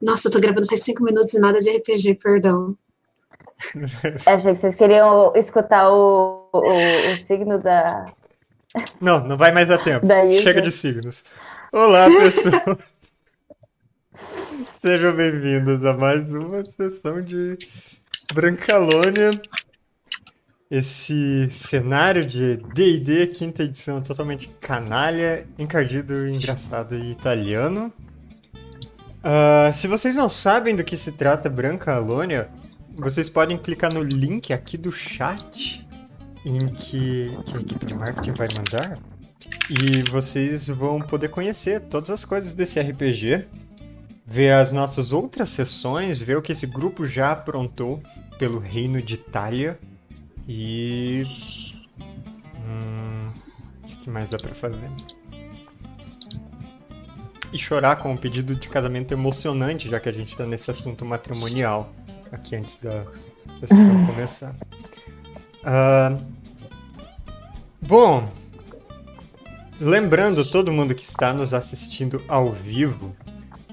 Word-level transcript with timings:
Nossa, 0.00 0.28
eu 0.28 0.32
tô 0.32 0.40
gravando 0.40 0.66
faz 0.66 0.84
cinco 0.84 1.02
minutos 1.02 1.34
e 1.34 1.40
nada 1.40 1.60
de 1.60 1.70
RPG, 1.70 2.14
perdão. 2.22 2.76
Achei 4.26 4.54
que 4.54 4.60
vocês 4.60 4.74
queriam 4.74 5.32
escutar 5.34 5.90
o, 5.90 6.48
o, 6.52 6.60
o 6.60 7.16
signo 7.26 7.58
da. 7.58 8.06
Não, 9.00 9.24
não 9.24 9.36
vai 9.36 9.50
mais 9.50 9.66
dar 9.66 9.78
tempo. 9.78 10.06
Chega 10.40 10.62
de 10.62 10.70
signos. 10.70 11.24
Olá, 11.72 12.06
pessoal. 12.06 12.78
Sejam 14.80 15.14
bem-vindos 15.14 15.84
a 15.84 15.92
mais 15.92 16.30
uma 16.30 16.64
sessão 16.64 17.20
de 17.20 17.58
Brancalônia. 18.32 19.32
Esse 20.70 21.48
cenário 21.50 22.24
de 22.24 22.58
D&D, 22.74 23.28
quinta 23.28 23.64
edição, 23.64 24.02
totalmente 24.02 24.48
canalha, 24.60 25.46
encardido, 25.58 26.28
engraçado 26.28 26.94
e 26.94 27.10
italiano. 27.10 27.92
Ah, 29.22 29.70
se 29.72 29.86
vocês 29.86 30.14
não 30.14 30.28
sabem 30.28 30.76
do 30.76 30.84
que 30.84 30.96
se 30.96 31.12
trata 31.12 31.50
Brancalônia, 31.50 32.48
vocês 32.94 33.28
podem 33.28 33.58
clicar 33.58 33.92
no 33.92 34.02
link 34.02 34.52
aqui 34.52 34.76
do 34.76 34.92
chat 34.92 35.86
em 36.44 36.58
que, 36.58 37.36
que 37.46 37.56
a 37.56 37.60
equipe 37.60 37.86
de 37.86 37.94
marketing 37.94 38.32
vai 38.32 38.48
mandar 38.56 38.98
e 39.70 40.02
vocês 40.02 40.68
vão 40.68 41.00
poder 41.00 41.28
conhecer 41.28 41.80
todas 41.82 42.10
as 42.10 42.24
coisas 42.24 42.54
desse 42.54 42.80
RPG, 42.80 43.46
ver 44.26 44.52
as 44.52 44.72
nossas 44.72 45.12
outras 45.12 45.50
sessões, 45.50 46.20
ver 46.20 46.36
o 46.36 46.42
que 46.42 46.52
esse 46.52 46.66
grupo 46.66 47.06
já 47.06 47.32
aprontou 47.32 48.00
pelo 48.38 48.58
reino 48.58 49.02
de 49.02 49.14
Itália 49.14 49.78
e. 50.46 51.22
Hum, 52.56 53.32
o 53.82 53.96
que 53.98 54.08
mais 54.08 54.30
dá 54.30 54.38
pra 54.38 54.54
fazer? 54.54 54.90
E 57.52 57.58
chorar 57.58 57.96
com 57.96 58.12
um 58.12 58.16
pedido 58.16 58.54
de 58.54 58.68
casamento 58.68 59.12
emocionante, 59.12 59.88
já 59.88 59.98
que 59.98 60.08
a 60.08 60.12
gente 60.12 60.36
tá 60.36 60.44
nesse 60.46 60.70
assunto 60.70 61.04
matrimonial 61.04 61.92
aqui 62.30 62.56
antes 62.56 62.78
da, 62.78 63.04
da 63.60 63.66
sessão 63.66 64.06
começar. 64.06 64.54
Ah, 65.64 66.16
bom, 67.80 68.30
lembrando 69.80 70.44
todo 70.44 70.72
mundo 70.72 70.94
que 70.94 71.02
está 71.02 71.32
nos 71.32 71.54
assistindo 71.54 72.22
ao 72.28 72.52
vivo 72.52 73.14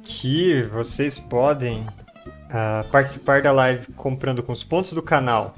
que 0.03 0.63
vocês 0.63 1.17
podem 1.19 1.85
ah, 2.49 2.85
participar 2.91 3.41
da 3.41 3.51
live 3.51 3.87
comprando 3.93 4.41
com 4.41 4.53
os 4.53 4.63
pontos 4.63 4.93
do 4.93 5.01
canal 5.01 5.55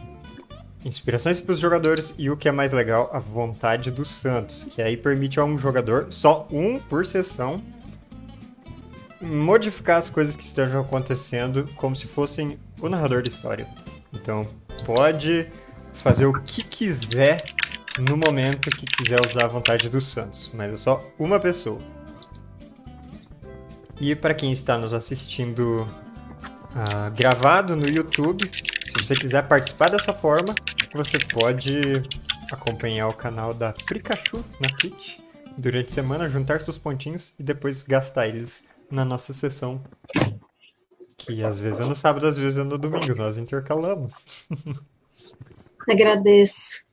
inspirações 0.85 1.39
para 1.39 1.51
os 1.51 1.59
jogadores 1.59 2.13
e 2.17 2.29
o 2.29 2.37
que 2.37 2.47
é 2.47 2.51
mais 2.51 2.71
legal, 2.71 3.09
a 3.11 3.19
vontade 3.19 3.91
do 3.91 4.05
Santos, 4.05 4.63
que 4.63 4.81
aí 4.81 4.95
permite 4.95 5.39
a 5.39 5.43
um 5.43 5.57
jogador, 5.57 6.07
só 6.09 6.47
um 6.49 6.79
por 6.79 7.05
sessão, 7.05 7.61
modificar 9.21 9.97
as 9.97 10.09
coisas 10.09 10.35
que 10.35 10.43
estejam 10.43 10.81
acontecendo 10.81 11.67
como 11.75 11.95
se 11.95 12.07
fossem 12.07 12.59
o 12.79 12.89
narrador 12.89 13.23
da 13.23 13.29
história. 13.29 13.67
Então, 14.13 14.47
pode 14.85 15.49
fazer 15.93 16.25
o 16.25 16.33
que 16.41 16.63
quiser 16.63 17.43
no 17.99 18.15
momento 18.15 18.69
que 18.69 18.85
quiser 18.85 19.19
usar 19.25 19.45
a 19.45 19.47
vontade 19.47 19.89
do 19.89 19.99
Santos, 19.99 20.51
mas 20.53 20.71
é 20.71 20.75
só 20.75 21.03
uma 21.17 21.39
pessoa. 21.39 21.81
E 23.99 24.15
para 24.15 24.33
quem 24.33 24.51
está 24.51 24.77
nos 24.77 24.93
assistindo 24.93 25.87
ah, 26.75 27.09
gravado 27.09 27.75
no 27.75 27.89
YouTube, 27.89 28.49
se 28.53 28.93
você 28.93 29.15
quiser 29.15 29.47
participar 29.47 29.89
dessa 29.89 30.13
forma, 30.13 30.53
você 30.93 31.17
pode 31.17 32.03
acompanhar 32.51 33.07
o 33.07 33.13
canal 33.13 33.53
da 33.53 33.73
Pikachu 33.73 34.45
na 34.59 34.69
Twitch 34.77 35.17
durante 35.57 35.89
a 35.89 35.93
semana, 35.93 36.29
juntar 36.29 36.61
seus 36.61 36.77
pontinhos 36.77 37.33
e 37.39 37.43
depois 37.43 37.81
gastar 37.81 38.27
eles 38.27 38.66
na 38.89 39.05
nossa 39.05 39.33
sessão. 39.33 39.81
Que 41.17 41.43
às 41.43 41.59
vezes 41.59 41.81
é 41.81 41.85
no 41.85 41.95
sábado, 41.95 42.27
às 42.27 42.37
vezes 42.37 42.57
é 42.57 42.63
no 42.63 42.77
domingo, 42.77 43.15
nós 43.15 43.37
intercalamos. 43.37 44.25
Agradeço. 45.89 46.85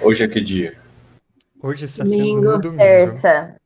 Hoje 0.00 0.22
é 0.22 0.28
que 0.28 0.40
dia? 0.40 0.78
Hoje 1.62 1.86
está 1.86 2.04
Domingo. 2.04 2.24
sendo 2.24 2.52
no 2.52 2.58
domingo. 2.60 2.82
Terça. 2.82 3.56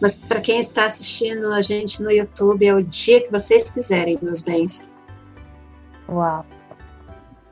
Mas 0.00 0.16
para 0.16 0.40
quem 0.40 0.60
está 0.60 0.86
assistindo 0.86 1.52
a 1.52 1.60
gente 1.60 2.02
no 2.02 2.10
YouTube, 2.10 2.66
é 2.66 2.74
o 2.74 2.82
dia 2.82 3.20
que 3.20 3.30
vocês 3.30 3.68
quiserem, 3.70 4.18
meus 4.22 4.40
bens. 4.40 4.94
Uau. 6.08 6.46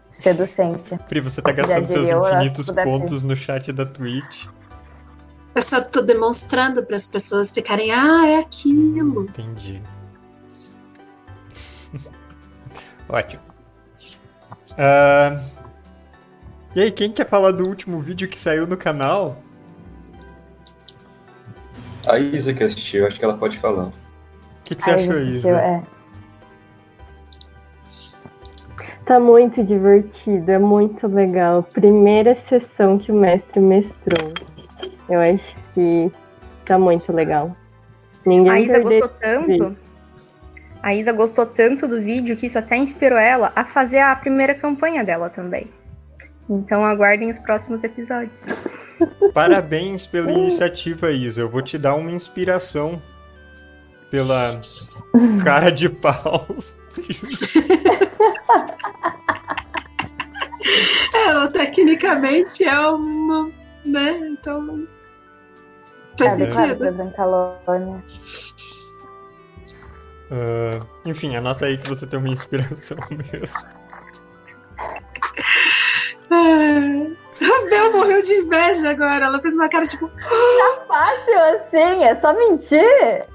Seducência. 0.08 0.98
Pri, 0.98 1.20
você 1.20 1.42
tá 1.42 1.52
gastando 1.52 1.86
seus 1.86 2.08
infinitos 2.08 2.70
pontos 2.70 3.22
no 3.22 3.36
chat 3.36 3.72
da 3.72 3.84
Twitch. 3.84 4.46
Eu 5.58 5.62
só 5.62 5.80
tô 5.80 6.02
demonstrando 6.02 6.84
para 6.84 6.94
as 6.94 7.04
pessoas 7.04 7.50
ficarem, 7.50 7.90
ah, 7.90 8.28
é 8.28 8.38
aquilo. 8.38 9.24
Entendi. 9.24 9.82
Ótimo. 13.10 13.42
Ah, 14.78 15.42
E 16.76 16.82
aí, 16.82 16.92
quem 16.92 17.10
quer 17.10 17.28
falar 17.28 17.50
do 17.50 17.66
último 17.66 17.98
vídeo 17.98 18.28
que 18.28 18.38
saiu 18.38 18.68
no 18.68 18.76
canal? 18.76 19.42
A 22.08 22.20
Isa 22.20 22.54
que 22.54 22.62
assistiu, 22.62 23.04
acho 23.04 23.18
que 23.18 23.24
ela 23.24 23.36
pode 23.36 23.58
falar. 23.58 23.86
O 23.86 23.92
que, 24.62 24.76
que 24.76 24.84
você 24.84 24.90
achou, 24.92 25.16
assistiu, 25.16 25.34
Isa? 25.34 25.50
é. 25.60 25.82
Tá 29.04 29.18
muito 29.18 29.64
divertido, 29.64 30.52
é 30.52 30.58
muito 30.60 31.08
legal. 31.08 31.64
Primeira 31.64 32.36
sessão 32.36 32.96
que 32.96 33.10
o 33.10 33.16
mestre 33.16 33.58
mestrou. 33.58 34.32
Eu 35.08 35.20
acho 35.20 35.56
que 35.74 36.12
tá 36.64 36.78
muito 36.78 37.12
legal. 37.12 37.56
Ninguém 38.26 38.52
A 38.52 38.60
Isa 38.60 38.78
gostou 38.80 39.08
tanto. 39.08 39.76
A 40.82 40.94
Isa 40.94 41.12
gostou 41.12 41.46
tanto 41.46 41.88
do 41.88 42.00
vídeo 42.00 42.36
que 42.36 42.46
isso 42.46 42.58
até 42.58 42.76
inspirou 42.76 43.18
ela 43.18 43.52
a 43.56 43.64
fazer 43.64 43.98
a 43.98 44.14
primeira 44.14 44.54
campanha 44.54 45.02
dela 45.02 45.28
também. 45.28 45.68
Então 46.48 46.84
aguardem 46.84 47.28
os 47.28 47.38
próximos 47.38 47.84
episódios. 47.84 48.44
Parabéns 49.34 50.06
pela 50.06 50.30
iniciativa, 50.30 51.10
Isa. 51.10 51.42
Eu 51.42 51.48
vou 51.48 51.62
te 51.62 51.76
dar 51.76 51.94
uma 51.94 52.10
inspiração 52.10 53.00
pela 54.10 54.60
cara 55.44 55.70
de 55.70 55.88
pau. 55.88 56.46
É, 61.14 61.28
ela 61.28 61.48
tecnicamente 61.48 62.64
é 62.64 62.78
uma. 62.88 63.50
né? 63.84 64.18
Então. 64.30 64.86
Faz 66.18 66.38
É 66.40 66.50
sentido. 66.50 66.84
Ah, 70.30 70.84
enfim, 71.06 71.36
anota 71.36 71.66
aí 71.66 71.78
que 71.78 71.88
você 71.88 72.06
tem 72.06 72.18
uma 72.18 72.28
inspiração 72.28 72.98
mesmo. 73.10 73.66
Ah, 76.30 77.06
A 77.40 77.70
Bel 77.70 77.92
morreu 77.92 78.20
de 78.20 78.34
inveja 78.34 78.90
agora. 78.90 79.24
Ela 79.26 79.38
fez 79.40 79.54
uma 79.54 79.68
cara 79.68 79.86
tipo. 79.86 80.10
Fácil 80.86 81.40
assim, 81.54 82.04
é 82.04 82.14
só 82.14 82.34
mentir. 82.34 83.26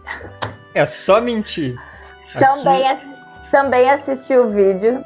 É 0.75 0.85
só 0.85 1.22
mentir. 1.22 1.75
Aqui- 2.35 2.39
Também, 2.45 2.89
assi- 2.89 3.16
também 3.51 3.89
assisti 3.89 4.35
o 4.35 4.49
vídeo. 4.49 5.03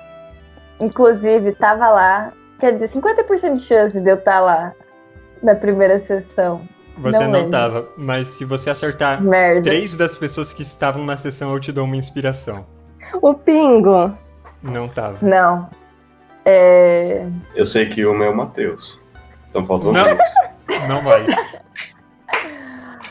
Inclusive, 0.79 1.53
tava 1.53 1.89
lá. 1.89 2.33
Quer 2.59 2.73
dizer, 2.77 2.89
50% 2.89 3.55
de 3.57 3.61
chance 3.63 3.99
de 4.01 4.09
eu 4.09 4.15
estar 4.15 4.39
lá 4.39 4.73
na 5.43 5.55
primeira 5.55 5.99
sessão. 5.99 6.67
Você 6.97 7.19
não 7.19 7.27
não 7.27 7.31
lembro. 7.39 7.51
tava, 7.51 7.89
mas 7.95 8.29
se 8.29 8.43
você 8.45 8.69
acertar 8.69 9.21
Merda. 9.21 9.61
três 9.63 9.95
das 9.95 10.15
pessoas 10.17 10.51
que 10.51 10.63
estavam 10.63 11.05
na 11.05 11.15
sessão, 11.17 11.53
eu 11.53 11.59
te 11.59 11.71
dou 11.71 11.85
uma 11.85 11.95
inspiração. 11.95 12.65
O 13.21 13.33
Pingo. 13.33 14.17
Não 14.63 14.87
tava. 14.89 15.17
Não. 15.25 15.69
É... 16.43 17.27
Eu 17.53 17.65
sei 17.65 17.87
que 17.87 18.05
uma 18.05 18.25
é 18.25 18.29
o 18.29 18.35
Matheus. 18.35 18.99
Então 19.49 19.65
faltam 19.65 19.91
Não. 19.91 20.03
dois. 20.03 20.19
Não 20.87 21.01
vai. 21.03 21.25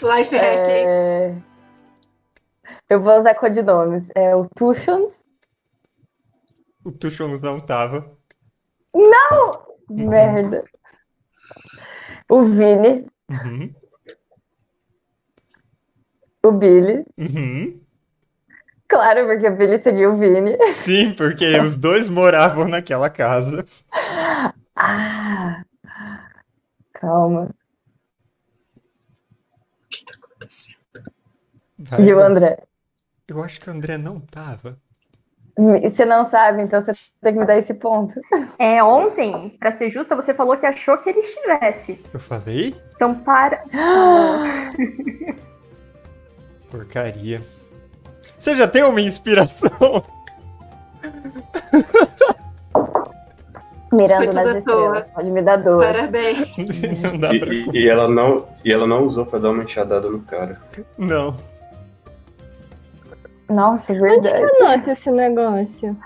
Life 0.03 0.37
hack, 0.37 0.67
hein? 0.69 0.85
é... 0.87 1.37
Eu 2.89 3.01
vou 3.01 3.19
usar 3.19 3.35
codinomes. 3.35 4.09
É 4.15 4.35
o 4.35 4.43
Tushons. 4.55 5.25
O 6.85 6.93
Tuchons 6.93 7.43
não 7.43 7.59
tava. 7.59 8.13
Merda. 9.91 10.65
O 12.29 12.43
Vini. 12.45 13.07
Uhum. 13.31 13.73
O 16.43 16.53
Billy. 16.53 17.05
Uhum. 17.19 17.81
Claro, 18.89 19.27
porque 19.27 19.49
o 19.49 19.57
Billy 19.57 19.79
seguiu 19.79 20.15
o 20.15 20.17
Vini. 20.17 20.57
Sim, 20.71 21.13
porque 21.15 21.59
os 21.59 21.77
dois 21.77 22.09
moravam 22.09 22.69
naquela 22.69 23.11
casa. 23.11 23.65
Ah! 24.77 25.65
Calma. 26.93 27.43
O 27.45 27.49
que 29.89 30.05
tá 30.05 30.13
acontecendo? 30.17 30.85
Vai, 31.79 32.05
E 32.05 32.15
o 32.15 32.21
André? 32.21 32.63
Eu 33.27 33.43
acho 33.43 33.61
que 33.61 33.69
o 33.69 33.73
André 33.73 33.99
não 33.99 34.21
tava. 34.21 34.81
Você 35.83 36.05
não 36.05 36.25
sabe, 36.25 36.63
então 36.63 36.81
você 36.81 36.93
tem 37.23 37.33
que 37.33 37.39
me 37.41 37.47
dar 37.47 37.57
esse 37.57 37.75
ponto. 37.75 38.15
É, 38.59 38.83
ontem, 38.83 39.57
pra 39.59 39.73
ser 39.73 39.91
justa, 39.91 40.15
você 40.17 40.33
falou 40.35 40.57
que 40.57 40.67
achou 40.67 40.97
que 40.99 41.09
ele 41.11 41.21
estivesse. 41.21 42.01
Eu 42.13 42.21
falei? 42.21 42.75
Então 42.95 43.15
para. 43.15 43.63
Porcaria. 46.71 47.41
Você 48.37 48.55
já 48.55 48.69
tem 48.69 48.83
uma 48.85 49.01
inspiração? 49.01 49.71
Mirando 53.93 54.35
nas 54.35 54.57
estrelas. 54.57 55.07
Pode 55.09 55.31
me 55.31 55.43
dar 55.43 55.57
dor. 55.57 55.83
Parabéns. 55.83 56.83
Não 57.03 57.19
dá 57.19 57.35
E, 57.35 57.39
pra. 57.39 57.55
e- 57.55 57.71
e 57.73 57.89
ela 57.89 58.09
não, 58.09 58.47
e 58.65 58.73
ela 58.73 58.87
não 58.87 59.05
usou 59.05 59.25
pra 59.25 59.39
dar 59.39 59.51
uma 59.51 59.63
enxadada 59.65 60.11
no 60.11 60.21
cara. 60.21 60.61
Não. 60.99 61.37
Nossa, 63.49 63.93
Onde 63.93 64.01
verdade. 64.03 64.39
que 64.47 64.63
anota 64.63 64.93
esse 64.93 65.11
negócio? 65.11 65.97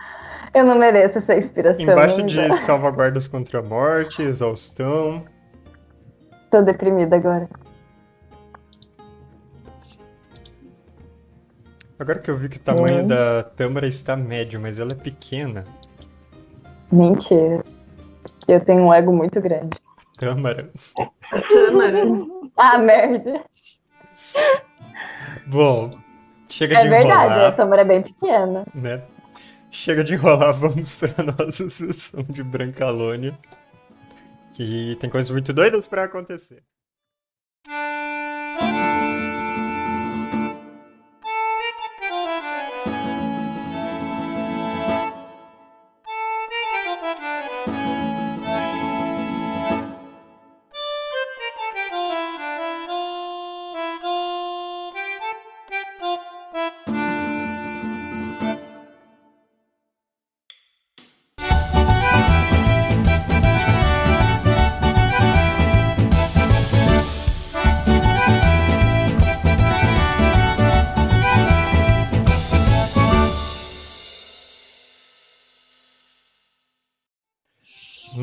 Eu 0.52 0.64
não 0.64 0.74
mereço 0.76 1.18
essa 1.18 1.36
inspiração. 1.36 1.82
Embaixo 1.82 2.16
me 2.16 2.24
de 2.24 2.54
salvaguardas 2.54 3.26
contra 3.28 3.60
a 3.60 3.62
morte, 3.62 4.20
exaustão. 4.22 5.22
Tô 6.50 6.60
deprimida 6.62 7.16
agora. 7.16 7.48
Agora 11.98 12.18
que 12.18 12.30
eu 12.30 12.36
vi 12.36 12.48
que 12.48 12.56
o 12.56 12.60
tamanho 12.60 13.04
Hum. 13.04 13.06
da 13.06 13.42
tâmara 13.42 13.86
está 13.86 14.16
médio, 14.16 14.58
mas 14.60 14.78
ela 14.78 14.92
é 14.92 14.94
pequena. 14.94 15.64
Mentira. 16.90 17.62
Eu 18.48 18.60
tenho 18.64 18.82
um 18.82 18.92
ego 18.94 19.12
muito 19.12 19.40
grande. 19.40 19.78
Tâmara. 20.18 20.70
Tâmara. 21.50 22.02
Ah, 22.56 22.78
merda. 22.78 23.42
Bom, 25.46 25.88
chega 26.50 26.78
É 26.78 26.82
de 26.82 26.88
verdade, 26.88 27.12
a 27.20 27.26
enrolar, 27.36 27.56
câmera 27.56 27.82
é 27.82 27.84
bem 27.84 28.02
pequena. 28.02 28.66
né? 28.74 29.02
Chega 29.70 30.02
de 30.04 30.14
enrolar, 30.14 30.52
vamos 30.58 30.94
pra 30.96 31.14
nossa 31.24 31.70
sessão 31.70 32.22
de 32.24 32.42
Brancalônia. 32.42 33.38
Que 34.52 34.96
tem 35.00 35.08
coisas 35.08 35.30
muito 35.30 35.52
doidas 35.52 35.86
pra 35.88 36.04
acontecer. 36.04 36.62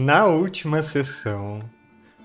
Na 0.08 0.26
última 0.26 0.82
sessão, 0.84 1.62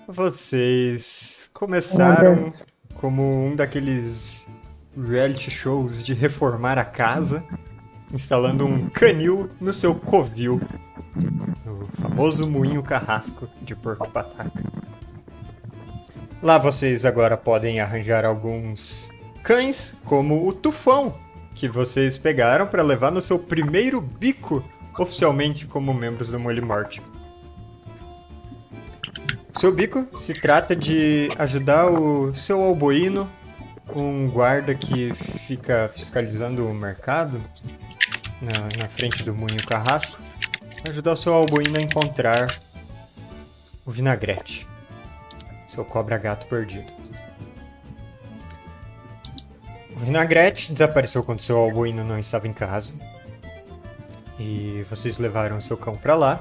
vocês 0.06 1.50
começaram 1.52 2.46
como 2.94 3.28
um 3.28 3.56
daqueles 3.56 4.46
reality 4.96 5.50
shows 5.50 6.00
de 6.04 6.14
reformar 6.14 6.78
a 6.78 6.84
casa, 6.84 7.42
instalando 8.14 8.64
um 8.64 8.88
canil 8.88 9.50
no 9.60 9.72
seu 9.72 9.96
covil, 9.96 10.60
no 11.66 11.84
famoso 12.00 12.48
moinho 12.48 12.84
carrasco 12.84 13.48
de 13.62 13.74
Porco 13.74 14.08
Pataca. 14.08 14.62
Lá 16.40 16.58
vocês 16.58 17.04
agora 17.04 17.36
podem 17.36 17.80
arranjar 17.80 18.24
alguns 18.24 19.10
cães, 19.42 19.96
como 20.04 20.46
o 20.46 20.52
Tufão, 20.52 21.16
que 21.52 21.66
vocês 21.66 22.16
pegaram 22.16 22.64
para 22.64 22.84
levar 22.84 23.10
no 23.10 23.20
seu 23.20 23.40
primeiro 23.40 24.00
bico 24.00 24.64
oficialmente 24.96 25.66
como 25.66 25.92
membros 25.92 26.30
do 26.30 26.38
Molly 26.38 26.60
Morte. 26.60 27.02
Seu 29.54 29.70
bico 29.70 30.18
se 30.18 30.32
trata 30.32 30.74
de 30.74 31.30
ajudar 31.38 31.86
o 31.86 32.34
seu 32.34 32.62
alboíno, 32.62 33.30
um 33.96 34.28
guarda 34.28 34.74
que 34.74 35.12
fica 35.46 35.90
fiscalizando 35.94 36.66
o 36.66 36.74
mercado 36.74 37.40
na, 38.40 38.82
na 38.82 38.88
frente 38.88 39.22
do 39.24 39.34
moinho 39.34 39.64
carrasco, 39.66 40.18
ajudar 40.88 41.12
o 41.12 41.16
seu 41.16 41.34
alboíno 41.34 41.76
a 41.76 41.82
encontrar 41.82 42.46
o 43.84 43.90
vinagrete, 43.90 44.66
seu 45.68 45.84
cobra-gato 45.84 46.46
perdido. 46.46 46.90
O 49.94 50.00
vinagrete 50.00 50.72
desapareceu 50.72 51.22
quando 51.22 51.40
seu 51.40 51.58
alboíno 51.58 52.02
não 52.02 52.18
estava 52.18 52.48
em 52.48 52.52
casa. 52.52 52.94
E 54.38 54.84
vocês 54.88 55.18
levaram 55.18 55.60
seu 55.60 55.76
cão 55.76 55.94
para 55.94 56.14
lá 56.14 56.40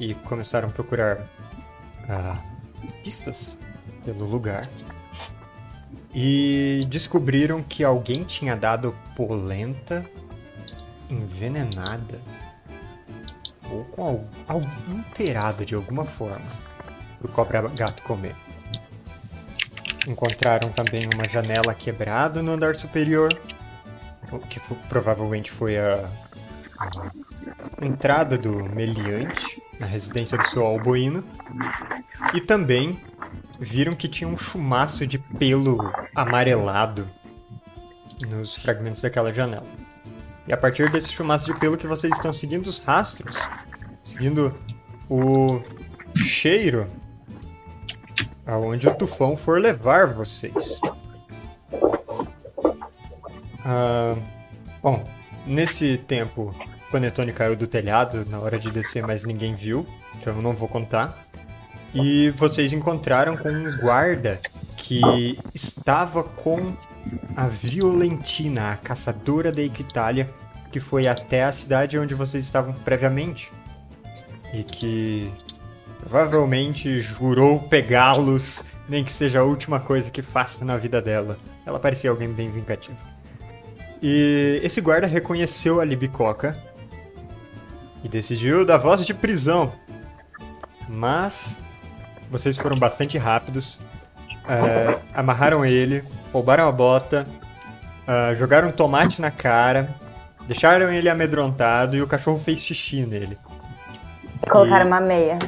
e 0.00 0.12
começaram 0.14 0.68
a 0.68 0.72
procurar 0.72 1.26
pistas 3.02 3.58
pelo 4.04 4.24
lugar. 4.24 4.62
E 6.14 6.80
descobriram 6.88 7.62
que 7.62 7.84
alguém 7.84 8.24
tinha 8.24 8.56
dado 8.56 8.96
polenta 9.14 10.04
envenenada 11.10 12.20
ou 13.70 13.84
com 13.84 14.24
alterado 14.46 15.64
de 15.64 15.74
alguma 15.74 16.04
forma 16.04 16.46
pro 17.18 17.28
cobra-gato 17.28 18.02
comer. 18.02 18.34
Encontraram 20.06 20.70
também 20.70 21.06
uma 21.06 21.28
janela 21.28 21.74
quebrada 21.74 22.42
no 22.42 22.52
andar 22.52 22.76
superior, 22.76 23.38
o 24.32 24.38
que 24.38 24.58
provavelmente 24.88 25.50
foi 25.50 25.78
a, 25.78 26.08
a 26.78 27.84
entrada 27.84 28.38
do 28.38 28.64
meliante 28.64 29.62
na 29.78 29.86
residência 29.86 30.36
do 30.36 30.46
seu 30.48 30.64
alboíno. 30.64 31.24
E 32.34 32.40
também 32.40 32.98
viram 33.58 33.92
que 33.92 34.08
tinha 34.08 34.28
um 34.28 34.36
chumaço 34.36 35.06
de 35.06 35.18
pelo 35.18 35.92
amarelado 36.14 37.06
nos 38.28 38.56
fragmentos 38.56 39.02
daquela 39.02 39.32
janela. 39.32 39.66
E 40.46 40.52
a 40.52 40.56
partir 40.56 40.90
desse 40.90 41.12
chumaço 41.12 41.52
de 41.52 41.58
pelo 41.60 41.76
que 41.76 41.86
vocês 41.86 42.12
estão 42.14 42.32
seguindo 42.32 42.66
os 42.66 42.78
rastros, 42.80 43.36
seguindo 44.02 44.54
o 45.08 45.62
cheiro 46.16 46.88
aonde 48.46 48.88
o 48.88 48.96
tufão 48.96 49.36
for 49.36 49.60
levar 49.60 50.14
vocês. 50.14 50.80
Ah, 53.64 54.16
bom, 54.82 55.06
nesse 55.46 55.98
tempo, 55.98 56.54
Panetone 56.90 57.32
caiu 57.32 57.54
do 57.54 57.66
telhado 57.66 58.24
na 58.28 58.38
hora 58.38 58.58
de 58.58 58.70
descer, 58.70 59.06
mas 59.06 59.24
ninguém 59.24 59.54
viu, 59.54 59.86
então 60.18 60.34
eu 60.34 60.42
não 60.42 60.54
vou 60.54 60.68
contar. 60.68 61.24
E 61.94 62.30
vocês 62.30 62.72
encontraram 62.72 63.36
com 63.36 63.48
um 63.48 63.76
guarda 63.78 64.38
que 64.76 65.38
estava 65.54 66.22
com 66.22 66.74
a 67.36 67.48
Violentina, 67.48 68.72
a 68.72 68.76
caçadora 68.76 69.50
da 69.50 69.62
Equitália, 69.62 70.28
que 70.70 70.80
foi 70.80 71.06
até 71.06 71.44
a 71.44 71.52
cidade 71.52 71.98
onde 71.98 72.14
vocês 72.14 72.44
estavam 72.44 72.72
previamente. 72.72 73.50
E 74.52 74.64
que 74.64 75.32
provavelmente 75.98 77.00
jurou 77.00 77.60
pegá-los, 77.60 78.64
nem 78.88 79.04
que 79.04 79.12
seja 79.12 79.40
a 79.40 79.44
última 79.44 79.80
coisa 79.80 80.10
que 80.10 80.22
faça 80.22 80.64
na 80.64 80.76
vida 80.76 81.02
dela. 81.02 81.38
Ela 81.66 81.78
parecia 81.78 82.10
alguém 82.10 82.32
bem 82.32 82.50
vingativo. 82.50 82.96
E 84.02 84.60
esse 84.62 84.80
guarda 84.80 85.06
reconheceu 85.06 85.80
a 85.80 85.84
Libicoca 85.84 86.56
e 88.02 88.08
decidiu 88.08 88.64
dar 88.64 88.78
voz 88.78 89.04
de 89.04 89.12
prisão. 89.14 89.72
Mas 90.88 91.58
vocês 92.30 92.56
foram 92.56 92.76
bastante 92.78 93.18
rápidos, 93.18 93.80
é, 94.48 94.98
amarraram 95.14 95.64
ele, 95.64 96.02
roubaram 96.32 96.66
a 96.68 96.72
bota, 96.72 97.26
ah, 98.06 98.32
jogaram 98.34 98.72
tomate 98.72 99.20
na 99.20 99.30
cara, 99.30 99.88
deixaram 100.46 100.90
ele 100.92 101.08
amedrontado 101.10 101.96
e 101.96 102.02
o 102.02 102.06
cachorro 102.06 102.38
fez 102.38 102.60
xixi 102.60 103.04
nele. 103.04 103.38
Colocaram 104.48 104.84
E- 104.84 104.88
uma 104.88 105.00
meia. 105.00 105.38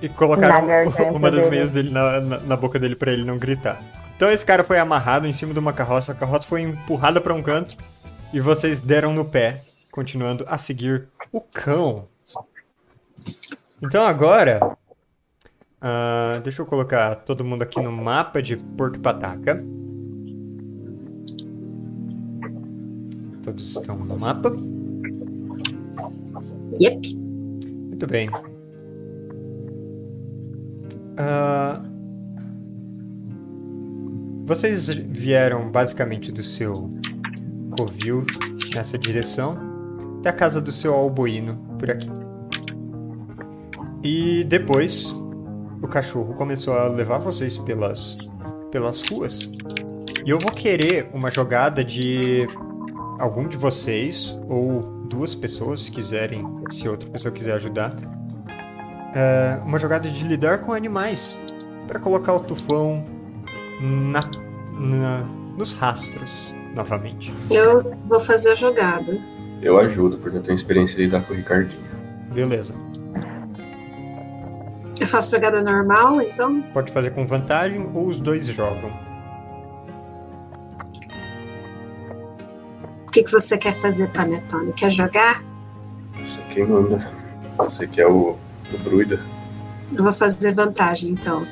E 0.00 0.08
colocaram 0.08 0.66
uma 1.14 1.30
das 1.30 1.48
meias 1.48 1.70
dele 1.70 1.90
na, 1.90 2.20
na, 2.20 2.38
na 2.40 2.56
boca 2.56 2.78
dele 2.78 2.96
pra 2.96 3.12
ele 3.12 3.24
não 3.24 3.38
gritar. 3.38 3.80
Então 4.16 4.30
esse 4.30 4.44
cara 4.44 4.62
foi 4.62 4.78
amarrado 4.78 5.26
em 5.26 5.32
cima 5.32 5.52
de 5.52 5.58
uma 5.58 5.72
carroça, 5.72 6.12
a 6.12 6.14
carroça 6.14 6.46
foi 6.46 6.62
empurrada 6.62 7.20
pra 7.20 7.34
um 7.34 7.42
canto 7.42 7.76
e 8.32 8.40
vocês 8.40 8.80
deram 8.80 9.12
no 9.12 9.24
pé, 9.24 9.60
continuando 9.94 10.44
a 10.48 10.58
seguir 10.58 11.06
o 11.30 11.40
cão. 11.40 12.08
Então 13.80 14.04
agora, 14.04 14.76
ah, 15.80 16.40
deixa 16.42 16.62
eu 16.62 16.66
colocar 16.66 17.14
todo 17.14 17.44
mundo 17.44 17.62
aqui 17.62 17.80
no 17.80 17.92
mapa 17.92 18.42
de 18.42 18.56
Porto 18.56 18.98
Pataca. 18.98 19.64
Todos 23.44 23.76
estão 23.76 23.96
no 23.96 24.18
mapa. 24.18 24.50
Yep. 26.80 27.16
Muito 27.16 28.06
bem. 28.08 28.28
Ah, 31.16 31.84
Vocês 34.44 34.88
vieram 34.88 35.70
basicamente 35.70 36.32
do 36.32 36.42
seu 36.42 36.90
covil 37.78 38.26
nessa 38.74 38.98
direção 38.98 39.73
até 40.24 40.30
a 40.30 40.32
casa 40.32 40.58
do 40.58 40.72
seu 40.72 40.94
alboíno 40.94 41.54
por 41.78 41.90
aqui. 41.90 42.10
E 44.02 44.42
depois 44.44 45.14
o 45.82 45.86
cachorro 45.86 46.32
começou 46.34 46.72
a 46.74 46.88
levar 46.88 47.18
vocês 47.18 47.58
pelas, 47.58 48.16
pelas 48.70 49.02
ruas. 49.10 49.52
E 50.24 50.30
eu 50.30 50.38
vou 50.38 50.52
querer 50.52 51.10
uma 51.12 51.30
jogada 51.30 51.84
de 51.84 52.46
algum 53.18 53.46
de 53.46 53.58
vocês 53.58 54.36
ou 54.48 54.80
duas 55.10 55.34
pessoas, 55.34 55.82
se 55.82 55.90
quiserem, 55.90 56.42
se 56.72 56.88
outra 56.88 57.08
pessoa 57.10 57.32
quiser 57.32 57.52
ajudar. 57.56 57.94
É, 59.14 59.60
uma 59.62 59.78
jogada 59.78 60.10
de 60.10 60.24
lidar 60.24 60.62
com 60.62 60.72
animais 60.72 61.36
para 61.86 62.00
colocar 62.00 62.32
o 62.32 62.40
tufão 62.40 63.04
na, 63.80 64.20
na, 64.80 65.18
nos 65.56 65.74
rastros 65.74 66.56
novamente. 66.74 67.32
Eu 67.50 67.94
vou 68.04 68.18
fazer 68.20 68.52
a 68.52 68.54
jogada. 68.54 69.12
Eu 69.62 69.78
ajudo, 69.78 70.18
porque 70.18 70.36
eu 70.36 70.42
tenho 70.42 70.56
experiência 70.56 70.96
de 70.96 71.04
lidar 71.04 71.22
com 71.22 71.32
o 71.32 71.36
Ricardinho. 71.36 71.82
Beleza. 72.32 72.74
Eu 75.00 75.06
faço 75.06 75.30
pegada 75.30 75.62
normal, 75.62 76.20
então? 76.20 76.62
Pode 76.72 76.92
fazer 76.92 77.10
com 77.10 77.26
vantagem 77.26 77.90
ou 77.94 78.06
os 78.06 78.20
dois 78.20 78.46
jogam. 78.46 78.90
O 83.06 83.10
que, 83.10 83.22
que 83.22 83.32
você 83.32 83.56
quer 83.56 83.74
fazer, 83.74 84.08
Panetone? 84.10 84.72
Quer 84.72 84.90
jogar? 84.90 85.42
Você 86.26 86.40
quem 86.52 86.66
manda. 86.66 87.10
Você 87.58 87.86
que 87.86 88.00
é 88.00 88.06
o, 88.06 88.36
o 88.72 88.78
druida. 88.82 89.20
Eu 89.96 90.02
vou 90.02 90.12
fazer 90.12 90.52
vantagem, 90.52 91.12
então. 91.12 91.46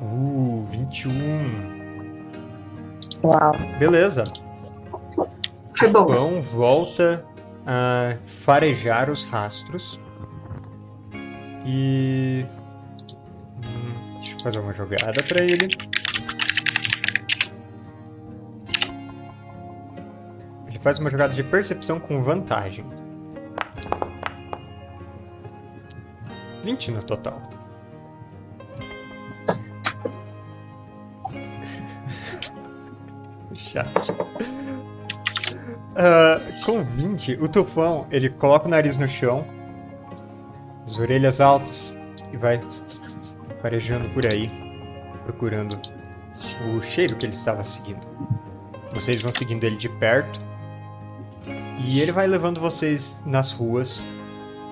Uh, 0.00 0.64
21. 0.70 1.77
Uau. 3.22 3.52
Beleza. 3.78 4.24
Foi 5.76 5.88
bom. 5.88 6.08
João 6.12 6.42
volta 6.42 7.24
a 7.66 8.16
farejar 8.44 9.10
os 9.10 9.24
rastros. 9.24 9.98
E. 11.64 12.44
Hum, 13.58 14.18
deixa 14.18 14.32
eu 14.34 14.40
fazer 14.42 14.60
uma 14.60 14.72
jogada 14.72 15.22
pra 15.22 15.42
ele. 15.42 15.68
Ele 20.66 20.78
faz 20.80 20.98
uma 20.98 21.10
jogada 21.10 21.34
de 21.34 21.42
percepção 21.42 22.00
com 22.00 22.22
vantagem. 22.22 22.84
20 26.64 26.90
no 26.92 27.02
total. 27.02 27.57
Chato. 33.68 34.16
Ah, 35.94 36.40
com 36.64 36.82
20, 36.82 37.34
o 37.34 37.48
tufão 37.48 38.06
ele 38.10 38.30
coloca 38.30 38.66
o 38.66 38.70
nariz 38.70 38.96
no 38.96 39.06
chão, 39.06 39.44
as 40.86 40.98
orelhas 40.98 41.38
altas 41.38 41.98
e 42.32 42.36
vai 42.38 42.60
farejando 43.60 44.08
por 44.10 44.24
aí, 44.24 44.50
procurando 45.24 45.78
o 46.72 46.80
cheiro 46.80 47.14
que 47.16 47.26
ele 47.26 47.34
estava 47.34 47.62
seguindo. 47.62 48.00
Vocês 48.94 49.22
vão 49.22 49.32
seguindo 49.32 49.64
ele 49.64 49.76
de 49.76 49.90
perto 49.90 50.40
e 51.84 52.00
ele 52.00 52.12
vai 52.12 52.26
levando 52.26 52.58
vocês 52.58 53.22
nas 53.26 53.52
ruas, 53.52 54.06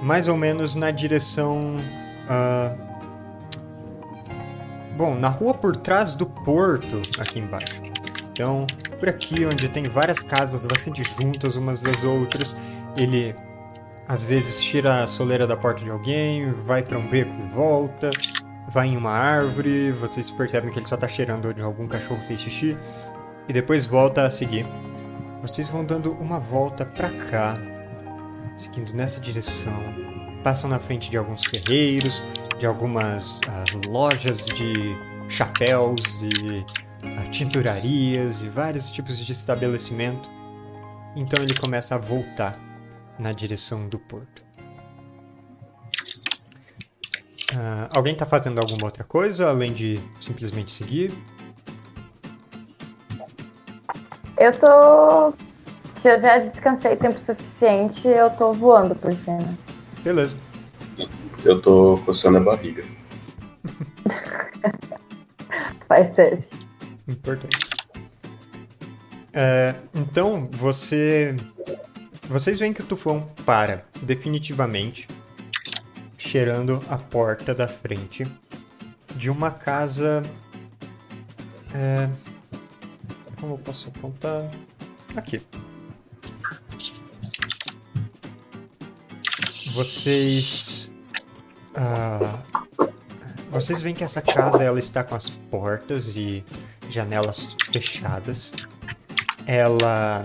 mais 0.00 0.26
ou 0.26 0.38
menos 0.38 0.74
na 0.74 0.90
direção. 0.90 1.84
ah, 2.30 2.74
bom, 4.96 5.14
na 5.14 5.28
rua 5.28 5.52
por 5.52 5.76
trás 5.76 6.14
do 6.14 6.24
porto, 6.24 7.02
aqui 7.20 7.40
embaixo. 7.40 7.82
Então, 8.30 8.66
por 8.98 9.08
aqui, 9.08 9.44
onde 9.44 9.68
tem 9.68 9.84
várias 9.84 10.20
casas 10.20 10.66
bastante 10.66 11.02
juntas 11.02 11.56
umas 11.56 11.80
das 11.80 12.02
outras, 12.02 12.56
ele 12.96 13.34
às 14.08 14.22
vezes 14.22 14.60
tira 14.60 15.02
a 15.02 15.06
soleira 15.06 15.46
da 15.46 15.56
porta 15.56 15.82
de 15.82 15.90
alguém, 15.90 16.52
vai 16.64 16.82
para 16.82 16.98
um 16.98 17.08
beco 17.08 17.34
e 17.34 17.54
volta, 17.54 18.10
vai 18.68 18.88
em 18.88 18.96
uma 18.96 19.10
árvore, 19.10 19.92
vocês 19.92 20.30
percebem 20.30 20.70
que 20.70 20.78
ele 20.78 20.86
só 20.86 20.96
tá 20.96 21.08
cheirando 21.08 21.48
onde 21.48 21.60
algum 21.60 21.86
cachorro 21.86 22.20
fez 22.22 22.40
xixi, 22.40 22.76
e 23.48 23.52
depois 23.52 23.86
volta 23.86 24.26
a 24.26 24.30
seguir. 24.30 24.66
Vocês 25.42 25.68
vão 25.68 25.84
dando 25.84 26.12
uma 26.12 26.40
volta 26.40 26.84
para 26.84 27.10
cá, 27.10 27.58
seguindo 28.56 28.92
nessa 28.94 29.20
direção. 29.20 29.78
Passam 30.42 30.70
na 30.70 30.78
frente 30.78 31.10
de 31.10 31.16
alguns 31.16 31.44
ferreiros, 31.44 32.24
de 32.58 32.66
algumas 32.66 33.40
ah, 33.48 33.64
lojas 33.88 34.46
de 34.46 34.96
chapéus 35.28 36.22
e 36.22 36.64
tinturarias 37.30 38.42
e 38.42 38.48
vários 38.48 38.90
tipos 38.90 39.18
de 39.18 39.32
estabelecimento. 39.32 40.30
Então 41.14 41.42
ele 41.42 41.54
começa 41.54 41.94
a 41.94 41.98
voltar 41.98 42.58
na 43.18 43.32
direção 43.32 43.88
do 43.88 43.98
porto. 43.98 44.44
Ah, 47.56 47.88
alguém 47.94 48.12
está 48.12 48.26
fazendo 48.26 48.58
alguma 48.58 48.86
outra 48.86 49.04
coisa 49.04 49.48
além 49.48 49.72
de 49.72 49.98
simplesmente 50.20 50.72
seguir? 50.72 51.12
Eu 54.36 54.52
tô. 54.52 55.32
Se 55.94 56.10
eu 56.10 56.20
já 56.20 56.38
descansei 56.38 56.96
tempo 56.96 57.18
suficiente, 57.18 58.06
eu 58.06 58.28
tô 58.30 58.52
voando 58.52 58.94
por 58.94 59.12
cima. 59.12 59.56
Beleza. 60.02 60.36
Eu 61.44 61.62
tô 61.62 61.98
coçando 62.04 62.38
a 62.38 62.40
barriga. 62.40 62.84
Faz 65.88 66.10
teste. 66.10 66.65
Importante. 67.08 67.56
É, 69.32 69.74
então, 69.94 70.48
você. 70.52 71.36
Vocês 72.28 72.58
veem 72.58 72.72
que 72.72 72.80
o 72.80 72.84
tufão 72.84 73.30
para 73.44 73.84
definitivamente, 74.02 75.06
cheirando 76.18 76.82
a 76.88 76.98
porta 76.98 77.54
da 77.54 77.68
frente 77.68 78.24
de 79.16 79.30
uma 79.30 79.50
casa. 79.50 80.22
É, 81.74 82.08
como 83.38 83.54
eu 83.54 83.58
posso 83.58 83.88
apontar? 83.88 84.50
Aqui. 85.14 85.40
Vocês. 89.74 90.92
ah, 91.74 92.40
vocês 93.50 93.80
veem 93.80 93.94
que 93.94 94.04
essa 94.04 94.20
casa 94.20 94.64
ela 94.64 94.78
está 94.78 95.04
com 95.04 95.14
as 95.14 95.30
portas 95.30 96.16
e 96.16 96.44
janelas 96.90 97.56
fechadas. 97.72 98.52
Ela. 99.46 100.22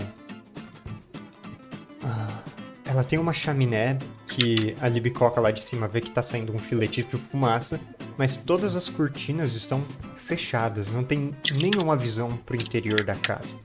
ah, 2.04 2.42
ela 2.84 3.04
tem 3.04 3.18
uma 3.18 3.32
chaminé 3.32 3.98
que 4.26 4.76
a 4.80 4.88
Libicoca 4.88 5.40
lá 5.40 5.50
de 5.50 5.62
cima 5.62 5.86
vê 5.86 6.00
que 6.00 6.08
está 6.08 6.22
saindo 6.22 6.54
um 6.54 6.58
filete 6.58 7.02
de 7.02 7.16
fumaça, 7.16 7.80
mas 8.16 8.36
todas 8.36 8.76
as 8.76 8.88
cortinas 8.88 9.54
estão 9.54 9.84
fechadas, 10.26 10.90
não 10.90 11.04
tem 11.04 11.34
nenhuma 11.60 11.96
visão 11.96 12.36
pro 12.36 12.56
interior 12.56 13.04
da 13.04 13.14
casa. 13.14 13.56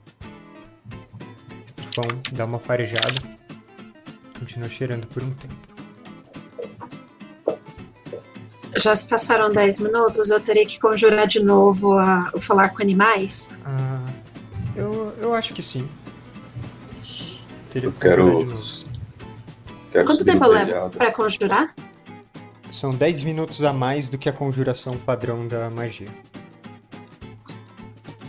Vão 1.96 2.20
dar 2.34 2.46
uma 2.46 2.60
farejada. 2.60 3.38
Continua 4.38 4.70
cheirando 4.70 5.08
por 5.08 5.24
um 5.24 5.30
tempo. 5.30 5.67
Já 8.78 8.96
se 8.96 9.08
passaram 9.08 9.52
10 9.52 9.80
minutos, 9.80 10.30
eu 10.30 10.40
teria 10.40 10.66
que 10.66 10.80
conjurar 10.80 11.26
de 11.26 11.42
novo 11.44 11.98
a, 11.98 12.30
o 12.34 12.40
falar 12.40 12.70
com 12.70 12.82
animais? 12.82 13.50
Ah, 13.66 14.06
eu, 14.76 15.14
eu 15.20 15.34
acho 15.34 15.54
que 15.54 15.64
sim. 15.64 15.90
Teria 17.72 17.88
Eu 17.88 17.92
que 17.94 18.00
quero-. 18.00 18.48
Quero 19.92 20.06
Quanto 20.06 20.24
tempo 20.24 20.46
eu 20.46 20.52
levo 20.52 20.66
telhado. 20.72 20.98
pra 20.98 21.12
conjurar? 21.12 21.74
São 22.70 22.92
10 22.92 23.24
minutos 23.24 23.64
a 23.64 23.74
mais 23.74 24.10
do 24.10 24.18
que 24.18 24.30
a 24.30 24.34
conjuração 24.34 24.94
padrão 24.96 25.48
da 25.48 25.70
magia. 25.70 26.10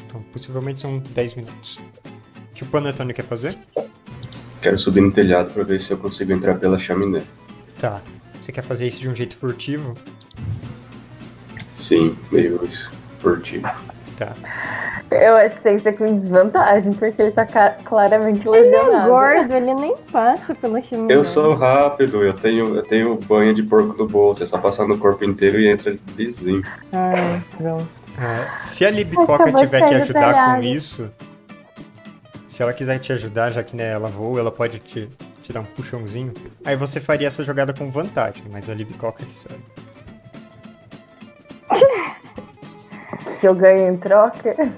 Então, 0.06 0.22
possivelmente 0.32 0.80
são 0.80 0.98
10 0.98 1.34
minutos. 1.34 1.78
O 2.50 2.54
que 2.54 2.62
o 2.62 2.66
Panetone 2.66 3.12
quer 3.12 3.24
fazer? 3.24 3.56
Quero 4.62 4.78
subir 4.78 5.00
no 5.02 5.12
telhado 5.12 5.52
pra 5.52 5.62
ver 5.64 5.80
se 5.80 5.90
eu 5.92 5.98
consigo 5.98 6.32
entrar 6.32 6.54
pela 6.58 6.78
chaminé. 6.78 7.22
Tá. 7.80 8.00
Você 8.40 8.50
quer 8.52 8.62
fazer 8.62 8.86
isso 8.86 9.00
de 9.00 9.08
um 9.08 9.14
jeito 9.14 9.36
furtivo? 9.36 9.94
Sim, 11.88 12.14
meio 12.30 12.60
esportivo. 12.64 13.66
Tá. 14.18 14.34
Eu 15.10 15.36
acho 15.36 15.56
que 15.56 15.62
tem 15.62 15.76
que 15.76 15.82
ser 15.82 15.92
com 15.94 16.18
desvantagem, 16.18 16.92
porque 16.92 17.22
ele 17.22 17.30
tá 17.30 17.46
claramente 17.46 18.46
Ele 18.46 18.58
é 18.58 18.60
lesionado. 18.60 19.08
gordo, 19.08 19.54
ele 19.54 19.74
nem 19.74 19.96
passa 20.12 20.54
pela 20.54 20.82
chaminé. 20.82 21.14
Eu 21.14 21.24
sou 21.24 21.54
rápido, 21.54 22.22
eu 22.22 22.34
tenho, 22.34 22.76
eu 22.76 22.82
tenho 22.82 23.16
banha 23.26 23.54
de 23.54 23.62
porco 23.62 23.96
no 23.96 24.06
bolso, 24.06 24.42
é 24.42 24.46
só 24.46 24.58
passar 24.58 24.86
no 24.86 24.98
corpo 24.98 25.24
inteiro 25.24 25.58
e 25.58 25.66
entra 25.66 25.96
lisinho. 26.14 26.62
Ai, 26.92 27.42
pronto. 27.56 27.88
É, 28.18 28.58
se 28.58 28.84
a 28.84 28.90
Libicoca 28.90 29.50
tiver 29.52 29.88
que 29.88 29.94
do 29.94 30.02
ajudar 30.02 30.56
com 30.56 30.62
isso, 30.66 31.10
se 32.48 32.62
ela 32.62 32.74
quiser 32.74 32.98
te 32.98 33.12
ajudar, 33.12 33.50
já 33.52 33.62
que 33.62 33.76
né, 33.76 33.92
ela 33.92 34.08
voa, 34.08 34.40
ela 34.40 34.50
pode 34.50 34.78
te, 34.80 35.08
te 35.42 35.52
dar 35.54 35.60
um 35.60 35.64
puxãozinho. 35.64 36.34
Aí 36.66 36.76
você 36.76 37.00
faria 37.00 37.28
essa 37.28 37.42
jogada 37.44 37.72
com 37.72 37.90
vantagem, 37.90 38.42
mas 38.50 38.68
a 38.68 38.74
Libicoca 38.74 39.24
que 39.24 39.34
sabe. 39.34 39.62
Que 43.40 43.46
eu 43.46 43.54
ganho 43.54 43.92
em 43.92 43.96
troca? 43.96 44.72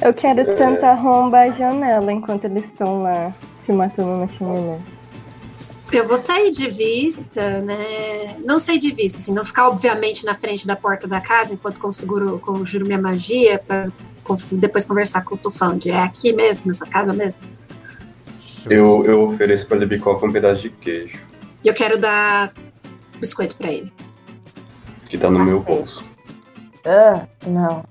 Eu 0.00 0.14
quero 0.14 0.44
tentar 0.54 0.90
arrombar 0.90 1.48
a 1.48 1.50
janela 1.50 2.12
enquanto 2.12 2.44
eles 2.44 2.64
estão 2.64 3.02
lá 3.02 3.34
se 3.64 3.72
matando 3.72 4.16
na 4.16 4.28
chaminé. 4.28 4.78
Eu 5.92 6.06
vou 6.06 6.18
sair 6.18 6.50
de 6.50 6.68
vista, 6.68 7.60
né? 7.60 8.36
Não 8.44 8.58
sair 8.58 8.78
de 8.78 8.92
vista, 8.92 9.18
assim, 9.18 9.32
não 9.32 9.44
ficar 9.44 9.68
obviamente 9.68 10.24
na 10.24 10.34
frente 10.34 10.66
da 10.66 10.76
porta 10.76 11.08
da 11.08 11.20
casa 11.20 11.54
enquanto 11.54 11.80
configuro, 11.80 12.38
conjuro 12.38 12.86
minha 12.86 13.00
magia 13.00 13.58
para 13.58 13.88
depois 14.52 14.84
conversar 14.84 15.24
com 15.24 15.34
o 15.34 15.38
Tufão 15.38 15.78
de 15.78 15.90
é 15.90 16.02
aqui 16.02 16.32
mesmo, 16.34 16.66
nessa 16.66 16.86
casa 16.86 17.12
mesmo. 17.12 17.42
Eu, 18.68 19.04
eu 19.06 19.22
ofereço 19.28 19.66
pra 19.66 19.78
Libicoca 19.78 20.26
um 20.26 20.30
pedaço 20.30 20.62
de 20.62 20.70
queijo, 20.70 21.18
E 21.68 21.70
eu 21.70 21.74
quero 21.74 21.98
dar 21.98 22.50
biscoito 23.20 23.54
pra 23.56 23.68
ele. 23.70 23.92
que 25.10 25.18
tá 25.18 25.28
no 25.30 25.44
meu 25.44 25.58
Ok. 25.58 25.76
bolso. 25.76 26.02
Ah, 26.86 27.26
não. 27.46 27.84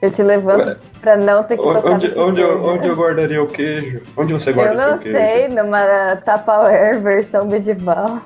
Eu 0.00 0.12
te 0.12 0.22
levanto 0.22 0.68
Ué, 0.68 0.76
pra 1.00 1.16
não 1.16 1.42
ter 1.42 1.56
que 1.56 1.62
tocar 1.64 1.90
onde, 1.90 2.16
onde, 2.16 2.40
eu, 2.40 2.54
queijo. 2.60 2.70
onde 2.70 2.86
eu 2.86 2.94
guardaria 2.94 3.42
o 3.42 3.46
queijo? 3.48 4.02
Onde 4.16 4.32
você 4.34 4.50
Eu 4.50 4.54
guarda 4.54 4.74
não 4.74 4.92
seu 4.94 4.98
queijo? 4.98 5.18
sei, 5.18 5.48
numa 5.48 6.14
Tupperware 6.24 7.00
versão 7.00 7.46
medieval. 7.46 8.20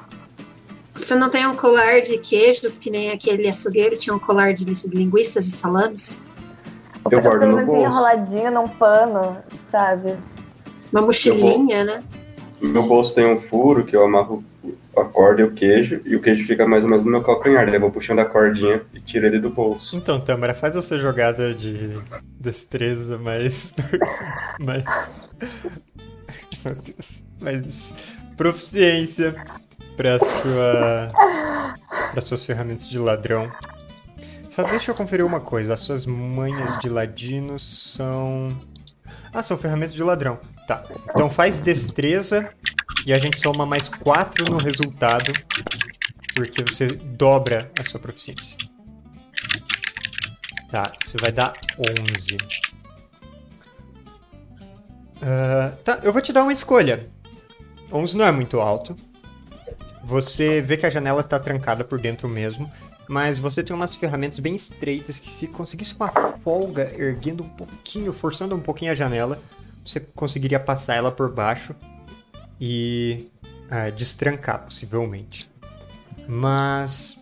Você 0.94 1.14
não 1.14 1.30
tem 1.30 1.46
um 1.46 1.54
colar 1.56 2.02
de 2.02 2.18
queijos 2.18 2.76
que 2.76 2.90
nem 2.90 3.12
aquele 3.12 3.48
açougueiro 3.48 3.96
tinha 3.96 4.14
um 4.14 4.18
colar 4.18 4.52
de 4.52 4.66
linguiças 4.94 5.46
e 5.46 5.52
salames? 5.52 6.22
Eu 7.06 7.08
pelo 7.08 7.22
guardo 7.22 7.46
no 7.46 7.56
menos 7.56 7.64
bolso. 7.64 7.86
enroladinho 7.86 8.50
num 8.50 8.68
pano, 8.68 9.38
sabe? 9.70 10.18
Uma 10.92 11.00
mochilinha, 11.00 11.82
né? 11.82 12.02
No 12.60 12.68
meu 12.68 12.82
bolso 12.82 13.14
tem 13.14 13.24
um 13.26 13.40
furo 13.40 13.84
que 13.86 13.96
eu 13.96 14.04
amarro 14.04 14.44
a 14.96 15.04
corda 15.04 15.42
e 15.42 15.44
o 15.44 15.52
queijo, 15.52 16.00
e 16.04 16.14
o 16.14 16.20
queijo 16.20 16.46
fica 16.46 16.66
mais 16.66 16.84
ou 16.84 16.90
menos 16.90 17.04
no 17.04 17.10
meu 17.10 17.22
calcanhar. 17.22 17.64
Daí 17.66 17.76
eu 17.76 17.80
vou 17.80 17.90
puxando 17.90 18.18
a 18.18 18.24
cordinha 18.24 18.82
e 18.92 19.00
tiro 19.00 19.26
ele 19.26 19.38
do 19.38 19.50
bolso. 19.50 19.96
Então, 19.96 20.20
Tamara, 20.20 20.54
faz 20.54 20.76
a 20.76 20.82
sua 20.82 20.98
jogada 20.98 21.54
de 21.54 21.98
destreza 22.38 23.18
mais. 23.18 23.74
mais. 24.60 24.84
Meu 26.64 26.74
Deus. 26.74 27.22
Mais 27.40 27.94
proficiência 28.36 29.34
pra 29.96 30.18
sua. 30.18 31.08
para 32.12 32.20
suas 32.20 32.44
ferramentas 32.44 32.88
de 32.88 32.98
ladrão. 32.98 33.50
Só 34.50 34.62
deixa 34.64 34.90
eu 34.90 34.94
conferir 34.94 35.24
uma 35.24 35.40
coisa. 35.40 35.72
As 35.72 35.80
suas 35.80 36.04
manhas 36.04 36.78
de 36.78 36.88
ladino 36.88 37.58
são. 37.58 38.54
Ah, 39.32 39.42
são 39.42 39.56
ferramentas 39.56 39.94
de 39.94 40.02
ladrão. 40.02 40.38
Tá. 40.66 40.82
Então 41.10 41.30
faz 41.30 41.58
destreza 41.60 42.50
e 43.06 43.12
a 43.12 43.18
gente 43.18 43.38
soma 43.38 43.66
mais 43.66 43.88
4 43.88 44.50
no 44.50 44.58
resultado. 44.58 45.32
Porque 46.34 46.62
você 46.62 46.86
dobra 46.86 47.70
a 47.78 47.84
sua 47.84 48.00
proficiência. 48.00 48.56
Tá, 50.70 50.82
você 51.04 51.18
vai 51.18 51.30
dar 51.30 51.52
11. 51.78 52.38
Ah, 55.20 55.72
tá, 55.84 56.00
eu 56.02 56.12
vou 56.12 56.22
te 56.22 56.32
dar 56.32 56.42
uma 56.42 56.52
escolha. 56.52 57.08
11 57.92 58.16
não 58.16 58.24
é 58.24 58.32
muito 58.32 58.60
alto. 58.60 58.96
Você 60.04 60.60
vê 60.60 60.76
que 60.76 60.86
a 60.86 60.90
janela 60.90 61.20
está 61.20 61.38
trancada 61.38 61.84
por 61.84 62.00
dentro 62.00 62.28
mesmo, 62.28 62.70
mas 63.08 63.38
você 63.38 63.62
tem 63.62 63.74
umas 63.74 63.94
ferramentas 63.94 64.38
bem 64.40 64.54
estreitas 64.54 65.18
que 65.18 65.30
se 65.30 65.46
conseguisse 65.46 65.94
uma 65.94 66.10
folga 66.42 66.92
erguendo 66.98 67.44
um 67.44 67.48
pouquinho, 67.48 68.12
forçando 68.12 68.56
um 68.56 68.60
pouquinho 68.60 68.90
a 68.90 68.94
janela, 68.96 69.40
você 69.84 70.00
conseguiria 70.00 70.58
passar 70.58 70.94
ela 70.94 71.12
por 71.12 71.30
baixo 71.30 71.74
e 72.64 73.28
ah, 73.68 73.90
destrancar, 73.90 74.60
possivelmente. 74.60 75.50
Mas 76.28 77.20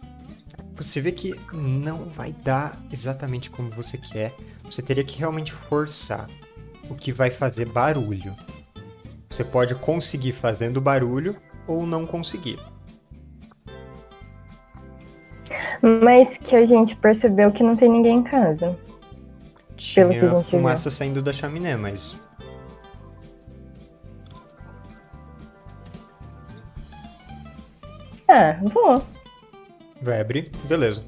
você 0.76 1.00
vê 1.00 1.12
que 1.12 1.34
não 1.50 2.10
vai 2.10 2.30
dar 2.44 2.78
exatamente 2.92 3.48
como 3.48 3.70
você 3.70 3.96
quer. 3.96 4.34
Você 4.64 4.82
teria 4.82 5.02
que 5.02 5.18
realmente 5.18 5.50
forçar, 5.50 6.28
o 6.90 6.94
que 6.94 7.10
vai 7.10 7.30
fazer 7.30 7.66
barulho. 7.66 8.34
Você 9.30 9.42
pode 9.42 9.74
conseguir 9.76 10.32
fazendo 10.32 10.78
barulho 10.78 11.34
ou 11.66 11.86
não 11.86 12.04
conseguir. 12.04 12.58
Mas 15.80 16.36
que 16.36 16.54
a 16.54 16.66
gente 16.66 16.94
percebeu 16.96 17.50
que 17.50 17.62
não 17.62 17.74
tem 17.74 17.88
ninguém 17.88 18.18
em 18.18 18.24
casa. 18.24 18.78
Pelo 19.94 20.10
que 20.10 20.18
a 20.18 20.18
Tinha 20.18 20.36
gente 20.36 20.50
fumaça 20.50 20.90
saindo 20.90 21.22
da 21.22 21.32
chaminé, 21.32 21.76
mas 21.76 22.20
Ah, 28.40 28.56
vou. 28.62 29.04
vai 30.00 30.18
abrir? 30.18 30.50
Beleza. 30.64 31.02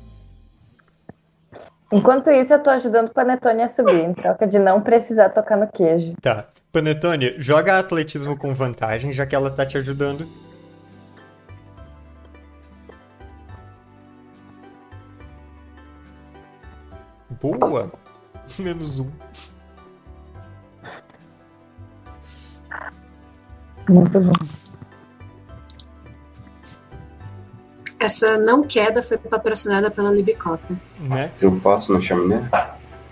Enquanto 1.91 2.31
isso, 2.31 2.53
eu 2.53 2.63
tô 2.63 2.69
ajudando 2.69 3.09
o 3.09 3.13
Panetone 3.15 3.63
a 3.63 3.69
subir, 3.69 4.05
em 4.05 4.13
troca 4.13 4.47
de 4.47 4.59
não 4.59 4.83
precisar 4.83 5.31
tocar 5.31 5.57
no 5.57 5.67
queijo. 5.67 6.15
Tá. 6.21 6.49
Panetone, 6.71 7.35
joga 7.39 7.79
atletismo 7.79 8.37
com 8.37 8.55
vantagem, 8.55 9.15
já 9.15 9.25
que 9.25 9.35
ela 9.35 9.51
tá 9.51 9.65
te 9.65 9.79
ajudando. 9.79 10.27
Boa! 17.41 17.91
Menos 18.59 18.99
um. 18.99 19.11
Muito 23.89 24.21
bom. 24.21 24.33
Essa 28.03 28.37
não 28.37 28.65
queda 28.65 29.01
foi 29.01 29.17
patrocinada 29.17 29.89
pela 29.89 30.11
Libicoca. 30.11 30.75
Né? 30.99 31.31
Eu 31.41 31.61
passo 31.61 31.93
na 31.93 32.01
chaminé? 32.01 32.49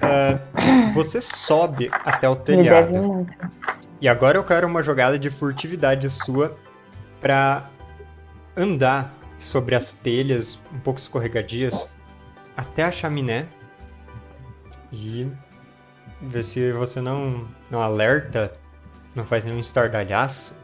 Ah, 0.03 0.41
você 0.93 1.21
sobe 1.23 1.89
até 2.05 2.29
o 2.29 2.35
Me 2.35 2.39
deve 2.41 2.57
telhado. 2.57 2.93
muito. 2.95 3.33
E 4.01 4.09
agora 4.09 4.37
eu 4.37 4.43
quero 4.43 4.67
uma 4.67 4.83
jogada 4.83 5.17
de 5.17 5.31
furtividade 5.31 6.11
sua 6.11 6.57
pra 7.21 7.67
andar 8.57 9.15
sobre 9.39 9.77
as 9.77 9.93
telhas 9.93 10.59
um 10.75 10.81
pouco 10.81 10.99
escorregadias 10.99 11.93
até 12.57 12.83
a 12.83 12.91
chaminé 12.91 13.47
e 14.93 15.31
ver 16.21 16.45
se 16.45 16.73
você 16.73 17.01
não, 17.01 17.47
não 17.71 17.81
alerta, 17.81 18.53
não 19.15 19.25
faz 19.25 19.45
nenhum 19.45 19.61
estardalhaço. 19.61 20.57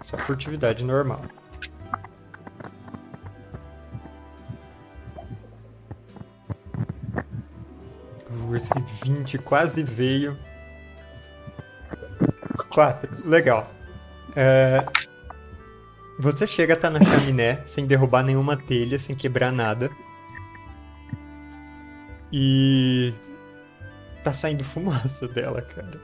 Só 0.00 0.16
furtividade 0.16 0.82
normal. 0.82 1.20
Esse 8.54 8.84
20 9.04 9.38
quase 9.44 9.82
veio. 9.82 10.38
4. 12.70 13.28
Legal. 13.28 13.70
É, 14.34 14.84
Você 16.18 16.46
chega 16.46 16.74
a 16.74 16.76
tá 16.76 16.90
na 16.90 17.02
chaminé 17.02 17.62
sem 17.66 17.86
derrubar 17.86 18.22
nenhuma 18.22 18.56
telha, 18.56 18.98
sem 18.98 19.14
quebrar 19.16 19.52
nada. 19.52 19.90
E. 22.32 23.14
Tá 24.24 24.34
saindo 24.34 24.64
fumaça 24.64 25.26
dela, 25.28 25.62
cara. 25.62 26.00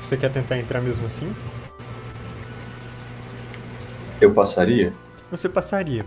Você 0.00 0.16
quer 0.16 0.30
tentar 0.30 0.58
entrar 0.58 0.80
mesmo 0.80 1.06
assim? 1.06 1.34
Eu 4.20 4.32
passaria? 4.32 4.92
Você 5.30 5.48
passaria. 5.48 6.06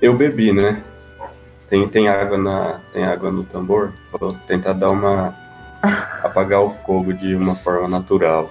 Eu 0.00 0.14
bebi, 0.14 0.52
né? 0.52 0.82
Tem, 1.68 1.88
tem 1.88 2.08
água 2.08 2.38
na. 2.38 2.80
Tem 2.92 3.04
água 3.04 3.30
no 3.30 3.44
tambor. 3.44 3.92
Vou 4.12 4.32
tentar 4.46 4.72
dar 4.72 4.90
uma. 4.90 5.34
apagar 6.22 6.60
o 6.62 6.70
fogo 6.70 7.12
de 7.12 7.34
uma 7.34 7.54
forma 7.56 7.88
natural. 7.88 8.50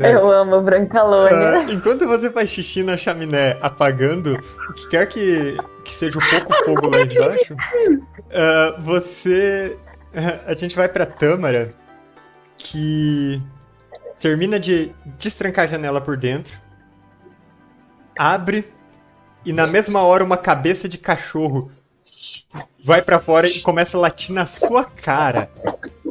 Eu 0.00 0.30
amo 0.32 0.60
Brancalônia. 0.62 1.58
Ah, 1.58 1.72
enquanto 1.72 2.06
você 2.06 2.30
faz 2.30 2.50
xixi 2.50 2.82
na 2.82 2.96
chaminé 2.96 3.56
apagando 3.60 4.38
o 4.68 4.72
que 4.72 4.88
quer 4.88 5.06
que, 5.06 5.56
que 5.84 5.94
seja 5.94 6.18
um 6.18 6.30
pouco 6.30 6.54
fogo 6.64 6.90
lá 6.90 7.02
embaixo, 7.02 7.54
ah, 8.32 8.76
você. 8.80 9.76
A 10.46 10.54
gente 10.54 10.76
vai 10.76 10.88
pra 10.88 11.04
Tâmara, 11.04 11.74
que 12.56 13.42
termina 14.18 14.60
de 14.60 14.92
destrancar 15.18 15.64
a 15.64 15.68
janela 15.68 16.00
por 16.00 16.16
dentro, 16.16 16.56
abre 18.18 18.72
e 19.44 19.52
na 19.52 19.66
mesma 19.66 20.02
hora 20.02 20.24
uma 20.24 20.36
cabeça 20.36 20.88
de 20.88 20.98
cachorro 20.98 21.70
vai 22.82 23.02
pra 23.02 23.18
fora 23.18 23.46
e 23.46 23.60
começa 23.60 23.96
a 23.96 24.00
latir 24.00 24.34
na 24.34 24.46
sua 24.46 24.84
cara. 24.84 25.50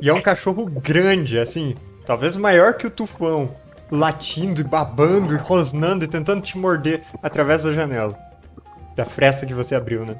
E 0.01 0.09
é 0.09 0.13
um 0.13 0.21
cachorro 0.21 0.65
grande, 0.65 1.39
assim, 1.39 1.75
talvez 2.05 2.35
maior 2.35 2.73
que 2.73 2.85
o 2.85 2.91
tufão, 2.91 3.55
latindo 3.91 4.61
e 4.61 4.63
babando 4.63 5.33
e 5.33 5.37
rosnando 5.37 6.03
e 6.03 6.07
tentando 6.07 6.41
te 6.41 6.57
morder 6.57 7.03
através 7.21 7.63
da 7.63 7.73
janela. 7.73 8.17
Da 8.95 9.05
fresta 9.05 9.45
que 9.45 9.53
você 9.53 9.73
abriu, 9.73 10.05
né? 10.05 10.17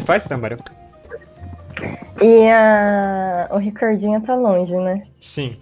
faz, 0.02 0.24
Tamara? 0.24 0.58
E 2.20 2.48
a... 2.48 3.48
o 3.50 3.58
Ricardinho 3.58 4.20
tá 4.22 4.34
longe, 4.34 4.76
né? 4.76 5.00
Sim. 5.16 5.60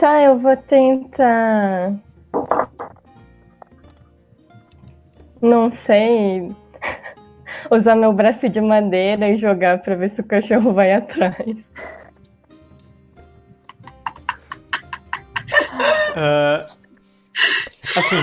Tá, 0.00 0.22
eu 0.22 0.38
vou 0.38 0.56
tentar. 0.56 1.92
Não 5.42 5.70
sei. 5.70 6.50
Usar 7.70 7.94
meu 7.96 8.10
braço 8.10 8.48
de 8.48 8.62
madeira 8.62 9.28
e 9.28 9.36
jogar 9.36 9.82
pra 9.82 9.94
ver 9.94 10.08
se 10.08 10.22
o 10.22 10.24
cachorro 10.24 10.72
vai 10.72 10.94
atrás. 10.94 11.36
Ah, 16.16 16.66
assim, 17.94 18.16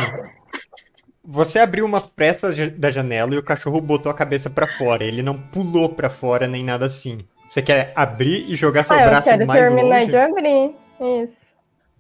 você 1.24 1.60
abriu 1.60 1.86
uma 1.86 2.02
pressa 2.02 2.52
da 2.76 2.90
janela 2.90 3.36
e 3.36 3.38
o 3.38 3.44
cachorro 3.44 3.80
botou 3.80 4.12
a 4.12 4.16
cabeça 4.16 4.50
pra 4.50 4.66
fora. 4.66 5.04
Ele 5.04 5.22
não 5.22 5.38
pulou 5.38 5.90
pra 5.90 6.10
fora 6.10 6.48
nem 6.48 6.64
nada 6.64 6.88
assim. 6.88 7.20
Você 7.48 7.62
quer 7.62 7.94
abrir 7.96 8.50
e 8.50 8.56
jogar 8.56 8.84
seu 8.84 8.96
ah, 8.96 9.02
eu 9.02 9.06
braço 9.06 9.30
quero 9.30 9.46
mais 9.46 9.62
terminar 9.62 10.00
longe? 10.00 10.08
de 10.08 10.18
abrir. 10.18 10.76
Isso. 11.24 11.47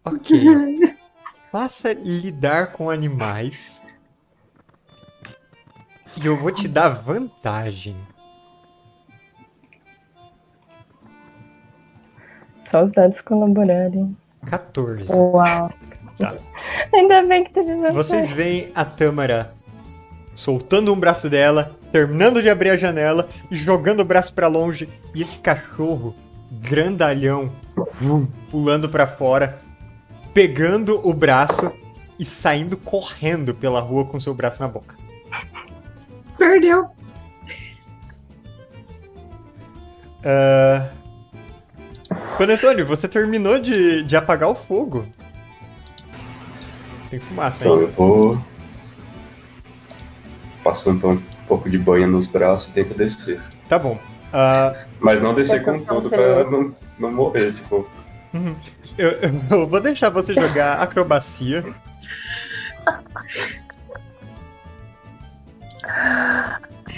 Ok. 0.07 0.97
Faça 1.51 1.93
lidar 1.93 2.73
com 2.73 2.89
animais. 2.89 3.81
E 6.17 6.25
eu 6.25 6.35
vou 6.35 6.51
te 6.51 6.67
dar 6.67 6.89
vantagem. 6.89 7.95
Só 12.69 12.83
os 12.83 12.91
dados 12.91 13.21
colaborarem. 13.21 14.17
14. 14.47 15.11
Uau. 15.11 15.71
Ainda 16.93 17.23
bem 17.25 17.43
que 17.45 17.53
teve 17.53 17.73
vantagem. 17.75 17.95
Vocês 17.95 18.29
veem 18.29 18.71
a 18.75 18.83
Tâmara 18.83 19.53
soltando 20.35 20.93
um 20.93 20.99
braço 20.99 21.29
dela, 21.29 21.75
terminando 21.91 22.41
de 22.41 22.49
abrir 22.49 22.69
a 22.69 22.77
janela 22.77 23.27
e 23.49 23.55
jogando 23.55 24.01
o 24.01 24.05
braço 24.05 24.33
pra 24.33 24.47
longe. 24.47 24.87
E 25.15 25.21
esse 25.21 25.39
cachorro, 25.39 26.15
grandalhão, 26.51 27.51
pulando 28.51 28.87
pra 28.89 29.07
fora, 29.07 29.59
pegando 30.33 30.99
o 31.07 31.13
braço 31.13 31.71
e 32.19 32.25
saindo 32.25 32.77
correndo 32.77 33.53
pela 33.53 33.79
rua 33.79 34.05
com 34.05 34.19
seu 34.19 34.33
braço 34.33 34.61
na 34.61 34.67
boca. 34.67 34.95
Perdeu. 36.37 36.89
Ah, 40.23 40.89
Panetone, 42.37 42.83
você 42.83 43.07
terminou 43.07 43.59
de, 43.59 44.03
de 44.03 44.15
apagar 44.15 44.49
o 44.49 44.55
fogo. 44.55 45.05
Tem 47.09 47.19
fumaça 47.19 47.63
Então 47.63 47.75
aí. 47.77 47.81
eu 47.83 47.91
vou. 47.91 48.37
Passando 50.63 51.09
um 51.11 51.21
pouco 51.47 51.69
de 51.69 51.77
banha 51.77 52.05
nos 52.07 52.27
braços 52.27 52.67
e 52.67 52.71
tento 52.71 52.93
descer. 52.93 53.41
Tá 53.69 53.79
bom. 53.79 53.97
Ah, 54.33 54.73
Mas 54.99 55.21
não 55.21 55.33
descer 55.33 55.63
com 55.63 55.79
tudo 55.79 56.09
pra 56.09 56.43
não, 56.43 56.75
não 56.99 57.11
morrer, 57.11 57.53
tipo. 57.53 57.87
Eu, 58.97 59.11
eu 59.51 59.67
vou 59.67 59.79
deixar 59.79 60.09
você 60.09 60.33
jogar 60.33 60.81
acrobacia. 60.81 61.63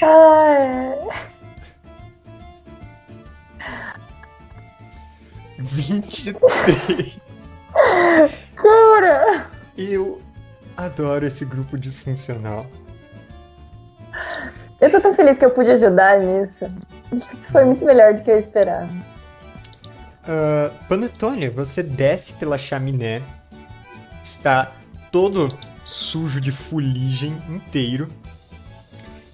Ai, 0.01 0.95
23. 5.59 7.19
cura! 8.55 9.45
Eu 9.77 10.21
adoro 10.77 11.25
esse 11.25 11.45
grupo 11.45 11.77
disfuncional. 11.77 12.65
Eu 14.79 14.89
tô 14.89 15.01
tão 15.01 15.13
feliz 15.13 15.37
que 15.37 15.45
eu 15.45 15.51
pude 15.51 15.71
ajudar 15.71 16.19
nisso. 16.19 16.65
Isso 17.11 17.51
foi 17.51 17.65
muito 17.65 17.83
melhor 17.85 18.13
do 18.13 18.21
que 18.21 18.31
eu 18.31 18.37
esperava. 18.37 18.89
Ah, 20.23 20.71
Panetone, 20.87 21.49
você 21.49 21.81
desce 21.81 22.33
pela 22.33 22.57
chaminé. 22.57 23.21
Está 24.23 24.71
todo 25.11 25.47
sujo 25.83 26.39
de 26.39 26.51
fuligem 26.51 27.35
inteiro. 27.49 28.07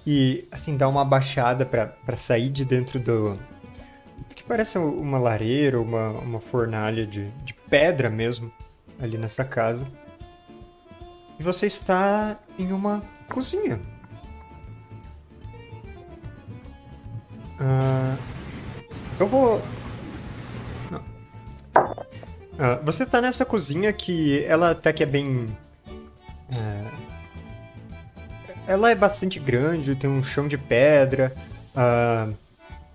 E 0.06 0.46
assim, 0.52 0.76
dá 0.76 0.88
uma 0.88 1.04
baixada 1.04 1.66
pra 1.66 2.16
sair 2.16 2.48
de 2.48 2.64
dentro 2.64 2.98
do. 2.98 3.34
do 3.34 4.34
que 4.34 4.44
parece 4.44 4.78
uma 4.78 5.18
lareira, 5.18 5.80
uma, 5.80 6.10
uma 6.10 6.40
fornalha 6.40 7.06
de, 7.06 7.28
de 7.44 7.52
pedra 7.68 8.08
mesmo, 8.08 8.52
ali 9.00 9.18
nessa 9.18 9.44
casa. 9.44 9.86
E 11.38 11.42
você 11.42 11.66
está 11.66 12.38
em 12.58 12.72
uma 12.72 13.02
cozinha. 13.28 13.80
Ah, 17.58 18.16
eu 19.18 19.26
vou. 19.26 19.60
Ah, 22.58 22.80
você 22.82 23.02
está 23.02 23.20
nessa 23.20 23.44
cozinha 23.44 23.92
que 23.92 24.44
ela 24.44 24.70
até 24.70 24.92
que 24.92 25.02
é 25.02 25.06
bem. 25.06 25.46
é, 26.50 26.84
ela 28.66 28.90
é 28.90 28.94
bastante 28.94 29.38
grande, 29.38 29.94
tem 29.94 30.08
um 30.10 30.24
chão 30.24 30.48
de 30.48 30.56
pedra, 30.58 31.34
ah, 31.74 32.28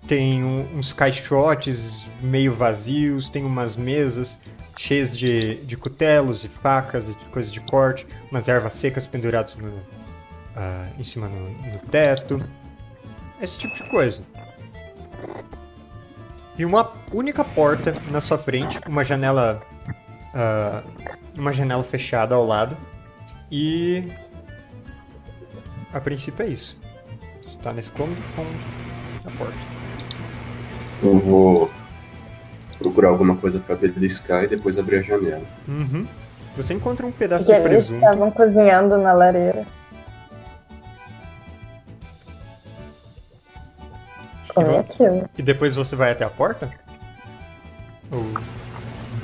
tem 0.06 0.42
um- 0.44 0.78
uns 0.78 0.92
caixotes 0.92 2.06
meio 2.20 2.54
vazios, 2.54 3.28
tem 3.28 3.44
umas 3.44 3.76
mesas 3.76 4.40
cheias 4.76 5.16
de, 5.16 5.56
de 5.64 5.76
cutelos 5.76 6.44
e 6.44 6.48
facas 6.48 7.08
e 7.08 7.14
coisas 7.30 7.52
de 7.52 7.60
corte, 7.60 8.06
umas 8.30 8.48
ervas 8.48 8.74
secas 8.74 9.06
penduradas 9.06 9.56
no, 9.56 9.72
ah, 10.56 10.88
em 10.98 11.04
cima 11.04 11.28
no, 11.28 11.50
no 11.50 11.78
teto, 11.90 12.42
esse 13.40 13.58
tipo 13.58 13.74
de 13.76 13.88
coisa. 13.88 14.22
E 16.58 16.64
uma 16.64 16.92
única 17.12 17.44
porta 17.44 17.94
na 18.10 18.20
sua 18.20 18.38
frente, 18.38 18.78
uma 18.86 19.04
janela. 19.04 19.62
ah, 20.34 20.82
uma 21.36 21.52
janela 21.52 21.82
fechada 21.82 22.34
ao 22.34 22.46
lado. 22.46 22.76
E. 23.50 24.04
A 25.92 26.00
princípio 26.00 26.44
é 26.44 26.48
isso. 26.48 26.80
Você 27.42 27.58
está 27.58 27.72
nesse 27.72 27.90
cômodo 27.92 28.20
com 28.34 28.42
a 29.28 29.30
porta. 29.32 29.54
Eu 31.02 31.18
vou 31.18 31.70
procurar 32.78 33.10
alguma 33.10 33.36
coisa 33.36 33.58
pra 33.60 33.74
beliscar 33.76 34.44
e 34.44 34.48
depois 34.48 34.78
abrir 34.78 34.98
a 34.98 35.02
janela. 35.02 35.44
Uhum. 35.68 36.06
Você 36.56 36.74
encontra 36.74 37.06
um 37.06 37.12
pedaço 37.12 37.46
de 37.46 37.52
eles 37.52 37.64
presunto. 37.64 38.04
estavam 38.04 38.30
cozinhando 38.30 38.98
na 38.98 39.12
lareira. 39.12 39.66
É 44.60 44.78
aquilo? 44.80 45.30
E 45.38 45.42
depois 45.42 45.76
você 45.76 45.96
vai 45.96 46.12
até 46.12 46.24
a 46.24 46.30
porta? 46.30 46.70
Ou... 48.10 48.24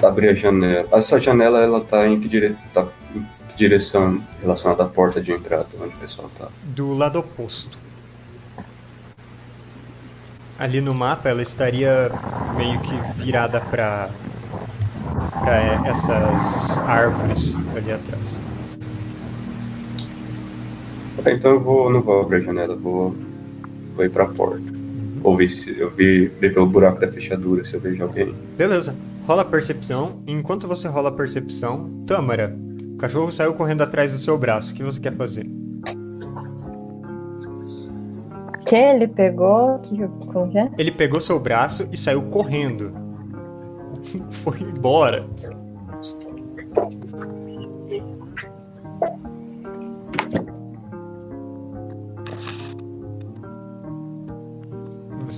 Abrir 0.03 0.29
a 0.29 0.35
janela. 0.35 0.89
Essa 0.93 1.21
janela 1.21 1.61
ela 1.61 1.81
tá 1.81 2.07
em 2.07 2.21
que, 2.21 2.29
dire... 2.29 2.57
tá 2.73 2.87
em 3.15 3.27
que 3.49 3.57
direção 3.57 4.23
relacionada 4.41 4.85
à 4.85 4.87
porta 4.87 5.21
de 5.21 5.33
entrada, 5.33 5.67
onde 5.81 5.95
o 5.95 5.99
pessoal 5.99 6.31
tá? 6.39 6.49
do 6.63 6.95
lado 6.95 7.19
oposto. 7.19 7.77
Ali 10.59 10.81
no 10.81 10.95
mapa 10.95 11.29
ela 11.29 11.43
estaria 11.43 12.11
meio 12.57 12.81
que 12.81 13.23
virada 13.23 13.61
para 13.61 14.09
para 15.41 15.89
essas 15.89 16.79
árvores 16.79 17.55
ali 17.77 17.93
atrás. 17.93 18.41
Ah, 21.25 21.31
Então 21.33 21.53
eu 21.53 21.61
vou, 21.61 21.91
não 21.91 22.03
vou 22.03 22.23
abrir 22.23 22.37
a 22.37 22.41
janela, 22.41 22.75
eu 22.75 22.79
vou, 22.79 23.17
vou 23.95 24.05
ir 24.05 24.11
pra 24.11 24.27
porta. 24.27 24.78
Vou 25.21 25.37
ver 25.37 25.49
se 25.49 25.79
eu 25.79 25.91
vi, 25.91 26.27
ver 26.41 26.55
pelo 26.55 26.67
buraco 26.67 27.01
da 27.01 27.11
fechadura 27.11 27.65
se 27.65 27.75
eu 27.75 27.81
vejo 27.81 28.03
alguém. 28.03 28.35
Beleza. 28.57 28.95
Rola 29.27 29.43
a 29.43 29.45
percepção. 29.45 30.23
Enquanto 30.27 30.67
você 30.67 30.89
rola 30.89 31.11
a 31.11 31.13
percepção, 31.13 31.83
Tâmara, 32.07 32.55
o 32.95 32.97
cachorro 32.97 33.31
saiu 33.31 33.55
correndo 33.55 33.83
atrás 33.83 34.13
do 34.13 34.19
seu 34.19 34.39
braço. 34.39 34.73
O 34.73 34.77
que 34.77 34.83
você 34.83 34.99
quer 34.99 35.15
fazer? 35.15 35.47
Que 38.67 38.77
ele 38.77 39.09
pegou? 39.09 39.79
Que, 39.81 39.97
como 40.33 40.51
que 40.51 40.59
é? 40.59 40.71
Ele 40.79 40.91
pegou 40.91 41.21
seu 41.21 41.39
braço 41.39 41.89
e 41.93 41.97
saiu 41.97 42.23
correndo. 42.25 42.93
Foi 44.31 44.59
embora. 44.61 45.27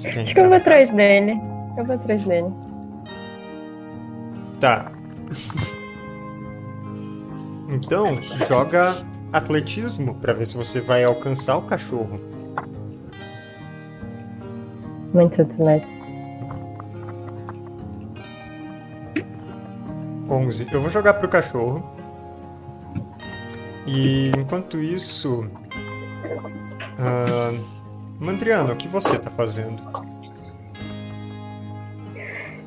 Quer 0.02 0.20
Acho 0.20 0.34
que 0.34 0.40
eu 0.40 0.46
vou 0.46 0.54
atrás 0.56 0.86
casa? 0.86 0.96
dele. 0.96 1.40
Eu 1.76 1.84
vou 1.84 1.94
atrás 1.94 2.24
dele. 2.24 2.48
Tá. 4.60 4.92
Então, 7.72 8.20
joga 8.48 8.92
atletismo 9.32 10.16
pra 10.16 10.32
ver 10.32 10.44
se 10.44 10.56
você 10.56 10.80
vai 10.80 11.04
alcançar 11.04 11.56
o 11.56 11.62
cachorro. 11.62 12.18
Muito 15.14 15.40
atlético. 15.40 16.00
11. 20.28 20.66
Eu 20.72 20.80
vou 20.80 20.90
jogar 20.90 21.14
pro 21.14 21.28
cachorro. 21.28 21.84
E 23.86 24.30
enquanto 24.36 24.78
isso. 24.78 25.48
Ah, 26.98 27.26
Mandriana, 28.20 28.74
o 28.74 28.76
que 28.76 28.86
você 28.86 29.18
tá 29.18 29.30
fazendo? 29.30 29.82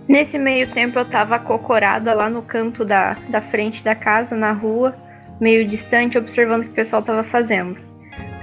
Nesse 0.07 0.37
meio 0.37 0.73
tempo 0.73 0.97
eu 0.97 1.05
tava 1.05 1.35
acocorada 1.35 2.11
lá 2.11 2.27
no 2.27 2.41
canto 2.41 2.83
da, 2.83 3.13
da 3.29 3.39
frente 3.39 3.83
da 3.83 3.93
casa, 3.93 4.35
na 4.35 4.51
rua, 4.51 4.95
meio 5.39 5.67
distante, 5.67 6.17
observando 6.17 6.61
o 6.61 6.65
que 6.65 6.71
o 6.71 6.75
pessoal 6.75 7.03
tava 7.03 7.23
fazendo. 7.23 7.79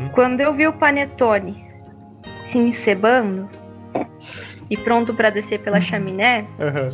Hum. 0.01 0.09
Quando 0.15 0.41
eu 0.41 0.55
vi 0.55 0.69
o 0.69 0.73
Panetone 0.73 1.69
se 2.45 2.59
encebando 2.59 3.51
e 4.71 4.77
pronto 4.77 5.13
pra 5.13 5.31
descer 5.31 5.59
pela 5.59 5.81
chaminé, 5.81 6.47
Aham. 6.61 6.89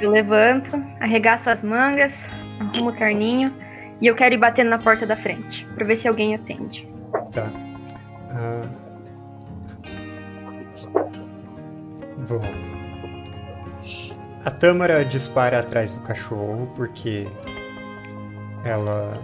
eu 0.00 0.10
levanto, 0.10 0.82
arregaço 1.00 1.50
as 1.50 1.62
mangas, 1.62 2.26
arrumo 2.58 2.90
o 2.90 2.92
terninho 2.94 3.54
e 4.00 4.06
eu 4.06 4.14
quero 4.14 4.34
ir 4.34 4.38
batendo 4.38 4.70
na 4.70 4.78
porta 4.78 5.06
da 5.06 5.16
frente, 5.16 5.66
pra 5.74 5.86
ver 5.86 5.96
se 5.96 6.08
alguém 6.08 6.34
atende. 6.34 6.86
Tá. 7.30 7.46
Ah. 8.30 8.89
Bom. 12.30 12.40
A 14.44 14.50
Tâmara 14.52 15.04
dispara 15.04 15.58
atrás 15.58 15.96
do 15.96 16.02
cachorro 16.02 16.70
porque 16.76 17.26
ela 18.64 19.20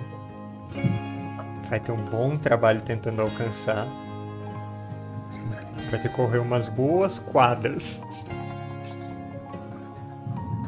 vai 1.71 1.79
ter 1.79 1.93
um 1.93 2.05
bom 2.07 2.37
trabalho 2.37 2.81
tentando 2.83 3.23
alcançar. 3.23 3.87
Vai 5.89 6.01
ter 6.01 6.09
que 6.09 6.17
correr 6.17 6.39
umas 6.39 6.67
boas 6.67 7.21
quadras. 7.21 8.03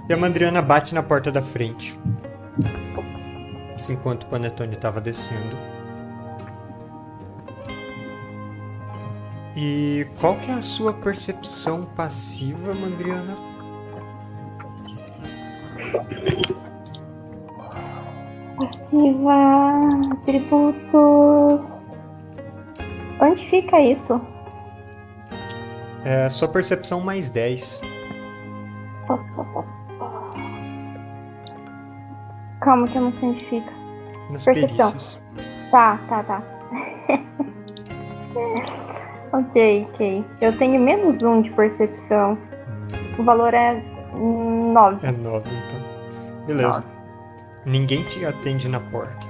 E 0.09 0.12
a 0.12 0.16
Mandriana 0.16 0.62
bate 0.62 0.94
na 0.94 1.03
porta 1.03 1.33
da 1.33 1.42
frente. 1.42 1.98
Enquanto 3.90 4.22
o 4.22 4.27
Panetone 4.27 4.74
estava 4.74 5.01
descendo. 5.01 5.57
E 9.61 10.07
qual 10.21 10.37
que 10.37 10.53
é 10.53 10.55
a 10.55 10.62
sua 10.62 10.92
percepção 10.92 11.85
passiva, 11.85 12.73
Mandriana? 12.75 13.35
Passiva, 18.61 19.88
atributos. 20.12 21.66
Onde 23.21 23.51
fica 23.51 23.81
isso? 23.81 24.21
É 26.05 26.31
sua 26.31 26.47
percepção 26.47 27.01
mais 27.01 27.29
10. 27.29 27.81
Calma 32.61 32.87
que 32.87 32.97
eu 32.97 33.03
não 33.03 33.12
sei 33.12 33.29
onde 33.31 33.44
fica. 33.44 33.73
Nas 34.31 34.44
Percepção. 34.44 34.90
perícias. 34.92 35.21
Tá, 35.73 35.99
tá, 36.09 36.23
tá. 36.23 36.42
ok, 39.33 39.88
ok. 39.91 40.25
Eu 40.41 40.57
tenho 40.59 40.81
menos 40.81 41.23
um 41.23 41.43
de 41.43 41.51
percepção. 41.51 42.38
O 43.19 43.25
valor 43.25 43.55
é 43.55 43.83
9. 44.14 45.07
É 45.07 45.12
9, 45.12 45.49
então. 45.49 46.47
Beleza. 46.47 46.85
Ninguém 47.67 48.03
te 48.05 48.25
atende 48.25 48.69
na 48.69 48.81
porta. 48.81 49.27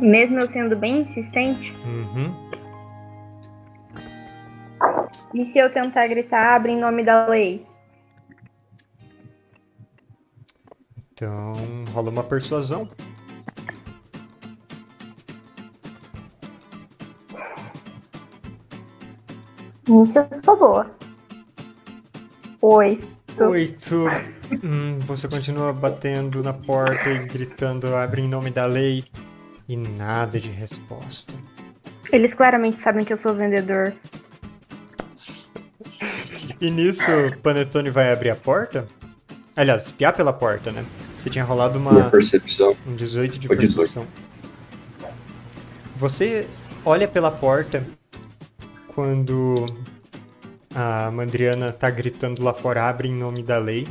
Mesmo 0.00 0.40
eu 0.40 0.46
sendo 0.46 0.76
bem 0.76 1.02
insistente? 1.02 1.74
Uhum. 1.84 2.34
E 5.32 5.44
se 5.44 5.58
eu 5.58 5.70
tentar 5.70 6.06
gritar, 6.08 6.54
abre 6.54 6.72
em 6.72 6.80
nome 6.80 7.04
da 7.04 7.26
lei? 7.26 7.64
Então, 11.12 11.52
rola 11.94 12.10
uma 12.10 12.24
persuasão. 12.24 12.88
Nisso 19.92 20.18
eu 20.18 20.42
sou 20.42 20.56
boa. 20.56 20.90
Oi. 22.62 22.98
Tô. 23.36 23.48
Oito. 23.48 24.06
Hum, 24.64 24.98
você 25.00 25.28
continua 25.28 25.70
batendo 25.72 26.42
na 26.42 26.54
porta 26.54 27.10
e 27.10 27.26
gritando 27.26 27.94
abre 27.94 28.22
em 28.22 28.28
nome 28.28 28.50
da 28.50 28.64
lei. 28.64 29.04
E 29.68 29.76
nada 29.76 30.40
de 30.40 30.48
resposta. 30.48 31.34
Eles 32.10 32.32
claramente 32.32 32.78
sabem 32.78 33.04
que 33.04 33.12
eu 33.12 33.16
sou 33.18 33.34
vendedor. 33.34 33.92
E 36.60 36.70
nisso, 36.70 37.10
o 37.10 37.36
Panetone 37.38 37.90
vai 37.90 38.12
abrir 38.12 38.30
a 38.30 38.36
porta? 38.36 38.86
Aliás, 39.54 39.86
espiar 39.86 40.14
pela 40.14 40.32
porta, 40.32 40.70
né? 40.72 40.84
Você 41.18 41.28
tinha 41.28 41.44
rolado 41.44 41.78
Minha 41.78 41.92
uma, 41.92 42.10
percepção. 42.10 42.74
um 42.86 42.94
18 42.94 43.38
de 43.38 43.46
Foi 43.46 43.56
18. 43.56 43.76
percepção. 43.76 44.06
Você 45.96 46.48
olha 46.84 47.06
pela 47.06 47.30
porta 47.30 47.84
quando 48.94 49.66
a 50.74 51.10
Mandriana 51.10 51.72
tá 51.72 51.90
gritando 51.90 52.42
lá 52.42 52.54
fora, 52.54 52.88
abre 52.88 53.08
em 53.08 53.14
nome 53.14 53.42
da 53.42 53.58
lei. 53.58 53.86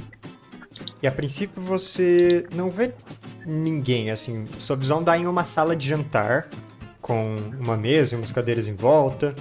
E 1.02 1.08
a 1.08 1.12
princípio 1.12 1.62
você 1.62 2.46
não 2.54 2.70
vê 2.70 2.94
ninguém, 3.46 4.12
assim. 4.12 4.46
Sua 4.60 4.76
visão 4.76 5.04
dá 5.04 5.18
em 5.18 5.26
uma 5.26 5.46
sala 5.46 5.76
de 5.76 5.88
jantar, 5.88 6.48
com 7.02 7.36
uma 7.60 7.76
mesa 7.76 8.16
e 8.16 8.18
umas 8.18 8.32
cadeiras 8.32 8.68
em 8.68 8.76
volta, 8.76 9.36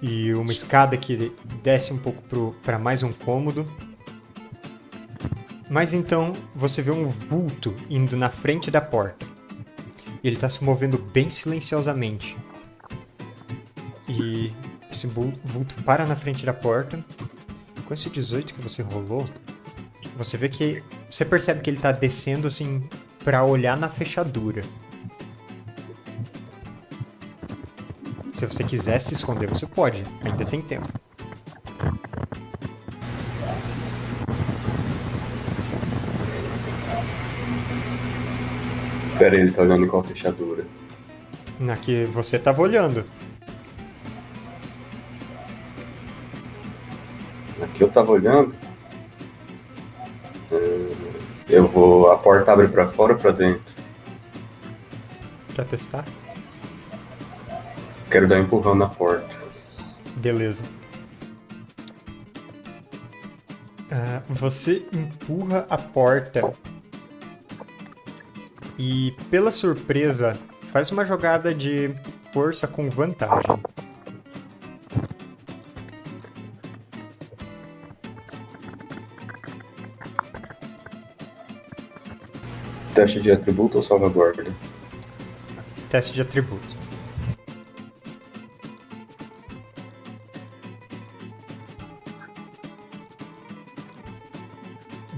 e 0.00 0.32
uma 0.34 0.50
escada 0.50 0.96
que 0.96 1.32
desce 1.62 1.92
um 1.92 1.98
pouco 1.98 2.22
para 2.62 2.78
mais 2.78 3.02
um 3.02 3.12
cômodo. 3.12 3.70
Mas 5.70 5.94
então 5.94 6.32
você 6.54 6.82
vê 6.82 6.90
um 6.90 7.08
vulto 7.08 7.74
indo 7.88 8.16
na 8.16 8.28
frente 8.28 8.70
da 8.70 8.80
porta. 8.80 9.26
Ele 10.22 10.36
tá 10.36 10.48
se 10.48 10.62
movendo 10.62 10.98
bem 10.98 11.30
silenciosamente. 11.30 12.36
E 14.08 14.52
esse 14.94 15.06
vul- 15.06 15.32
vulto 15.44 15.74
para 15.82 16.06
na 16.06 16.16
frente 16.16 16.44
da 16.44 16.52
porta. 16.54 17.04
Com 17.86 17.94
esse 17.94 18.08
18 18.10 18.54
que 18.54 18.62
você 18.62 18.82
rolou, 18.82 19.24
você 20.16 20.36
vê 20.36 20.48
que. 20.48 20.82
Você 21.10 21.24
percebe 21.24 21.60
que 21.60 21.68
ele 21.70 21.78
tá 21.78 21.92
descendo 21.92 22.46
assim 22.46 22.82
pra 23.24 23.44
olhar 23.44 23.76
na 23.76 23.88
fechadura. 23.88 24.62
Se 28.34 28.46
você 28.46 28.64
quiser 28.64 28.98
se 28.98 29.14
esconder, 29.14 29.48
você 29.48 29.66
pode. 29.66 30.02
Ainda 30.24 30.44
tem 30.44 30.60
tempo. 30.60 30.88
Pera 39.18 39.36
ele 39.38 39.52
tá 39.52 39.62
olhando 39.62 39.86
qual 39.86 40.02
fechadura? 40.02 40.64
Na 41.60 41.76
que 41.76 42.04
você 42.06 42.38
tava 42.38 42.62
olhando. 42.62 43.04
Aqui 47.82 47.88
eu 47.88 47.90
tava 47.90 48.12
olhando. 48.12 48.54
Hum, 50.52 50.88
Eu 51.48 51.66
vou. 51.66 52.12
A 52.12 52.16
porta 52.16 52.52
abre 52.52 52.68
pra 52.68 52.92
fora 52.92 53.14
ou 53.14 53.18
pra 53.18 53.32
dentro? 53.32 53.60
Quer 55.54 55.66
testar? 55.66 56.04
Quero 58.08 58.28
dar 58.28 58.36
um 58.36 58.42
empurrão 58.42 58.76
na 58.76 58.88
porta. 58.88 59.36
Beleza. 60.16 60.62
Ah, 63.90 64.22
você 64.28 64.86
empurra 64.92 65.66
a 65.68 65.76
porta 65.76 66.52
e, 68.78 69.14
pela 69.28 69.50
surpresa, 69.50 70.38
faz 70.72 70.90
uma 70.92 71.04
jogada 71.04 71.52
de 71.52 71.92
força 72.32 72.68
com 72.68 72.88
vantagem. 72.88 73.60
Teste 82.94 83.20
de 83.20 83.32
atributo 83.32 83.78
ou 83.78 83.82
salvaguarda? 83.82 84.52
Teste 85.88 86.14
de 86.14 86.20
atributo. 86.20 86.76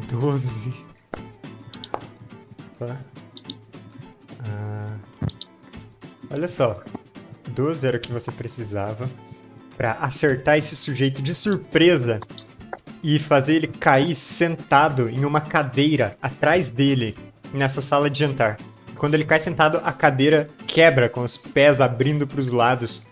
Doze. 0.09 0.73
Tá. 2.79 2.97
Ah, 4.49 4.97
olha 6.31 6.49
só. 6.49 6.83
12 7.49 7.87
era 7.87 7.97
o 7.97 8.01
que 8.01 8.13
você 8.13 8.31
precisava 8.31 9.09
pra 9.77 9.93
acertar 9.95 10.57
esse 10.59 10.77
sujeito 10.77 11.21
de 11.21 11.35
surpresa 11.35 12.21
e 13.03 13.19
fazer 13.19 13.57
ele 13.57 13.67
cair 13.67 14.15
sentado 14.15 15.09
em 15.09 15.25
uma 15.25 15.41
cadeira 15.41 16.17
atrás 16.23 16.71
dele 16.71 17.15
nessa 17.55 17.81
sala 17.81 18.11
de 18.11 18.19
jantar. 18.19 18.59
Quando 18.97 19.15
ele 19.15 19.25
cai 19.25 19.41
sentado, 19.41 19.81
a 19.83 19.93
cadeira 19.93 20.49
quebra 20.67 21.09
com 21.09 21.23
os 21.23 21.37
pés 21.37 21.81
abrindo 21.81 22.27
para 22.27 22.41
os 22.41 22.51
lados 22.51 23.03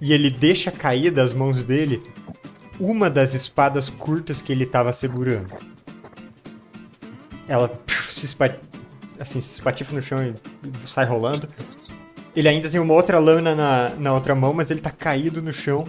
e 0.00 0.12
ele 0.12 0.30
deixa 0.30 0.70
cair 0.70 1.10
das 1.10 1.32
mãos 1.32 1.64
dele 1.64 2.02
uma 2.78 3.08
das 3.08 3.34
espadas 3.34 3.88
curtas 3.88 4.42
que 4.42 4.52
ele 4.52 4.64
estava 4.64 4.92
segurando. 4.92 5.52
Ela 7.48 7.68
se, 8.10 8.26
espa- 8.26 8.56
assim, 9.18 9.40
se 9.40 9.54
espatifa 9.54 9.94
no 9.94 10.02
chão 10.02 10.18
e 10.22 10.88
sai 10.88 11.04
rolando. 11.06 11.48
Ele 12.34 12.48
ainda 12.48 12.68
tem 12.68 12.80
uma 12.80 12.92
outra 12.92 13.18
lâmina 13.18 13.54
na, 13.54 13.90
na 13.98 14.12
outra 14.12 14.34
mão, 14.34 14.52
mas 14.52 14.70
ele 14.70 14.80
tá 14.80 14.90
caído 14.90 15.40
no 15.40 15.52
chão. 15.52 15.86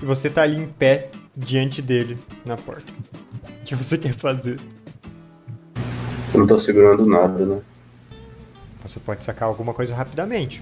E 0.00 0.04
você 0.06 0.30
tá 0.30 0.42
ali 0.42 0.60
em 0.60 0.66
pé 0.66 1.10
diante 1.36 1.82
dele 1.82 2.18
na 2.44 2.56
porta. 2.56 2.92
O 2.92 3.64
que 3.64 3.74
você 3.74 3.98
quer 3.98 4.14
fazer? 4.14 4.58
Não 6.42 6.46
tô 6.48 6.58
segurando 6.58 7.06
nada, 7.06 7.46
né? 7.46 7.62
Você 8.82 8.98
pode 8.98 9.22
sacar 9.22 9.46
alguma 9.46 9.72
coisa 9.72 9.94
rapidamente. 9.94 10.60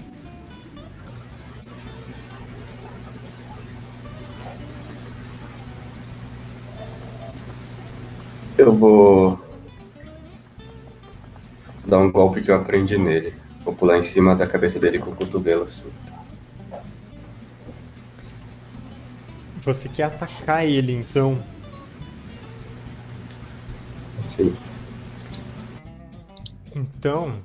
Eu 8.55 8.75
vou 8.75 9.43
dar 11.83 11.97
um 11.97 12.11
golpe 12.11 12.43
que 12.43 12.51
eu 12.51 12.55
aprendi 12.57 12.95
nele. 12.95 13.33
Vou 13.65 13.73
pular 13.73 13.97
em 13.97 14.03
cima 14.03 14.35
da 14.35 14.45
cabeça 14.45 14.77
dele 14.77 14.99
com 14.99 15.09
o 15.09 15.15
cotovelo 15.15 15.63
assim. 15.63 15.91
Você 19.63 19.89
quer 19.89 20.03
atacar 20.03 20.63
ele, 20.63 20.93
então. 20.93 21.43
Sim. 24.35 24.55
Então. 26.75 27.41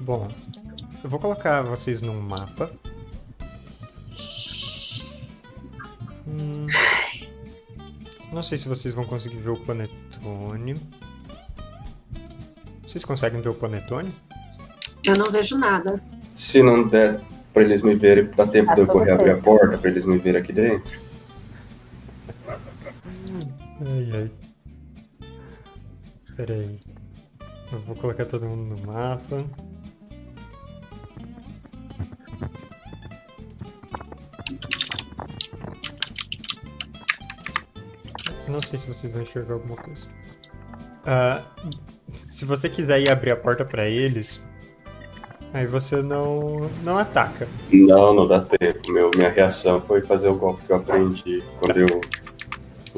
Bom. 0.00 0.30
Eu 1.02 1.08
vou 1.08 1.18
colocar 1.18 1.62
vocês 1.62 2.02
num 2.02 2.20
mapa. 2.20 2.70
Hum, 6.26 6.66
não 8.32 8.42
sei 8.42 8.58
se 8.58 8.68
vocês 8.68 8.94
vão 8.94 9.04
conseguir 9.04 9.38
ver 9.38 9.50
o 9.50 9.56
panetone. 9.56 10.80
Vocês 12.86 13.04
conseguem 13.04 13.40
ver 13.40 13.48
o 13.48 13.54
panetone? 13.54 14.14
Eu 15.04 15.16
não 15.16 15.30
vejo 15.30 15.56
nada. 15.56 16.02
Se 16.34 16.62
não 16.62 16.86
der 16.86 17.20
pra 17.52 17.62
eles 17.62 17.82
me 17.82 17.94
verem, 17.94 18.30
dá 18.36 18.46
tempo 18.46 18.68
Tá 18.68 18.74
de 18.74 18.80
eu 18.82 18.86
correr 18.86 19.12
abrir 19.12 19.30
a 19.30 19.38
porta 19.38 19.78
pra 19.78 19.90
eles 19.90 20.04
me 20.04 20.18
verem 20.18 20.40
aqui 20.40 20.52
dentro. 20.52 20.98
Ai, 23.86 24.10
ai. 24.12 24.30
Pera 26.36 26.54
aí. 26.54 26.89
Eu 27.72 27.78
vou 27.80 27.94
colocar 27.94 28.26
todo 28.26 28.46
mundo 28.46 28.76
no 28.76 28.86
mapa. 28.86 29.44
Não 38.48 38.60
sei 38.60 38.78
se 38.78 38.88
vocês 38.88 39.12
vão 39.12 39.22
enxergar 39.22 39.54
alguma 39.54 39.76
coisa. 39.76 40.10
Ah, 41.06 41.44
se 42.12 42.44
você 42.44 42.68
quiser 42.68 43.00
ir 43.00 43.10
abrir 43.10 43.30
a 43.30 43.36
porta 43.36 43.64
pra 43.64 43.86
eles, 43.86 44.44
aí 45.54 45.66
você 45.66 46.02
não, 46.02 46.68
não 46.82 46.98
ataca. 46.98 47.46
Não, 47.72 48.12
não 48.12 48.26
dá 48.26 48.40
tempo. 48.40 48.92
Meu, 48.92 49.08
minha 49.14 49.30
reação 49.30 49.80
foi 49.82 50.02
fazer 50.02 50.28
o 50.28 50.34
golpe 50.34 50.64
que 50.66 50.72
eu 50.72 50.76
aprendi 50.76 51.44
quando 51.62 51.78
eu 51.78 52.00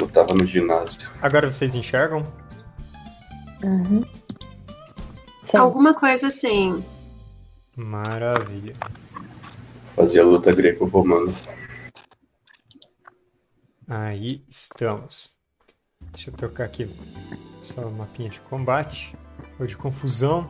lutava 0.00 0.32
no 0.35 0.46
ginásio. 0.46 1.08
Agora 1.20 1.50
vocês 1.50 1.74
enxergam? 1.74 2.24
Uhum. 3.62 4.02
Sim. 5.52 5.58
Alguma 5.58 5.92
coisa 5.92 6.28
assim. 6.28 6.82
Maravilha. 7.76 8.74
Fazia 9.94 10.24
luta 10.24 10.50
greco-romana. 10.50 11.34
Aí 13.86 14.42
estamos. 14.48 15.36
Deixa 16.00 16.30
eu 16.30 16.34
tocar 16.34 16.64
aqui 16.64 16.88
só 17.60 17.82
uma 17.82 17.98
mapinha 17.98 18.30
de 18.30 18.40
combate 18.40 19.14
ou 19.60 19.66
de 19.66 19.76
confusão. 19.76 20.48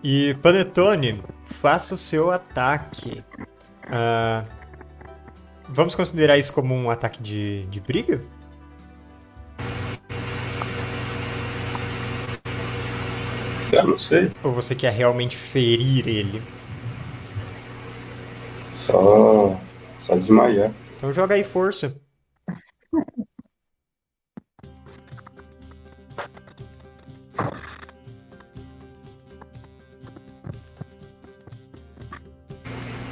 E 0.00 0.34
Panetone, 0.40 1.24
faça 1.46 1.94
o 1.94 1.98
seu 1.98 2.30
ataque. 2.30 3.24
Ah, 3.88 4.44
vamos 5.68 5.96
considerar 5.96 6.38
isso 6.38 6.52
como 6.52 6.72
um 6.72 6.88
ataque 6.88 7.20
de, 7.20 7.66
de 7.66 7.80
briga? 7.80 8.22
Eu 13.72 13.86
não 13.86 13.98
sei. 13.98 14.30
Ou 14.42 14.52
você 14.52 14.74
quer 14.74 14.92
realmente 14.92 15.36
ferir 15.36 16.06
ele? 16.08 16.42
Só. 18.86 19.58
Só 20.00 20.16
desmaiar. 20.16 20.72
Então 20.96 21.12
joga 21.12 21.34
aí 21.34 21.44
força. 21.44 22.00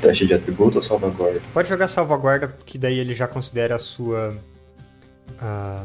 Teste 0.00 0.26
de 0.26 0.34
atributo 0.34 0.78
ou 0.78 0.82
salvaguarda? 0.82 1.40
Pode 1.52 1.68
jogar 1.68 1.88
salvaguarda, 1.88 2.48
que 2.64 2.78
daí 2.78 2.98
ele 2.98 3.14
já 3.14 3.26
considera 3.26 3.74
a 3.74 3.78
sua. 3.78 4.36
ah, 5.40 5.84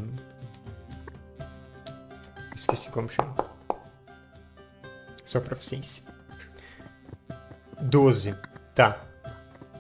Esqueci 2.56 2.90
como 2.90 3.10
chama. 3.10 3.34
Sua 5.34 5.42
proficiência. 5.42 6.04
12. 7.82 8.36
Tá. 8.76 8.98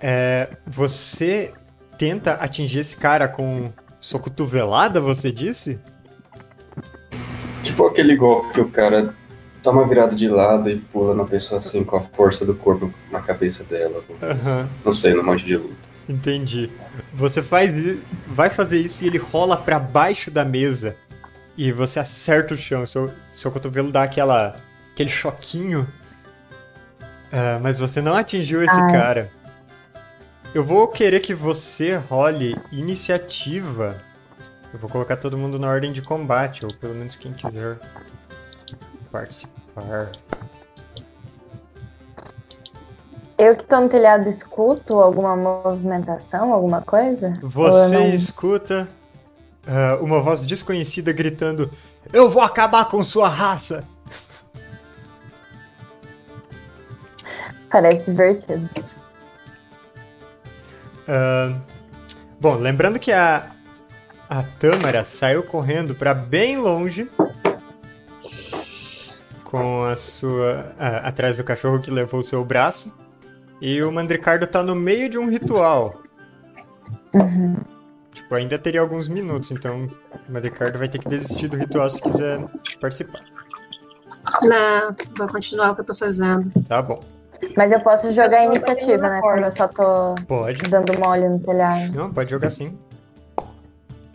É, 0.01 0.49
você 0.65 1.53
tenta 1.95 2.33
atingir 2.33 2.79
esse 2.79 2.97
cara 2.97 3.27
com 3.27 3.71
sua 4.01 4.19
cotovelada, 4.19 4.99
você 4.99 5.31
disse? 5.31 5.79
Tipo 7.61 7.85
aquele 7.85 8.15
golpe 8.15 8.51
que 8.55 8.61
o 8.61 8.69
cara 8.71 9.13
toma 9.61 9.87
virado 9.87 10.15
de 10.15 10.27
lado 10.27 10.71
e 10.71 10.77
pula 10.77 11.13
na 11.13 11.23
pessoa 11.23 11.59
assim 11.59 11.83
com 11.83 11.97
a 11.97 12.01
força 12.01 12.43
do 12.43 12.55
corpo 12.55 12.91
na 13.11 13.21
cabeça 13.21 13.63
dela. 13.63 14.03
Aham. 14.23 14.67
Não 14.83 14.91
sei, 14.91 15.13
no 15.13 15.23
monte 15.23 15.45
de 15.45 15.55
luta. 15.55 15.87
Entendi. 16.09 16.67
Você 17.13 17.43
faz, 17.43 17.71
vai 18.25 18.49
fazer 18.49 18.81
isso 18.81 19.03
e 19.03 19.07
ele 19.07 19.19
rola 19.19 19.55
pra 19.55 19.77
baixo 19.77 20.31
da 20.31 20.43
mesa 20.43 20.95
e 21.55 21.71
você 21.71 21.99
acerta 21.99 22.55
o 22.55 22.57
chão. 22.57 22.87
Seu, 22.87 23.11
seu 23.31 23.51
cotovelo 23.51 23.91
dá 23.91 24.01
aquela, 24.01 24.59
aquele 24.93 25.09
choquinho, 25.09 25.87
Ah, 27.35 27.59
mas 27.61 27.79
você 27.79 27.99
não 27.99 28.15
atingiu 28.15 28.61
esse 28.63 28.79
Ai. 28.79 28.91
cara. 28.91 29.31
Eu 30.53 30.63
vou 30.63 30.87
querer 30.87 31.19
que 31.19 31.33
você 31.33 31.95
role 31.95 32.55
iniciativa. 32.71 33.99
Eu 34.71 34.79
vou 34.79 34.87
colocar 34.87 35.17
todo 35.17 35.35
mundo 35.35 35.57
na 35.57 35.67
ordem 35.67 35.91
de 35.91 36.01
combate, 36.03 36.63
ou 36.63 36.71
pelo 36.75 36.93
menos 36.93 37.15
quem 37.15 37.33
quiser 37.33 37.79
participar. 39.11 40.11
Eu 43.35 43.55
que 43.55 43.65
tô 43.65 43.79
no 43.79 43.89
telhado 43.89 44.29
escuto 44.29 44.99
alguma 44.99 45.35
movimentação, 45.35 46.53
alguma 46.53 46.81
coisa? 46.81 47.33
Você 47.41 47.95
não- 47.97 48.13
escuta 48.13 48.87
ah, 49.65 49.97
uma 50.01 50.21
voz 50.21 50.45
desconhecida 50.45 51.11
gritando: 51.11 51.71
Eu 52.11 52.29
vou 52.29 52.43
acabar 52.43 52.85
com 52.85 53.03
sua 53.03 53.27
raça! 53.27 53.83
Parece 57.73 58.11
divertido. 58.11 58.69
Ah, 61.07 61.57
bom, 62.39 62.55
lembrando 62.55 62.99
que 62.99 63.11
a, 63.11 63.47
a 64.29 64.43
Tâmara 64.43 65.03
saiu 65.03 65.41
correndo 65.41 65.95
para 65.95 66.13
bem 66.13 66.55
longe 66.55 67.09
com 69.43 69.85
a 69.85 69.95
sua. 69.95 70.75
ah, 70.79 71.07
atrás 71.07 71.37
do 71.37 71.43
cachorro 71.43 71.81
que 71.81 71.89
levou 71.89 72.19
o 72.19 72.23
seu 72.23 72.45
braço. 72.45 72.93
E 73.59 73.81
o 73.81 73.91
Mandricardo 73.91 74.45
tá 74.45 74.61
no 74.61 74.75
meio 74.75 75.09
de 75.09 75.17
um 75.17 75.27
ritual. 75.27 76.03
Uhum. 77.11 77.55
Tipo, 78.11 78.35
ainda 78.35 78.59
teria 78.59 78.81
alguns 78.81 79.07
minutos, 79.07 79.51
então 79.51 79.87
o 80.29 80.31
Mandricardo 80.31 80.77
vai 80.77 80.87
ter 80.87 80.99
que 80.99 81.09
desistir 81.09 81.47
do 81.47 81.57
ritual 81.57 81.89
se 81.89 81.99
quiser 82.03 82.39
participar. 82.79 83.23
Não, 84.43 84.95
vou 85.17 85.27
continuar 85.27 85.71
o 85.71 85.75
que 85.75 85.81
eu 85.81 85.85
tô 85.85 85.95
fazendo. 85.95 86.51
Tá 86.67 86.79
bom. 86.79 87.03
Mas 87.55 87.71
eu 87.71 87.79
posso 87.79 88.11
jogar 88.11 88.39
a 88.39 88.45
iniciativa, 88.45 89.09
né? 89.09 89.19
porta. 89.19 89.37
Quando 89.37 89.43
eu 89.43 89.49
só 89.51 89.67
tô 89.67 90.15
Pode. 90.27 90.63
dando 90.63 90.97
mole 90.99 91.27
no 91.27 91.39
telhado. 91.39 91.93
Não, 91.93 92.11
pode 92.11 92.29
jogar 92.29 92.49
sim. 92.49 92.77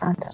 Ah, 0.01 0.13
tá. 0.13 0.29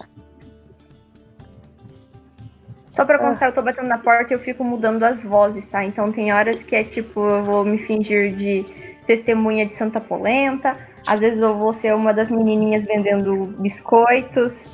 Só 2.90 3.04
pra 3.04 3.18
constar, 3.18 3.50
eu 3.50 3.52
tô 3.52 3.60
batendo 3.60 3.88
na 3.88 3.98
porta 3.98 4.32
e 4.32 4.36
eu 4.36 4.40
fico 4.40 4.64
mudando 4.64 5.02
as 5.02 5.22
vozes, 5.22 5.66
tá? 5.66 5.84
Então 5.84 6.10
tem 6.10 6.32
horas 6.32 6.62
que 6.62 6.74
é 6.74 6.82
tipo, 6.82 7.20
eu 7.20 7.44
vou 7.44 7.62
me 7.62 7.76
fingir 7.76 8.34
de 8.34 8.64
testemunha 9.04 9.66
de 9.66 9.76
Santa 9.76 10.00
Polenta, 10.00 10.76
às 11.06 11.20
vezes 11.20 11.40
eu 11.42 11.58
vou 11.58 11.74
ser 11.74 11.94
uma 11.94 12.14
das 12.14 12.30
menininhas 12.30 12.84
vendendo 12.84 13.54
biscoitos, 13.58 14.64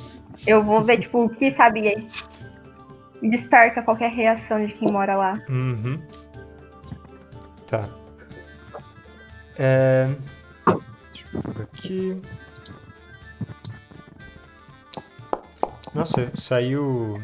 eu 0.47 0.63
vou 0.63 0.81
ver, 0.81 0.99
tipo, 0.99 1.25
o 1.25 1.29
que 1.29 1.51
sabe 1.51 2.09
desperta 3.21 3.81
qualquer 3.81 4.09
reação 4.09 4.65
de 4.65 4.71
quem 4.71 4.89
mora 4.89 5.17
lá. 5.17 5.41
Uhum. 5.49 5.99
Tá. 7.67 7.81
É... 9.57 10.07
Deixa 10.65 11.27
eu 11.33 11.41
jogar 11.41 11.63
aqui. 11.63 12.21
Nossa, 15.93 16.31
saiu. 16.33 17.21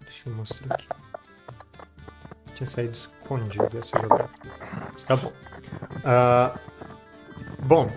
Deixa 0.00 0.28
eu 0.28 0.34
mostrar 0.34 0.74
aqui. 0.74 0.88
Tinha 2.54 2.66
saído 2.66 2.92
escondido 2.92 3.78
essa 3.78 3.98
jogada. 4.00 4.30
Tá 5.06 5.16
bom. 5.16 5.32
Ah, 6.04 6.58
bom, 7.60 7.90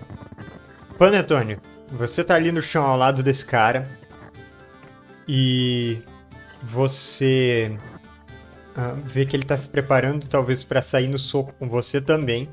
Panetone, 0.98 1.58
você 1.90 2.22
tá 2.22 2.34
ali 2.34 2.52
no 2.52 2.60
chão 2.60 2.84
ao 2.84 2.96
lado 2.96 3.22
desse 3.22 3.44
cara. 3.44 3.88
E 5.26 6.02
você 6.62 7.78
ah, 8.76 8.94
vê 9.04 9.26
que 9.26 9.36
ele 9.36 9.44
tá 9.44 9.56
se 9.56 9.68
preparando 9.68 10.26
talvez 10.28 10.62
para 10.62 10.80
sair 10.82 11.08
no 11.08 11.18
soco 11.18 11.54
com 11.54 11.68
você 11.68 12.00
também. 12.00 12.48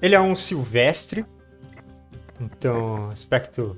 Ele 0.00 0.14
é 0.14 0.20
um 0.20 0.36
silvestre, 0.36 1.24
então 2.40 3.08
aspecto 3.10 3.76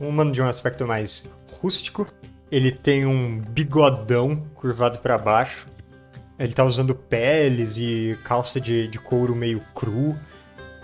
um 0.00 0.08
humano 0.08 0.32
de 0.32 0.40
um 0.40 0.46
aspecto 0.46 0.86
mais 0.86 1.28
rústico. 1.60 2.06
Ele 2.50 2.70
tem 2.70 3.06
um 3.06 3.40
bigodão 3.40 4.36
curvado 4.54 4.98
para 4.98 5.16
baixo. 5.16 5.66
Ele 6.38 6.52
tá 6.52 6.64
usando 6.64 6.94
peles 6.94 7.78
e 7.78 8.18
calça 8.22 8.60
de, 8.60 8.86
de 8.88 8.98
couro 8.98 9.34
meio 9.34 9.60
cru. 9.74 10.14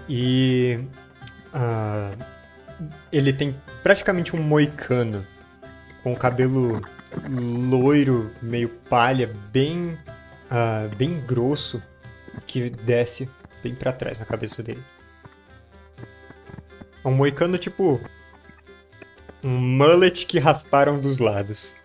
E 0.09 0.81
ah, 1.53 2.11
ele 3.13 3.33
tem 3.33 3.55
praticamente 3.83 4.35
um 4.35 4.43
moicano 4.43 5.27
com 6.03 6.13
o 6.13 6.17
cabelo 6.17 6.83
loiro, 7.29 8.31
meio 8.41 8.69
palha, 8.69 9.31
bem, 9.53 9.97
ah, 10.51 10.89
bem 10.97 11.21
grosso, 11.27 11.83
que 12.47 12.71
desce 12.71 13.29
bem 13.63 13.75
pra 13.75 13.93
trás 13.93 14.19
na 14.19 14.25
cabeça 14.25 14.63
dele. 14.63 14.83
É 17.05 17.09
um 17.09 17.13
moicano 17.13 17.59
tipo 17.59 18.01
um 19.43 19.49
mullet 19.51 20.27
que 20.27 20.39
rasparam 20.39 20.99
dos 20.99 21.19
lados. 21.19 21.75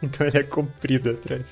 Então 0.00 0.24
ele 0.24 0.38
é 0.38 0.42
comprido 0.44 1.10
atrás. 1.10 1.44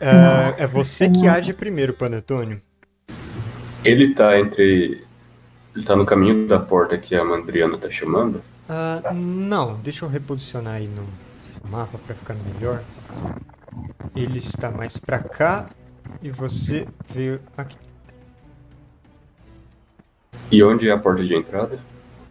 Nossa 0.00 0.62
é 0.62 0.66
você 0.66 1.08
que 1.10 1.18
Senhora. 1.18 1.38
age 1.38 1.52
primeiro, 1.52 1.92
Panetone. 1.92 2.62
Ele 3.84 4.14
tá 4.14 4.40
entre. 4.40 5.04
Ele 5.76 5.84
tá 5.84 5.94
no 5.94 6.06
caminho 6.06 6.48
da 6.48 6.58
porta 6.58 6.96
que 6.96 7.14
a 7.14 7.22
Mandriana 7.22 7.76
tá 7.76 7.90
chamando. 7.90 8.42
Ah, 8.66 9.12
não, 9.12 9.74
deixa 9.74 10.06
eu 10.06 10.08
reposicionar 10.08 10.76
aí 10.76 10.88
no 10.88 11.06
mapa 11.68 11.98
pra 12.06 12.14
ficar 12.14 12.34
melhor. 12.34 12.82
Ele 14.14 14.38
está 14.38 14.70
mais 14.70 14.98
pra 14.98 15.18
cá 15.18 15.66
e 16.22 16.30
você 16.30 16.86
veio 17.12 17.40
aqui. 17.56 17.76
E 20.50 20.62
onde 20.62 20.88
é 20.88 20.92
a 20.92 20.98
porta 20.98 21.24
de 21.24 21.34
entrada? 21.34 21.78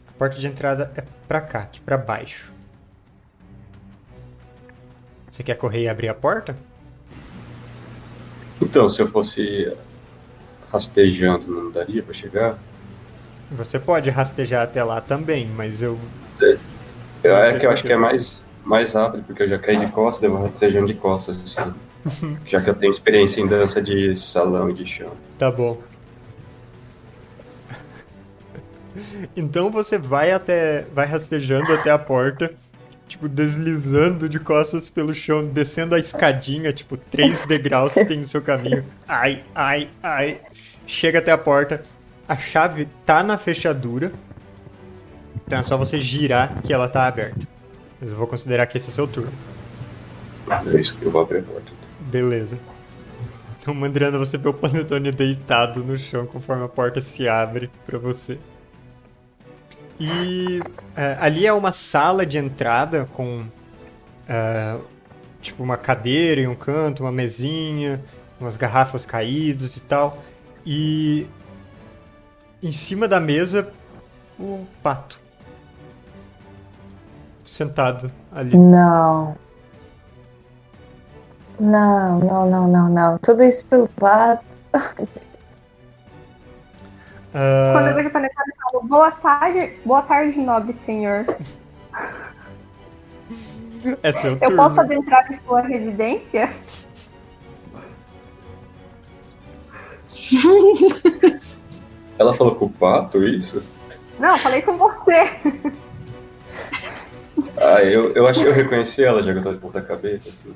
A 0.08 0.12
porta 0.18 0.38
de 0.38 0.48
entrada 0.48 0.92
é 0.96 1.04
pra 1.28 1.40
cá, 1.40 1.60
aqui 1.60 1.80
pra 1.80 1.98
baixo. 1.98 2.52
Você 5.30 5.44
quer 5.44 5.56
correr 5.56 5.84
e 5.84 5.90
abrir 5.90 6.10
a 6.10 6.14
porta? 6.14 6.56
Então, 8.62 8.90
se 8.90 9.02
eu 9.02 9.08
fosse 9.08 9.74
rastejando, 10.72 11.48
não 11.48 11.72
daria 11.72 12.04
pra 12.04 12.14
chegar? 12.14 12.58
Você 13.52 13.80
pode 13.80 14.10
rastejar 14.10 14.64
até 14.64 14.84
lá 14.84 15.02
também, 15.02 15.48
mas 15.48 15.82
eu. 15.82 15.98
É 17.24 17.46
sei 17.46 17.60
que 17.60 17.66
eu 17.66 17.72
acho 17.72 17.84
que 17.84 17.92
é 17.92 17.98
mais, 17.98 18.42
mais 18.70 18.94
rápido, 18.94 19.24
porque 19.24 19.44
eu 19.44 19.50
já 19.50 19.58
caí 19.58 19.78
de 19.78 19.88
costas, 19.88 20.22
devo 20.22 20.38
rastejando 20.38 20.86
de 20.86 20.94
costas, 20.94 21.42
assim. 21.42 21.74
já 22.46 22.62
que 22.62 22.70
eu 22.70 22.76
tenho 22.76 22.92
experiência 22.92 23.42
em 23.42 23.48
dança 23.48 23.82
de 23.82 24.16
salão 24.16 24.70
e 24.70 24.74
de 24.74 24.86
chão. 24.86 25.12
Tá 25.40 25.52
bom. 25.52 25.82
Então 29.36 29.72
você 29.72 29.98
vai 29.98 30.32
até. 30.32 30.86
vai 30.94 31.08
rastejando 31.08 31.74
até 31.74 31.90
a 31.90 31.98
porta, 31.98 32.54
tipo, 33.08 33.28
deslizando 33.28 34.30
de 34.30 34.40
costas 34.40 34.88
pelo 34.88 35.16
chão, 35.16 35.46
descendo 35.48 35.96
a 35.96 36.00
escadinha, 36.00 36.72
tipo, 36.72 36.96
três 36.96 37.46
degraus 37.46 37.94
que 37.94 38.06
tem 38.06 38.18
no 38.18 38.24
seu 38.24 38.42
caminho. 38.42 38.86
Ai, 39.08 39.44
ai, 39.56 39.90
ai. 40.04 40.42
Chega 40.86 41.20
até 41.20 41.32
a 41.32 41.38
porta. 41.38 41.82
A 42.28 42.38
chave 42.38 42.88
tá 43.06 43.24
na 43.24 43.38
fechadura. 43.38 44.12
Então 45.48 45.60
é 45.60 45.64
só 45.64 45.76
você 45.76 46.00
girar 46.00 46.62
que 46.62 46.72
ela 46.72 46.88
tá 46.88 47.08
aberta. 47.08 47.59
Mas 48.02 48.12
eu 48.12 48.18
vou 48.18 48.28
considerar 48.28 48.66
que 48.68 48.78
esse 48.78 48.88
é 48.88 48.92
o 48.92 48.94
seu 48.94 49.08
turno. 49.08 49.32
É 50.50 50.80
isso 50.80 50.98
que 50.98 51.06
eu 51.06 51.12
vou 51.12 51.22
abrir 51.22 51.40
a 51.40 51.44
porta. 51.44 51.72
Beleza. 52.00 52.58
Então, 53.62 53.74
Mandriana, 53.74 54.18
você 54.18 54.38
vê 54.38 54.48
o 54.48 54.54
Panetone 54.54 55.12
deitado 55.12 55.84
no 55.84 55.98
chão 55.98 56.26
conforme 56.26 56.64
a 56.64 56.68
porta 56.68 57.02
se 57.02 57.28
abre 57.28 57.70
pra 57.86 58.00
você. 58.00 58.40
E 60.00 60.62
é, 60.96 61.18
ali 61.20 61.46
é 61.46 61.52
uma 61.52 61.74
sala 61.74 62.26
de 62.26 62.38
entrada 62.38 63.06
com 63.12 63.46
é, 64.28 64.78
tipo 65.42 65.62
uma 65.62 65.76
cadeira 65.76 66.40
em 66.40 66.48
um 66.48 66.56
canto, 66.56 67.04
uma 67.04 67.12
mesinha, 67.12 68.02
umas 68.40 68.56
garrafas 68.56 69.06
caídas 69.06 69.76
e 69.76 69.82
tal. 69.82 70.24
E 70.66 71.28
em 72.64 72.72
cima 72.72 73.08
da 73.08 73.20
mesa 73.20 73.72
o 74.40 74.66
pato 74.82 75.20
sentado 77.50 78.08
ali. 78.32 78.56
Não. 78.58 79.36
Não, 81.60 82.20
não, 82.20 82.50
não, 82.50 82.68
não, 82.68 82.90
não. 82.90 83.18
Tudo 83.18 83.44
isso 83.44 83.66
pelo 83.66 83.88
pato. 83.90 84.46
Ah, 87.34 87.74
Quando 87.74 87.88
eu 87.88 87.96
vejo 87.96 88.10
panetone, 88.10 88.48
eu 88.50 88.72
falo, 88.72 88.88
boa 88.88 89.12
tarde, 89.12 89.78
boa 89.86 90.02
tarde, 90.02 90.40
nobre 90.40 90.74
senhor. 90.74 91.26
é 94.04 94.14
seu 94.14 94.32
Eu 94.34 94.40
turno. 94.40 94.56
posso 94.56 94.80
adentrar 94.82 95.30
em 95.32 95.40
sua 95.42 95.62
residência? 95.62 96.50
Ela 102.18 102.34
falou 102.34 102.56
com 102.56 102.66
o 102.66 102.70
pato, 102.70 103.24
isso? 103.24 103.74
Não, 104.18 104.38
falei 104.38 104.62
com 104.62 104.78
você. 104.78 105.30
Ah, 107.58 107.82
eu, 107.84 108.14
eu 108.14 108.28
acho 108.28 108.42
que 108.42 108.48
eu 108.48 108.54
reconheci 108.54 109.04
ela, 109.04 109.22
já 109.24 109.32
que 109.34 109.40
eu 109.40 109.44
tô 109.44 109.54
de 109.54 109.60
ponta 109.60 109.82
cabeça. 109.82 110.30
Assim. 110.30 110.56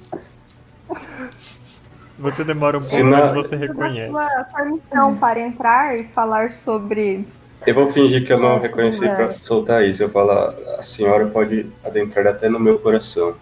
Você 2.19 2.43
demora 2.43 2.77
um 2.77 2.81
pouco, 2.81 3.03
mas 3.03 3.29
não- 3.29 3.35
você 3.35 3.55
reconhece. 3.55 4.11
Sua 4.11 4.43
permissão 4.55 5.17
para 5.17 5.39
entrar 5.39 5.97
e 5.97 6.03
falar 6.09 6.51
sobre. 6.51 7.27
Eu 7.65 7.73
vou 7.73 7.91
fingir 7.91 8.25
que 8.25 8.31
eu 8.33 8.39
não 8.39 8.59
reconheci 8.59 9.05
É. 9.05 9.15
pra 9.15 9.31
soltar 9.31 9.83
isso. 9.85 10.03
Eu 10.03 10.09
falar, 10.09 10.53
a 10.77 10.81
senhora 10.83 11.25
pode 11.27 11.65
adentrar 11.83 12.27
até 12.27 12.49
no 12.49 12.59
meu 12.59 12.77
coração. 12.79 13.35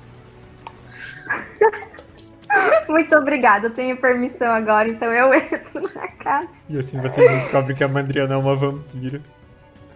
Muito 2.88 3.16
obrigada, 3.16 3.68
eu 3.68 3.72
tenho 3.72 3.96
permissão 3.98 4.48
agora, 4.54 4.90
então 4.90 5.12
eu 5.12 5.34
entro 5.34 5.82
na 5.96 6.08
casa. 6.08 6.50
E 6.70 6.78
assim 6.80 7.00
vocês 7.00 7.32
descobrem 7.32 7.76
que 7.76 7.84
a 7.84 7.88
Mandriana 7.88 8.34
é 8.34 8.38
uma 8.38 8.56
vampira. 8.56 9.22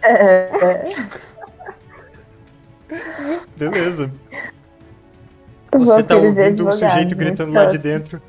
É, 0.02 0.12
é. 0.12 0.82
Beleza. 3.56 4.12
Você 5.72 6.02
tá 6.02 6.16
ouvindo 6.16 6.68
um 6.68 6.72
sujeito 6.72 6.94
muito 6.94 7.16
gritando 7.16 7.52
lá 7.52 7.66
de 7.66 7.78
próximo. 7.78 7.82
dentro. 7.82 8.22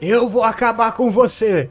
Eu 0.00 0.28
vou 0.28 0.44
acabar 0.44 0.92
com 0.92 1.10
você! 1.10 1.68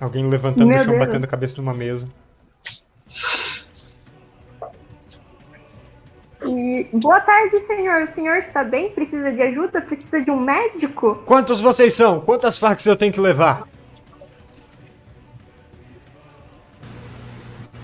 Alguém 0.00 0.28
levantando 0.28 0.66
Meu 0.66 0.78
do 0.78 0.84
chão, 0.84 0.94
Deus. 0.94 1.06
batendo 1.06 1.24
a 1.24 1.28
cabeça 1.28 1.56
numa 1.58 1.72
mesa. 1.72 2.08
E 6.44 6.88
boa 6.92 7.20
tarde, 7.20 7.64
senhor. 7.66 8.02
O 8.02 8.08
senhor 8.08 8.36
está 8.36 8.64
bem? 8.64 8.90
Precisa 8.90 9.30
de 9.30 9.40
ajuda? 9.42 9.80
Precisa 9.80 10.20
de 10.20 10.30
um 10.30 10.40
médico? 10.40 11.22
Quantos 11.24 11.60
vocês 11.60 11.94
são? 11.94 12.20
Quantas 12.20 12.58
facas 12.58 12.84
eu 12.84 12.96
tenho 12.96 13.12
que 13.12 13.20
levar? 13.20 13.68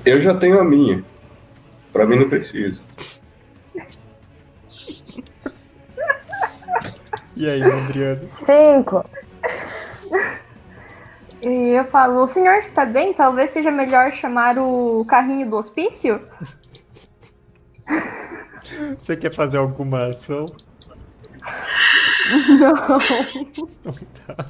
Eu 0.04 0.20
já 0.20 0.34
tenho 0.34 0.58
a 0.60 0.64
minha. 0.64 1.04
Pra 1.98 2.06
mim 2.06 2.14
não 2.14 2.28
precisa. 2.28 2.80
E 7.34 7.50
aí, 7.50 7.60
Mandriana? 7.60 8.24
Cinco. 8.24 9.04
E 11.44 11.70
eu 11.76 11.84
falo, 11.84 12.22
o 12.22 12.28
senhor 12.28 12.54
está 12.58 12.84
bem? 12.84 13.12
Talvez 13.12 13.50
seja 13.50 13.72
melhor 13.72 14.12
chamar 14.12 14.58
o 14.58 15.04
carrinho 15.06 15.50
do 15.50 15.56
hospício? 15.56 16.20
Você 19.00 19.16
quer 19.16 19.34
fazer 19.34 19.56
alguma 19.56 20.06
ação? 20.06 20.46
Não. 22.60 22.98
Tá. 24.24 24.46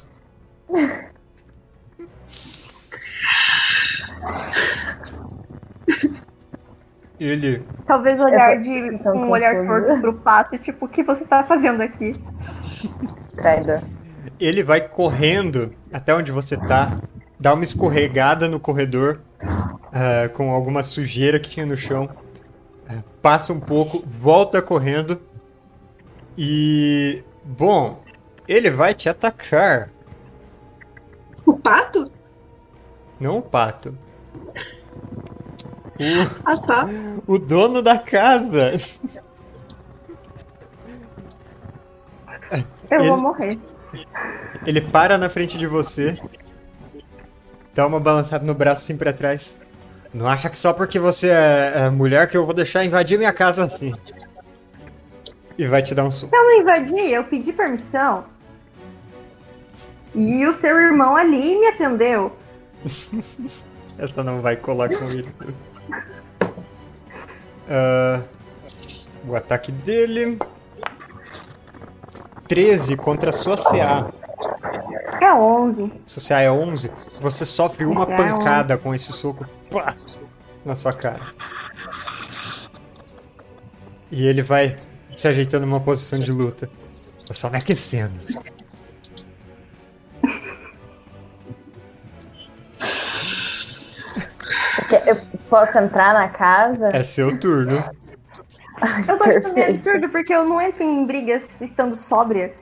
Ele 7.19 7.63
Talvez 7.85 8.19
olhar 8.19 8.55
tô- 8.55 8.61
de 8.61 8.99
um 9.13 9.29
olhar 9.29 9.65
torto 9.65 9.99
pro 9.99 10.13
pato, 10.13 10.57
tipo, 10.57 10.85
o 10.85 10.89
que 10.89 11.03
você 11.03 11.25
tá 11.25 11.43
fazendo 11.43 11.81
aqui? 11.81 12.15
Traidor. 13.35 13.81
ele 14.39 14.63
vai 14.63 14.81
correndo 14.87 15.73
até 15.91 16.13
onde 16.15 16.31
você 16.31 16.55
tá, 16.55 16.97
dá 17.39 17.53
uma 17.53 17.63
escorregada 17.63 18.47
no 18.47 18.59
corredor 18.59 19.19
ah, 19.91 20.29
com 20.33 20.51
alguma 20.51 20.83
sujeira 20.83 21.39
que 21.39 21.49
tinha 21.49 21.65
no 21.65 21.75
chão, 21.75 22.09
ah, 22.87 23.03
passa 23.21 23.51
um 23.51 23.59
pouco, 23.59 24.03
volta 24.07 24.61
correndo 24.61 25.19
E. 26.37 27.23
Bom, 27.43 28.01
ele 28.47 28.69
vai 28.69 28.93
te 28.93 29.09
atacar. 29.09 29.89
O 31.45 31.57
pato? 31.57 32.05
Não 33.19 33.39
o 33.39 33.41
pato. 33.41 33.97
O, 35.99 36.41
Ah, 36.45 36.57
tá. 36.57 36.87
o 37.27 37.37
dono 37.37 37.81
da 37.81 37.97
casa. 37.97 38.71
Eu 42.89 42.99
Ele- 42.99 43.09
vou 43.09 43.17
morrer. 43.17 43.59
Ele 44.65 44.81
para 44.81 45.17
na 45.17 45.29
frente 45.29 45.57
de 45.57 45.67
você. 45.67 46.17
Dá 47.73 47.85
uma 47.85 47.99
balançada 47.99 48.45
no 48.45 48.53
braço 48.53 48.83
assim 48.83 48.97
pra 48.97 49.13
trás. 49.13 49.59
Não 50.13 50.27
acha 50.27 50.49
que 50.49 50.57
só 50.57 50.73
porque 50.73 50.97
você 50.99 51.29
é, 51.29 51.73
é 51.85 51.89
mulher 51.89 52.27
que 52.27 52.35
eu 52.35 52.45
vou 52.45 52.53
deixar 52.53 52.83
invadir 52.83 53.17
minha 53.17 53.31
casa 53.33 53.65
assim. 53.65 53.93
E 55.57 55.67
vai 55.67 55.83
te 55.83 55.93
dar 55.93 56.05
um 56.05 56.11
soco. 56.11 56.35
Eu 56.35 56.43
não 56.43 56.61
invadi, 56.61 57.11
eu 57.11 57.23
pedi 57.25 57.51
permissão. 57.53 58.25
E 60.15 60.45
o 60.47 60.53
seu 60.53 60.75
irmão 60.79 61.15
ali 61.15 61.59
me 61.59 61.67
atendeu. 61.67 62.35
Essa 63.99 64.23
não 64.23 64.41
vai 64.41 64.55
colar 64.55 64.89
com. 64.89 65.05
Ah, 67.69 68.21
o 69.27 69.35
ataque 69.35 69.71
dele. 69.71 70.39
13 72.47 72.97
contra 72.97 73.29
a 73.29 73.33
sua 73.33 73.55
CA. 73.55 74.11
É 75.21 75.33
11. 75.33 75.93
Sua 76.05 76.23
CA 76.27 76.41
é 76.41 76.51
11. 76.51 76.91
Você 77.21 77.45
sofre 77.45 77.85
uma 77.85 78.03
é 78.03 78.17
pancada 78.17 78.77
com 78.77 78.93
esse 78.95 79.11
soco 79.11 79.45
pá, 79.69 79.95
na 80.65 80.75
sua 80.75 80.91
cara. 80.91 81.21
E 84.11 84.25
ele 84.25 84.41
vai 84.41 84.77
se 85.15 85.27
ajeitando 85.27 85.67
numa 85.67 85.79
posição 85.79 86.19
de 86.19 86.31
luta. 86.31 86.67
Tô 87.25 87.33
só 87.35 87.49
me 87.49 87.57
aquecendo. 87.57 88.15
Eu 94.95 95.15
posso 95.49 95.77
entrar 95.77 96.13
na 96.13 96.29
casa? 96.29 96.89
É 96.93 97.03
seu 97.03 97.37
turno. 97.39 97.77
Eu 99.07 99.17
tô 99.17 99.23
achando 99.23 99.53
meio 99.53 99.69
absurdo 99.69 100.09
porque 100.09 100.33
eu 100.33 100.45
não 100.45 100.61
entro 100.61 100.83
em 100.83 101.05
brigas 101.05 101.59
estando 101.61 101.95
sóbria. 101.95 102.53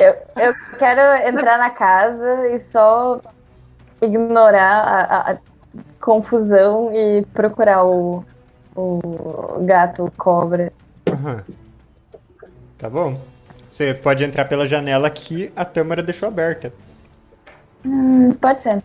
Eu, 0.00 0.14
eu 0.36 0.54
quero 0.78 1.28
entrar 1.28 1.58
na 1.58 1.70
casa 1.70 2.48
e 2.48 2.58
só 2.60 3.20
ignorar 4.02 4.80
a, 4.80 5.32
a- 5.32 5.38
confusão 6.00 6.90
e 6.94 7.24
procurar 7.32 7.84
o, 7.84 8.24
o 8.76 9.00
gato 9.64 10.12
cobra. 10.16 10.72
Aham. 11.08 11.42
Tá 12.78 12.90
bom. 12.90 13.20
Você 13.70 13.94
pode 13.94 14.22
entrar 14.22 14.44
pela 14.44 14.66
janela 14.66 15.08
que 15.10 15.52
a 15.56 15.64
Tâmara 15.64 16.02
deixou 16.02 16.28
aberta. 16.28 16.72
Hum, 17.84 18.32
pode 18.40 18.62
ser. 18.62 18.82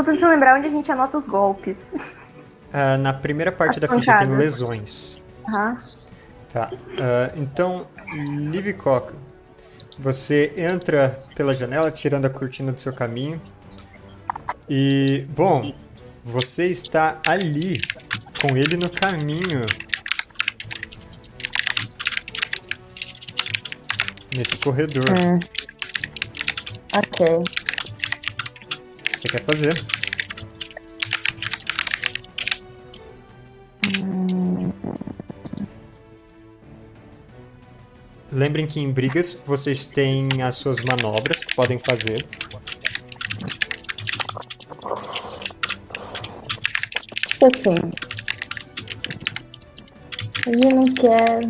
Tô 0.00 0.04
tentando 0.04 0.30
lembrar 0.30 0.56
onde 0.56 0.66
a 0.66 0.70
gente 0.70 0.90
anota 0.90 1.18
os 1.18 1.26
golpes. 1.26 1.94
Ah, 2.72 2.96
na 2.96 3.12
primeira 3.12 3.52
parte 3.52 3.74
As 3.74 3.80
da 3.80 3.86
ficha 3.86 4.12
tem 4.16 4.28
pancadas. 4.28 4.38
lesões. 4.38 5.24
Aham. 5.46 5.78
Tá. 6.50 6.70
ah, 6.98 7.30
então, 7.36 7.86
Liv 8.10 8.72
Coca, 8.78 9.12
você 9.98 10.54
entra 10.56 11.18
pela 11.34 11.54
janela, 11.54 11.90
tirando 11.90 12.24
a 12.24 12.30
cortina 12.30 12.72
do 12.72 12.80
seu 12.80 12.94
caminho. 12.94 13.38
E, 14.66 15.26
bom, 15.36 15.70
você 16.24 16.68
está 16.68 17.18
ali, 17.26 17.78
com 18.40 18.56
ele 18.56 18.78
no 18.78 18.88
caminho. 18.88 19.60
Nesse 24.34 24.56
corredor. 24.60 25.10
Hum. 25.10 25.38
Ok. 26.96 27.59
Você 29.20 29.28
quer 29.28 29.40
fazer? 29.42 29.76
Lembrem 38.32 38.66
que 38.66 38.80
em 38.80 38.90
brigas 38.90 39.34
vocês 39.46 39.86
têm 39.86 40.42
as 40.42 40.54
suas 40.56 40.80
manobras 40.80 41.42
que 41.42 41.52
podem 41.52 41.78
fazer. 41.78 42.24
Assim. 47.42 47.78
A 50.46 50.50
gente 50.50 50.70
não 50.70 50.94
quer 50.94 51.44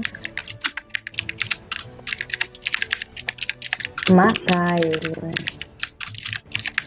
matar 4.08 4.80
ele, 4.80 5.12
né? 5.22 5.34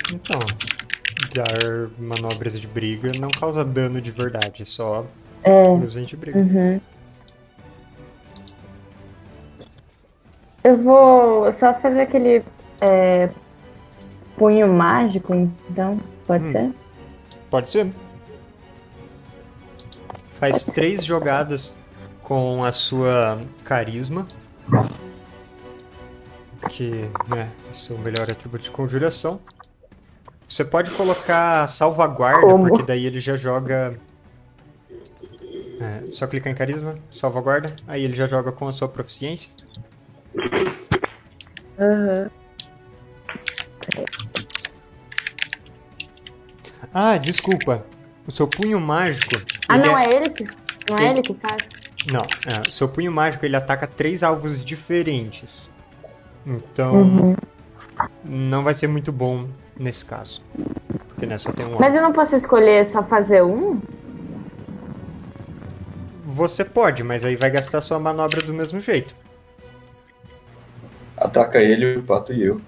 Então, 0.10 0.52
dar 1.34 1.90
manobras 1.98 2.60
de 2.60 2.68
briga 2.68 3.12
não 3.14 3.30
causa 3.30 3.64
dano 3.64 4.00
de 4.02 4.12
verdade, 4.12 4.66
só 4.66 5.06
É. 5.44 5.68
lesões 5.78 6.08
de 6.08 6.16
briga. 6.16 6.40
Uhum. 6.40 6.80
Eu 10.64 10.78
vou 10.82 11.52
só 11.52 11.74
fazer 11.74 12.02
aquele 12.02 12.44
é, 12.80 13.30
punho 14.38 14.72
mágico, 14.72 15.34
então, 15.70 16.00
pode 16.26 16.46
Hum. 16.46 16.48
ser? 16.48 16.72
Pode 17.50 17.70
ser. 17.70 17.92
Faz 20.40 20.64
três 20.66 21.04
jogadas 21.04 21.74
com 22.22 22.64
a 22.64 22.72
sua 22.72 23.42
carisma. 23.64 24.26
Que 26.70 26.90
né, 27.28 27.50
é 27.68 27.72
o 27.72 27.76
seu 27.76 27.98
melhor 27.98 28.30
atributo 28.30 28.64
de 28.64 28.72
conjuração. 28.72 29.40
Você 30.54 30.64
pode 30.64 30.92
colocar 30.92 31.68
salvaguarda, 31.68 32.42
Como? 32.42 32.68
porque 32.68 32.84
daí 32.84 33.08
ele 33.08 33.20
já 33.20 33.36
joga. 33.36 34.00
É, 35.82 36.12
só 36.12 36.28
clicar 36.28 36.54
em 36.54 36.56
carisma, 36.56 36.96
salvaguarda, 37.10 37.76
aí 37.88 38.04
ele 38.04 38.16
já 38.16 38.28
joga 38.28 38.52
com 38.52 38.68
a 38.68 38.72
sua 38.72 38.88
proficiência. 38.88 39.50
Aham. 41.80 42.30
Ah, 46.94 47.18
desculpa. 47.18 47.84
O 48.28 48.32
seu 48.32 48.48
punho 48.48 48.80
mágico. 48.80 49.36
Ah, 49.68 49.80
não 49.80 49.98
é 49.98 50.08
ele 50.14 50.30
que. 50.30 50.44
Não 50.88 50.98
é 51.00 51.02
Ele- 51.06 51.10
ele 51.14 51.22
que 51.24 51.34
faz? 51.34 51.68
Não, 52.06 52.22
é, 52.46 52.62
o 52.68 52.72
seu 52.72 52.88
punho 52.88 53.12
mágico 53.12 53.44
ele 53.44 53.56
ataca 53.56 53.88
três 53.88 54.22
alvos 54.22 54.64
diferentes. 54.64 55.72
Então, 56.46 56.94
Uhum. 56.94 57.36
não 58.24 58.64
vai 58.64 58.76
ser 58.76 58.86
muito 58.88 59.12
bom 59.12 59.48
nesse 59.80 60.06
caso. 60.06 60.42
Porque 61.08 61.26
né, 61.26 61.38
só 61.38 61.52
tem 61.52 61.66
um. 61.66 61.80
Mas 61.80 61.96
eu 61.96 62.02
não 62.02 62.12
posso 62.14 62.36
escolher 62.36 62.86
só 62.86 63.04
fazer 63.04 63.44
um? 63.44 63.80
Você 66.36 66.66
pode, 66.66 67.04
mas 67.04 67.24
aí 67.24 67.36
vai 67.36 67.52
gastar 67.52 67.82
sua 67.82 68.00
manobra 68.00 68.42
do 68.42 68.54
mesmo 68.54 68.80
jeito. 68.80 69.16
Ataca 71.18 71.60
ele, 71.60 71.98
o 71.98 72.04
pato 72.04 72.34
e 72.34 72.44
eu. 72.44 72.62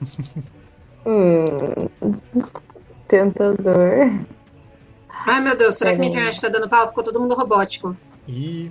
Hum. 1.06 1.88
Tentador. 3.08 4.10
Ai, 5.26 5.40
meu 5.40 5.56
Deus, 5.56 5.76
será 5.76 5.92
que 5.92 5.98
minha 5.98 6.10
Uhum. 6.10 6.16
internet 6.18 6.40
tá 6.42 6.48
dando 6.50 6.68
pau? 6.68 6.86
Ficou 6.88 7.02
todo 7.02 7.18
mundo 7.20 7.34
robótico. 7.34 7.96
E 8.26 8.70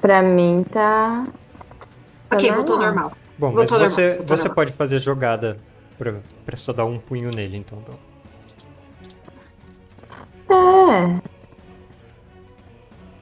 Pra 0.00 0.22
mim 0.22 0.64
tá. 0.64 1.26
Tá 2.28 2.36
ok, 2.36 2.50
voltou 2.50 2.78
normal. 2.78 3.12
Bom, 3.38 3.52
mas 3.52 3.70
você, 3.70 4.22
você 4.26 4.48
pode 4.48 4.72
fazer 4.72 5.00
jogada 5.00 5.58
pra, 5.98 6.20
pra 6.44 6.56
só 6.56 6.72
dar 6.72 6.84
um 6.84 6.98
punho 6.98 7.30
nele, 7.30 7.56
então. 7.56 7.78
Então 10.44 10.78
É. 10.88 11.20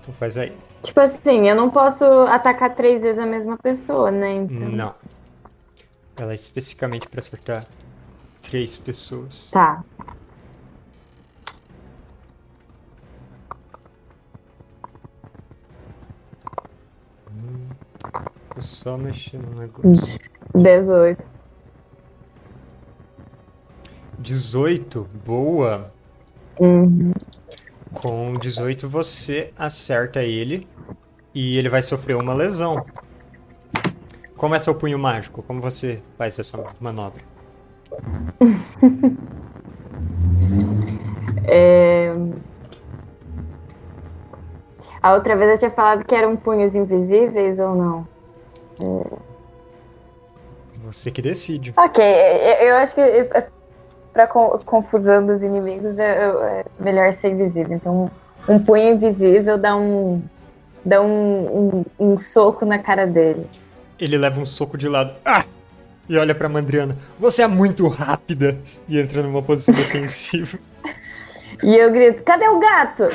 então 0.00 0.14
faz 0.14 0.36
aí. 0.36 0.52
Tipo 0.82 1.00
assim, 1.00 1.48
eu 1.48 1.56
não 1.56 1.70
posso 1.70 2.04
atacar 2.04 2.74
três 2.74 3.02
vezes 3.02 3.24
a 3.24 3.28
mesma 3.28 3.56
pessoa, 3.56 4.10
né? 4.10 4.32
Então. 4.32 4.68
Não. 4.68 4.94
Ela 6.16 6.32
é 6.32 6.34
especificamente 6.34 7.08
pra 7.08 7.20
acertar 7.20 7.64
três 8.42 8.76
pessoas. 8.76 9.48
Tá. 9.50 9.82
Vou 18.55 18.62
só 18.62 18.96
mexer 18.96 19.38
no 19.38 19.59
negócio. 19.59 20.18
18. 20.55 21.28
18, 24.18 25.09
boa. 25.24 25.92
Uhum. 26.61 27.12
Com 27.94 28.34
18 28.34 28.88
você 28.88 29.52
acerta 29.59 30.22
ele 30.22 30.68
e 31.34 31.59
ele 31.59 31.68
vai 31.68 31.82
sofrer 31.82 32.16
uma 32.16 32.32
lesão. 32.32 32.86
Como 34.36 34.55
é 34.55 34.61
seu 34.61 34.74
punho 34.74 34.98
mágico? 34.98 35.42
Como 35.42 35.61
você 35.61 36.00
faz 36.16 36.38
essa 36.38 36.62
manobra? 36.80 37.22
É... 41.46 42.12
A 45.02 45.12
outra 45.12 45.36
vez 45.36 45.50
eu 45.50 45.59
tinha 45.59 45.70
falado 45.70 46.05
que 46.05 46.14
eram 46.14 46.34
punhos 46.34 46.74
invisíveis 46.74 47.59
ou 47.59 47.74
não? 47.74 48.13
Você 50.85 51.11
que 51.11 51.22
decide. 51.22 51.72
Ok, 51.77 52.05
eu, 52.05 52.68
eu 52.68 52.77
acho 52.77 52.95
que 52.95 53.01
é, 53.01 53.49
pra 54.12 54.27
con- 54.27 54.59
confusão 54.64 55.25
dos 55.27 55.43
inimigos 55.43 55.99
é, 55.99 56.12
é 56.29 56.64
melhor 56.79 57.12
ser 57.12 57.31
invisível. 57.31 57.75
Então, 57.75 58.11
um 58.49 58.59
punho 58.59 58.95
invisível 58.95 59.57
dá 59.57 59.75
um. 59.77 60.22
dá 60.85 61.01
um, 61.01 61.85
um, 61.99 62.12
um 62.12 62.18
soco 62.18 62.66
na 62.66 62.79
cara 62.79 63.07
dele. 63.07 63.47
Ele 63.99 64.18
leva 64.18 64.41
um 64.41 64.47
soco 64.47 64.77
de 64.77 64.89
lado. 64.89 65.18
Ah! 65.25 65.45
E 66.07 66.18
olha 66.18 66.35
pra 66.35 66.51
Mandriana. 66.51 66.99
Você 67.18 67.43
é 67.43 67.47
muito 67.47 67.89
rápida! 67.89 68.59
E 68.87 68.99
entra 69.01 69.22
numa 69.22 69.43
posição 69.43 69.72
defensiva. 69.83 70.59
E 71.62 71.75
eu 71.77 71.91
grito: 71.91 72.22
cadê 72.25 72.47
o 72.49 72.59
gato? 72.59 73.09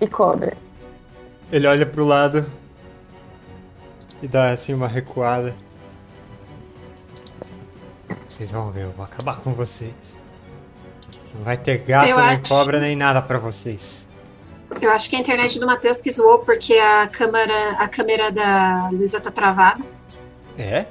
E 0.00 0.08
cobra. 0.08 0.54
Ele 1.52 1.66
olha 1.68 1.86
pro 1.86 2.04
lado. 2.04 2.44
E 4.22 4.28
dá 4.28 4.50
assim 4.50 4.74
uma 4.74 4.88
recuada. 4.88 5.54
Vocês 8.28 8.50
vão 8.50 8.70
ver, 8.70 8.84
eu 8.84 8.92
vou 8.92 9.04
acabar 9.04 9.40
com 9.40 9.52
vocês. 9.52 9.92
Não 11.34 11.44
vai 11.44 11.56
ter 11.56 11.78
gato, 11.78 12.08
Eu 12.08 12.16
nem 12.16 12.26
acho. 12.26 12.48
cobra, 12.48 12.80
nem 12.80 12.96
nada 12.96 13.22
pra 13.22 13.38
vocês. 13.38 14.08
Eu 14.80 14.90
acho 14.92 15.10
que 15.10 15.16
a 15.16 15.18
internet 15.18 15.58
do 15.58 15.66
Matheus 15.66 16.00
que 16.00 16.10
zoou 16.10 16.38
porque 16.40 16.74
a 16.74 17.06
câmera, 17.08 17.70
a 17.72 17.88
câmera 17.88 18.30
da 18.30 18.88
Luísa 18.92 19.20
tá 19.20 19.30
travada. 19.30 19.82
É? 20.58 20.86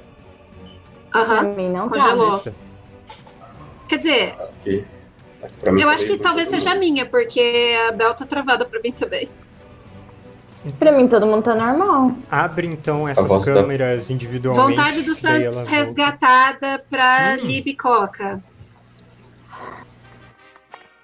Aham. 1.14 1.54
tá. 1.54 1.88
Congelou. 1.88 2.36
Eita. 2.36 2.54
Quer 3.88 3.98
dizer. 3.98 4.34
Aqui 4.40 4.86
pra 5.58 5.72
mim 5.72 5.80
eu 5.80 5.88
tá 5.88 5.94
acho 5.94 6.06
que 6.06 6.18
talvez 6.18 6.48
seja 6.48 6.74
minha, 6.74 7.06
porque 7.06 7.74
a 7.88 7.92
Bel 7.92 8.14
tá 8.14 8.26
travada 8.26 8.64
pra 8.64 8.80
mim 8.80 8.92
também. 8.92 9.28
Pra 10.78 10.92
mim 10.92 11.08
todo 11.08 11.26
mundo 11.26 11.42
tá 11.42 11.54
normal. 11.54 12.12
Abre 12.30 12.66
então 12.66 13.08
essas 13.08 13.26
voz 13.26 13.44
tá- 13.44 13.54
câmeras 13.54 14.10
individualmente. 14.10 14.76
Vontade 14.76 15.02
do 15.02 15.14
Santos 15.14 15.56
volta. 15.56 15.70
resgatada 15.70 16.84
pra 16.90 17.36
Hum. 17.40 17.46
Lib 17.46 17.74
Coca. 17.76 18.42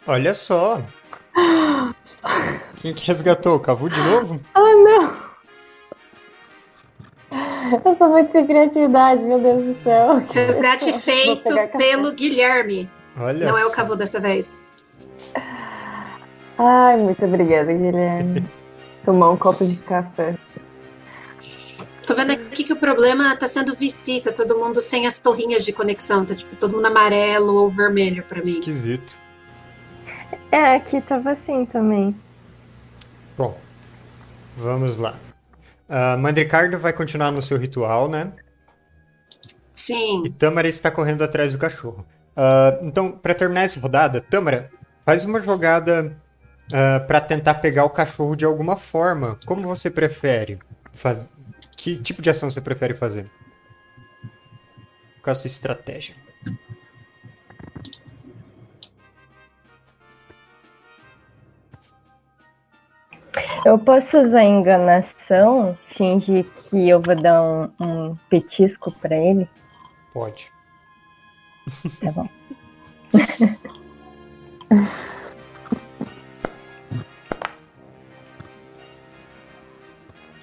Olha 0.06 0.34
só. 0.34 0.80
Quem 2.76 2.92
que 2.92 3.06
resgatou? 3.06 3.56
O 3.56 3.60
Cavu 3.60 3.88
de 3.88 4.00
novo? 4.00 4.40
Ah, 4.54 4.60
não! 4.60 5.26
Eu 7.84 7.96
sou 7.96 8.08
muito 8.10 8.30
sem 8.32 8.46
criatividade, 8.46 9.22
meu 9.22 9.38
Deus 9.40 9.64
do 9.64 9.82
céu. 9.82 10.22
Resgate 10.32 10.92
feito 10.92 11.52
pelo 11.76 12.12
Guilherme. 12.12 12.88
Olha 13.18 13.46
Não 13.50 13.56
é 13.58 13.64
o 13.64 13.70
só. 13.70 13.76
Cavu 13.76 13.96
dessa 13.96 14.20
vez. 14.20 14.60
Ai, 16.58 16.96
muito 16.98 17.24
obrigada, 17.24 17.72
Guilherme. 17.72 18.44
Tomar 19.06 19.30
um 19.30 19.36
copo 19.36 19.64
de 19.64 19.76
café. 19.76 20.34
Tô 22.04 22.14
vendo 22.14 22.32
aqui 22.32 22.64
que 22.64 22.72
o 22.72 22.76
problema 22.76 23.36
tá 23.36 23.46
sendo 23.46 23.72
visita, 23.72 24.32
todo 24.32 24.58
mundo 24.58 24.80
sem 24.80 25.06
as 25.06 25.20
torrinhas 25.20 25.64
de 25.64 25.72
conexão. 25.72 26.24
Tá 26.24 26.34
tipo 26.34 26.56
todo 26.56 26.74
mundo 26.74 26.86
amarelo 26.86 27.54
ou 27.54 27.68
vermelho 27.68 28.24
pra 28.24 28.42
mim. 28.42 28.50
Esquisito. 28.50 29.16
É, 30.50 30.74
aqui 30.74 31.00
tava 31.00 31.30
assim 31.30 31.64
também. 31.66 32.16
Bom, 33.38 33.56
vamos 34.56 34.96
lá. 34.96 35.14
Uh, 35.88 36.18
Mandricardo 36.18 36.76
vai 36.76 36.92
continuar 36.92 37.30
no 37.30 37.40
seu 37.40 37.56
ritual, 37.56 38.08
né? 38.08 38.32
Sim. 39.70 40.24
E 40.26 40.30
Tâmara 40.30 40.66
está 40.66 40.90
correndo 40.90 41.22
atrás 41.22 41.52
do 41.52 41.58
cachorro. 41.60 42.04
Ah, 42.36 42.76
então, 42.82 43.12
para 43.12 43.34
terminar 43.34 43.62
essa 43.62 43.78
rodada, 43.78 44.20
Tâmara, 44.20 44.68
faz 45.02 45.24
uma 45.24 45.40
jogada 45.40 46.16
para 47.06 47.20
tentar 47.20 47.54
pegar 47.54 47.84
o 47.84 47.90
cachorro 47.90 48.36
de 48.36 48.44
alguma 48.44 48.76
forma. 48.76 49.38
Como 49.46 49.66
você 49.66 49.90
prefere? 49.90 50.58
Faz... 50.94 51.28
Que 51.76 51.96
tipo 51.96 52.22
de 52.22 52.30
ação 52.30 52.50
você 52.50 52.60
prefere 52.60 52.94
fazer? 52.94 53.30
Qual 55.22 55.32
a 55.32 55.34
sua 55.34 55.48
estratégia? 55.48 56.14
Eu 63.64 63.78
posso 63.78 64.20
usar 64.20 64.44
enganação, 64.44 65.76
fingir 65.96 66.44
que 66.44 66.88
eu 66.88 67.00
vou 67.00 67.16
dar 67.16 67.42
um, 67.42 67.70
um 67.80 68.16
petisco 68.30 68.92
pra 68.92 69.16
ele? 69.16 69.48
Pode. 70.14 70.50
Tá 72.00 72.12
bom. 72.12 72.28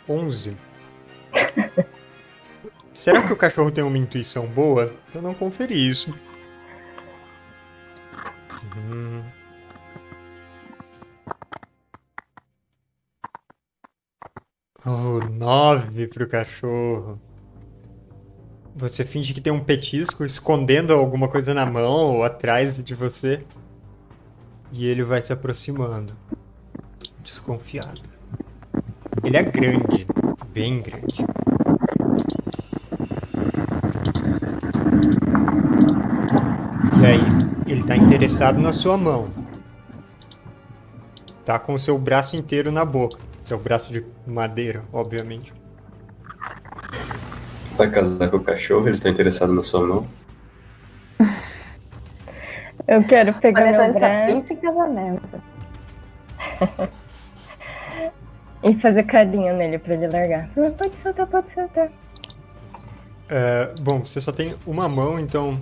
Onze. 0.07 0.57
Será 2.93 3.25
que 3.25 3.33
o 3.33 3.37
cachorro 3.37 3.71
tem 3.71 3.83
uma 3.83 3.97
intuição 3.97 4.45
boa? 4.47 4.93
Eu 5.13 5.21
não 5.21 5.33
conferi 5.33 5.89
isso. 5.89 6.13
Hum. 8.77 9.23
Oh, 14.85 15.19
nove 15.29 16.07
pro 16.07 16.27
cachorro. 16.27 17.19
Você 18.75 19.05
finge 19.05 19.33
que 19.33 19.41
tem 19.41 19.53
um 19.53 19.63
petisco 19.63 20.25
escondendo 20.25 20.93
alguma 20.93 21.27
coisa 21.29 21.53
na 21.53 21.65
mão 21.65 22.15
ou 22.15 22.23
atrás 22.23 22.83
de 22.83 22.93
você. 22.93 23.45
E 24.71 24.85
ele 24.87 25.03
vai 25.03 25.21
se 25.21 25.31
aproximando. 25.31 26.15
Desconfiado. 27.23 28.12
Ele 29.21 29.37
é 29.37 29.43
grande, 29.43 30.07
bem 30.53 30.81
grande. 30.81 31.25
E 37.01 37.05
aí, 37.05 37.19
ele 37.67 37.83
tá 37.83 37.97
interessado 37.97 38.59
na 38.59 38.71
sua 38.71 38.97
mão. 38.97 39.29
Tá 41.45 41.59
com 41.59 41.73
o 41.73 41.79
seu 41.79 41.97
braço 41.97 42.35
inteiro 42.35 42.71
na 42.71 42.85
boca. 42.85 43.19
Seu 43.43 43.59
braço 43.59 43.91
de 43.91 44.05
madeira, 44.25 44.83
obviamente. 44.93 45.53
Vai 47.75 47.89
casar 47.89 48.29
com 48.29 48.37
o 48.37 48.43
cachorro, 48.43 48.87
ele 48.87 48.99
tá 48.99 49.09
interessado 49.09 49.53
na 49.53 49.63
sua 49.63 49.85
mão. 49.85 50.07
Eu 52.87 53.03
quero 53.03 53.33
pegar 53.35 53.61
Panetone 53.61 53.91
meu 53.91 53.93
só 53.93 53.99
braço 53.99 54.25
pensa 54.25 54.53
em 54.53 54.57
casamento. 54.57 55.41
e 58.63 58.75
fazer 58.79 59.03
carinho 59.03 59.55
nele 59.55 59.77
pra 59.77 59.93
ele 59.93 60.07
largar. 60.07 60.49
Pode 60.53 60.95
soltar, 61.01 61.27
pode 61.27 61.51
soltar. 61.53 61.89
É, 63.29 63.73
bom, 63.81 64.03
você 64.03 64.21
só 64.21 64.31
tem 64.31 64.55
uma 64.65 64.87
mão, 64.87 65.19
então 65.19 65.59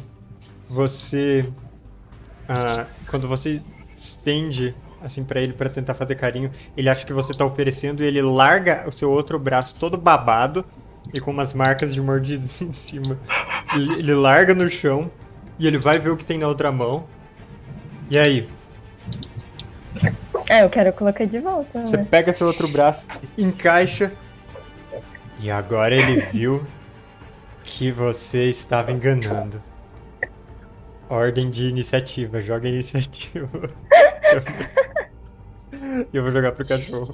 você. 0.70 1.52
ah, 2.48 2.86
quando 3.10 3.28
você 3.28 3.62
estende 3.96 4.76
assim 5.02 5.24
para 5.24 5.40
ele 5.40 5.54
para 5.54 5.70
tentar 5.70 5.94
fazer 5.94 6.16
carinho, 6.16 6.52
ele 6.76 6.90
acha 6.90 7.06
que 7.06 7.14
você 7.14 7.34
tá 7.34 7.46
oferecendo 7.46 8.04
e 8.04 8.08
ele 8.08 8.22
larga 8.22 8.84
o 8.88 8.92
seu 8.92 9.12
outro 9.12 9.38
braço 9.38 9.80
todo 9.80 9.98
babado 9.98 10.66
e 11.14 11.20
com 11.20 11.32
umas 11.32 11.54
marcas 11.54 11.94
de 11.94 12.02
mordidas 12.02 12.62
em 12.62 12.72
cima. 12.72 13.18
Ele, 13.74 13.94
ele 14.00 14.14
larga 14.14 14.54
no 14.54 14.70
chão 14.70 15.10
e 15.58 15.68
ele 15.68 15.78
vai 15.78 15.98
ver 16.00 16.10
o 16.10 16.18
que 16.18 16.26
tem 16.26 16.38
na 16.38 16.48
outra 16.48 16.72
mão. 16.72 17.06
E 18.10 18.18
aí, 18.18 18.48
Ah, 20.50 20.60
eu 20.62 20.70
quero 20.70 20.94
colocar 20.94 21.26
de 21.26 21.40
volta, 21.40 21.86
você 21.86 21.98
né? 21.98 22.08
pega 22.10 22.34
seu 22.34 22.48
outro 22.48 22.68
braço, 22.68 23.06
encaixa. 23.38 24.12
E 25.40 25.50
agora 25.50 25.96
ele 25.96 26.22
viu 26.22 26.66
que 27.64 27.92
você 27.92 28.50
estava 28.50 28.92
enganando. 28.92 29.62
Ordem 31.10 31.50
de 31.50 31.68
iniciativa, 31.68 32.40
joga 32.40 32.68
a 32.68 32.72
iniciativa. 32.72 33.70
E 36.12 36.16
eu 36.18 36.24
vou 36.24 36.32
jogar 36.32 36.52
pro 36.52 36.66
cachorro. 36.66 37.12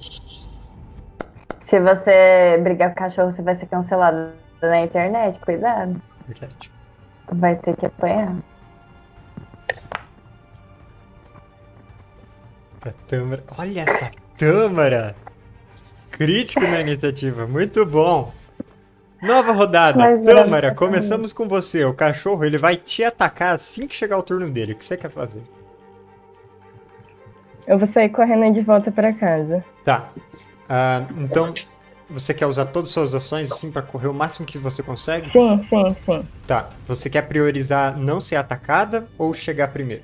Se 1.59 1.79
você 1.79 2.59
brigar 2.61 2.89
com 2.89 2.93
o 2.93 2.97
cachorro, 2.97 3.31
você 3.31 3.41
vai 3.41 3.55
ser 3.55 3.65
cancelado 3.67 4.33
na 4.61 4.81
internet. 4.81 5.39
Cuidado. 5.39 6.01
Verdade. 6.27 6.71
Vai 7.31 7.55
ter 7.55 7.75
que 7.75 7.85
apanhar. 7.85 8.35
Pra 12.79 12.91
Tâmara. 13.07 13.43
Olha 13.57 13.81
essa 13.81 14.11
Tâmara! 14.37 15.15
Crítico 16.11 16.61
na 16.61 16.81
iniciativa, 16.81 17.45
muito 17.45 17.85
bom. 17.85 18.33
Nova 19.21 19.51
rodada. 19.51 19.97
Mas 19.97 20.23
Tâmara, 20.23 20.73
começamos 20.73 21.33
com 21.33 21.47
você. 21.47 21.83
O 21.85 21.93
cachorro 21.93 22.45
ele 22.45 22.57
vai 22.57 22.75
te 22.75 23.03
atacar 23.03 23.55
assim 23.55 23.87
que 23.87 23.95
chegar 23.95 24.17
o 24.17 24.23
turno 24.23 24.49
dele. 24.49 24.73
O 24.73 24.75
que 24.75 24.85
você 24.85 24.97
quer 24.97 25.09
fazer? 25.09 25.41
Eu 27.67 27.77
vou 27.77 27.87
sair 27.87 28.09
correndo 28.09 28.53
de 28.53 28.61
volta 28.61 28.91
pra 28.91 29.13
casa. 29.13 29.63
Tá. 29.83 30.07
Ah, 30.69 31.03
então, 31.17 31.53
você 32.09 32.33
quer 32.33 32.45
usar 32.45 32.65
todas 32.67 32.89
as 32.89 32.93
suas 32.93 33.13
ações 33.13 33.51
assim 33.51 33.71
pra 33.71 33.81
correr 33.81 34.07
o 34.07 34.13
máximo 34.13 34.45
que 34.45 34.57
você 34.57 34.81
consegue? 34.81 35.29
Sim, 35.29 35.61
sim, 35.69 35.95
sim. 36.05 36.27
Tá. 36.45 36.69
Você 36.87 37.09
quer 37.09 37.23
priorizar 37.23 37.97
não 37.97 38.21
ser 38.21 38.37
atacada 38.37 39.07
ou 39.17 39.33
chegar 39.33 39.67
primeiro? 39.69 40.03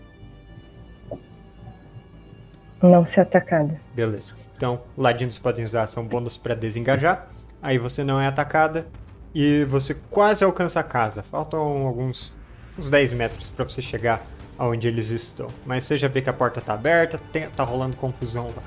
Não 2.84 3.05
ser 3.05 3.21
atacada. 3.21 3.79
Beleza. 3.95 4.36
Então, 4.57 4.81
ladinos 4.97 5.39
podem 5.39 5.63
usar 5.63 5.84
ação 5.84 6.05
bônus 6.05 6.38
pra 6.38 6.53
desengajar. 6.53 7.29
Aí 7.61 7.77
você 7.77 8.03
não 8.03 8.19
é 8.19 8.27
atacada. 8.27 8.86
E 9.34 9.63
você 9.65 9.95
quase 10.11 10.43
alcança 10.43 10.79
a 10.79 10.84
casa. 10.84 11.23
Faltam 11.23 11.59
alguns 11.88 12.36
uns 12.77 12.89
10 12.89 13.13
metros 13.13 13.49
pra 13.49 13.67
você 13.67 13.81
chegar 13.81 14.21
aonde 14.59 14.88
eles 14.88 15.09
estão. 15.09 15.47
Mas 15.65 15.86
você 15.86 15.97
já 15.97 16.07
vê 16.07 16.21
que 16.21 16.29
a 16.29 16.34
porta 16.34 16.59
tá 16.61 16.73
aberta, 16.73 17.17
tem- 17.31 17.49
tá 17.49 17.63
rolando 17.63 17.95
confusão 17.95 18.47
lá. 18.47 18.61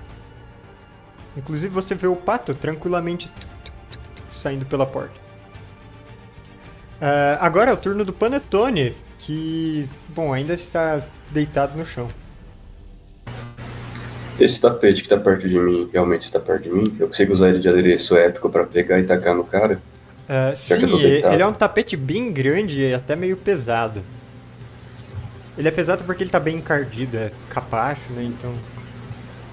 Inclusive 1.37 1.73
você 1.73 1.95
vê 1.95 2.07
o 2.07 2.17
pato 2.17 2.55
tranquilamente 2.55 3.31
saindo 4.31 4.65
pela 4.67 4.87
porta. 4.87 5.15
Ah, 7.01 7.39
agora 7.41 7.71
é 7.71 7.75
o 7.75 7.77
turno 7.77 8.05
do 8.05 8.13
Panetone, 8.13 8.97
que, 9.19 9.89
bom, 10.09 10.33
ainda 10.33 10.55
está 10.55 11.03
deitado 11.31 11.77
no 11.77 11.85
chão. 11.85 12.09
Esse 14.39 14.61
tapete 14.61 15.03
que 15.03 15.09
tá 15.09 15.17
perto 15.17 15.49
de 15.49 15.59
mim 15.59 15.89
realmente 15.93 16.23
está 16.23 16.39
perto 16.39 16.65
de 16.65 16.71
mim? 16.71 16.97
Eu 16.99 17.07
consigo 17.09 17.33
usar 17.33 17.49
ele 17.49 17.59
de 17.59 17.69
adereço 17.69 18.17
épico 18.17 18.51
pra 18.51 18.65
pegar 18.65 18.99
e 18.99 19.05
tacar 19.05 19.35
no 19.35 19.45
cara? 19.45 19.81
Eu 20.29 20.57
sim, 20.57 21.03
ele 21.33 21.43
é 21.43 21.47
um 21.47 21.53
tapete 21.53 21.97
bem 21.97 22.33
grande 22.33 22.81
e 22.81 22.93
até 22.95 23.15
meio 23.17 23.37
pesado. 23.37 24.03
Ele 25.57 25.69
é 25.69 25.71
pesado 25.71 26.05
porque 26.05 26.23
ele 26.23 26.31
tá 26.31 26.41
bem 26.41 26.57
encardido, 26.57 27.17
é 27.17 27.31
capacho, 27.49 28.13
né? 28.13 28.25
Então. 28.25 28.53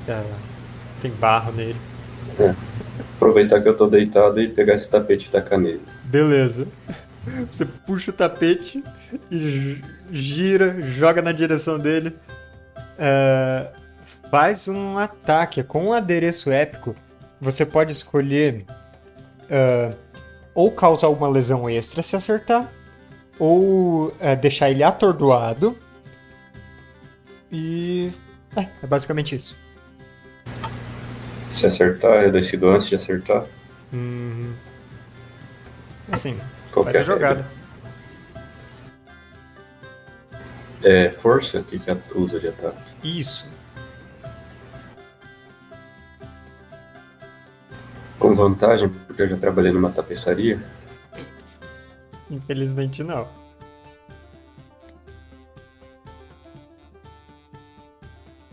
tá- 0.06 0.24
tem 1.02 1.12
barro 1.12 1.52
nele. 1.54 1.76
Aproveitar 3.16 3.62
que 3.62 3.70
eu 3.70 3.76
tô 3.78 3.88
deitado 3.88 4.42
e 4.42 4.48
pegar 4.50 4.76
esse 4.76 4.90
tapete 4.90 5.28
e 5.28 5.30
tacar 5.32 5.60
nele. 5.60 5.82
Beleza. 6.04 6.68
Você 7.50 7.66
puxa 7.66 8.12
o 8.12 8.14
tapete 8.14 8.84
e 9.32 9.38
gi- 9.40 9.82
gira, 10.12 10.82
joga 10.82 11.22
na 11.22 11.32
direção 11.32 11.80
dele. 11.80 12.14
É, 13.00 13.68
faz 14.34 14.68
um 14.68 14.98
ataque 14.98 15.62
com 15.62 15.90
um 15.90 15.94
adereço 15.94 16.50
épico. 16.50 16.96
Você 17.40 17.68
pode 17.68 17.92
escolher 17.92 18.66
é, 19.48 19.94
ou 20.56 20.72
causar 20.72 21.10
uma 21.10 21.30
lesão 21.30 21.70
extra 21.70 22.02
se 22.02 22.16
acertar, 22.16 22.68
ou 23.38 24.12
é, 24.20 24.36
deixar 24.36 24.72
ele 24.72 24.82
atordoado. 24.82 25.78
E. 27.52 28.12
É, 28.56 28.62
é 28.82 28.88
basicamente 28.88 29.36
isso. 29.36 29.56
Se 31.48 31.68
acertar, 31.68 32.24
eu 32.24 32.32
decido 32.32 32.70
antes 32.70 32.88
de 32.88 32.96
acertar. 32.96 33.46
Hum, 33.94 34.52
assim, 36.12 36.40
Qualquer 36.72 36.94
faz 36.94 37.08
a 37.08 37.14
jogada. 37.14 37.46
É 40.82 41.12
força? 41.12 41.60
O 41.60 41.64
que, 41.64 41.78
que 41.78 41.96
usa 42.16 42.40
de 42.40 42.48
ataque? 42.48 42.82
Isso. 43.04 43.48
Com 48.34 48.50
vantagem, 48.50 48.90
porque 48.90 49.22
eu 49.22 49.30
já 49.30 49.38
trabalhei 49.38 49.72
numa 49.72 49.92
tapeçaria. 49.92 50.60
Infelizmente 52.32 53.04
não. 53.04 53.28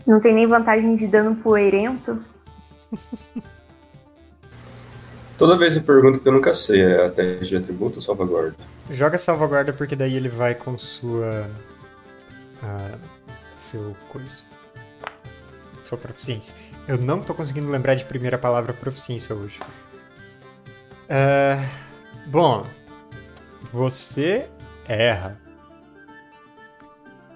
Não 0.05 0.19
tem 0.19 0.35
nem 0.35 0.45
vantagem 0.45 0.95
de 0.95 1.07
dano 1.07 1.35
poeirento. 1.35 2.23
Toda 5.35 5.55
vez 5.55 5.75
eu 5.75 5.81
pergunto 5.81 6.19
que 6.19 6.27
eu 6.29 6.33
nunca 6.33 6.53
sei, 6.53 6.81
é 6.83 7.07
a 7.07 7.09
teste 7.09 7.47
de 7.47 7.57
atributo 7.57 7.95
ou 7.95 8.01
salvaguarda? 8.03 8.55
Joga 8.91 9.17
salvaguarda 9.17 9.73
porque 9.73 9.95
daí 9.95 10.15
ele 10.15 10.29
vai 10.29 10.53
com 10.53 10.77
sua. 10.77 11.49
ah, 12.61 12.99
seu 13.57 13.95
coisa. 14.09 14.43
Sua 15.91 15.97
proficiência. 15.97 16.55
Eu 16.87 16.97
não 16.97 17.19
tô 17.19 17.33
conseguindo 17.33 17.69
lembrar 17.69 17.95
de 17.95 18.05
primeira 18.05 18.37
palavra 18.37 18.71
proficiência 18.71 19.35
hoje. 19.35 19.59
Ah, 21.09 21.57
bom, 22.27 22.65
você 23.73 24.49
erra. 24.87 25.37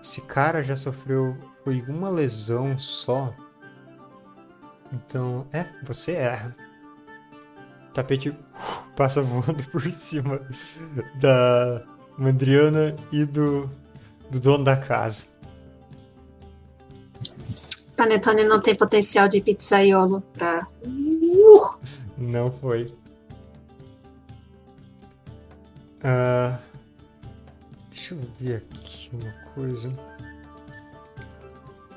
Esse 0.01 0.22
cara 0.22 0.64
já 0.64 0.74
sofreu 0.74 1.36
foi 1.66 1.82
uma 1.82 2.10
lesão 2.10 2.80
só. 2.80 3.34
Então, 4.93 5.45
é, 5.51 5.66
você 5.84 6.14
erra. 6.14 6.56
O 7.89 7.93
tapete 7.93 8.30
uh, 8.30 8.38
passa 8.95 9.22
voando 9.22 9.62
por 9.70 9.91
cima 9.91 10.39
da 11.20 11.84
Mandriana 12.18 12.95
e 13.12 13.26
do, 13.26 13.70
do 14.32 14.39
dono 14.39 14.64
da 14.64 14.78
casa. 14.78 15.26
Panetone 17.95 18.43
não 18.43 18.61
tem 18.61 18.75
potencial 18.75 19.27
de 19.27 19.41
pizzaiolo 19.41 20.21
pra. 20.33 20.67
Uh, 20.83 21.79
Não 22.17 22.51
foi. 22.51 22.85
Ah, 26.03 26.59
deixa 27.89 28.13
eu 28.13 28.19
ver 28.39 28.57
aqui 28.57 29.09
uma 29.13 29.31
coisa. 29.53 29.91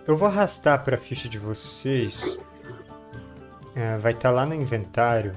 Eu 0.06 0.16
vou 0.16 0.28
arrastar 0.28 0.82
para 0.82 0.96
a 0.96 0.98
ficha 0.98 1.28
de 1.28 1.38
vocês. 1.38 2.38
Ah, 3.76 3.98
vai 3.98 4.12
estar 4.12 4.30
lá 4.30 4.46
no 4.46 4.54
inventário. 4.54 5.34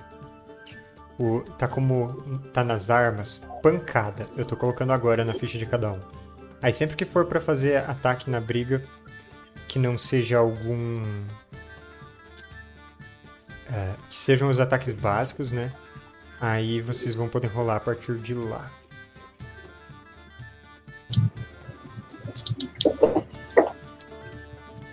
O, 1.19 1.41
tá 1.57 1.67
como. 1.67 2.39
tá 2.53 2.63
nas 2.63 2.89
armas. 2.89 3.43
Pancada. 3.61 4.27
Eu 4.37 4.45
tô 4.45 4.55
colocando 4.55 4.93
agora 4.93 5.25
na 5.25 5.33
ficha 5.33 5.57
de 5.57 5.65
cada 5.65 5.91
um. 5.91 5.99
Aí 6.61 6.71
sempre 6.71 6.95
que 6.95 7.05
for 7.05 7.25
para 7.25 7.41
fazer 7.41 7.77
ataque 7.89 8.29
na 8.29 8.39
briga, 8.39 8.83
que 9.71 9.79
não 9.79 9.97
seja 9.97 10.37
algum. 10.37 11.01
É, 13.71 13.93
que 14.09 14.15
sejam 14.17 14.49
os 14.49 14.59
ataques 14.59 14.91
básicos, 14.91 15.53
né? 15.53 15.71
Aí 16.41 16.81
vocês 16.81 17.15
vão 17.15 17.29
poder 17.29 17.47
rolar 17.47 17.77
a 17.77 17.79
partir 17.79 18.17
de 18.17 18.33
lá. 18.33 18.69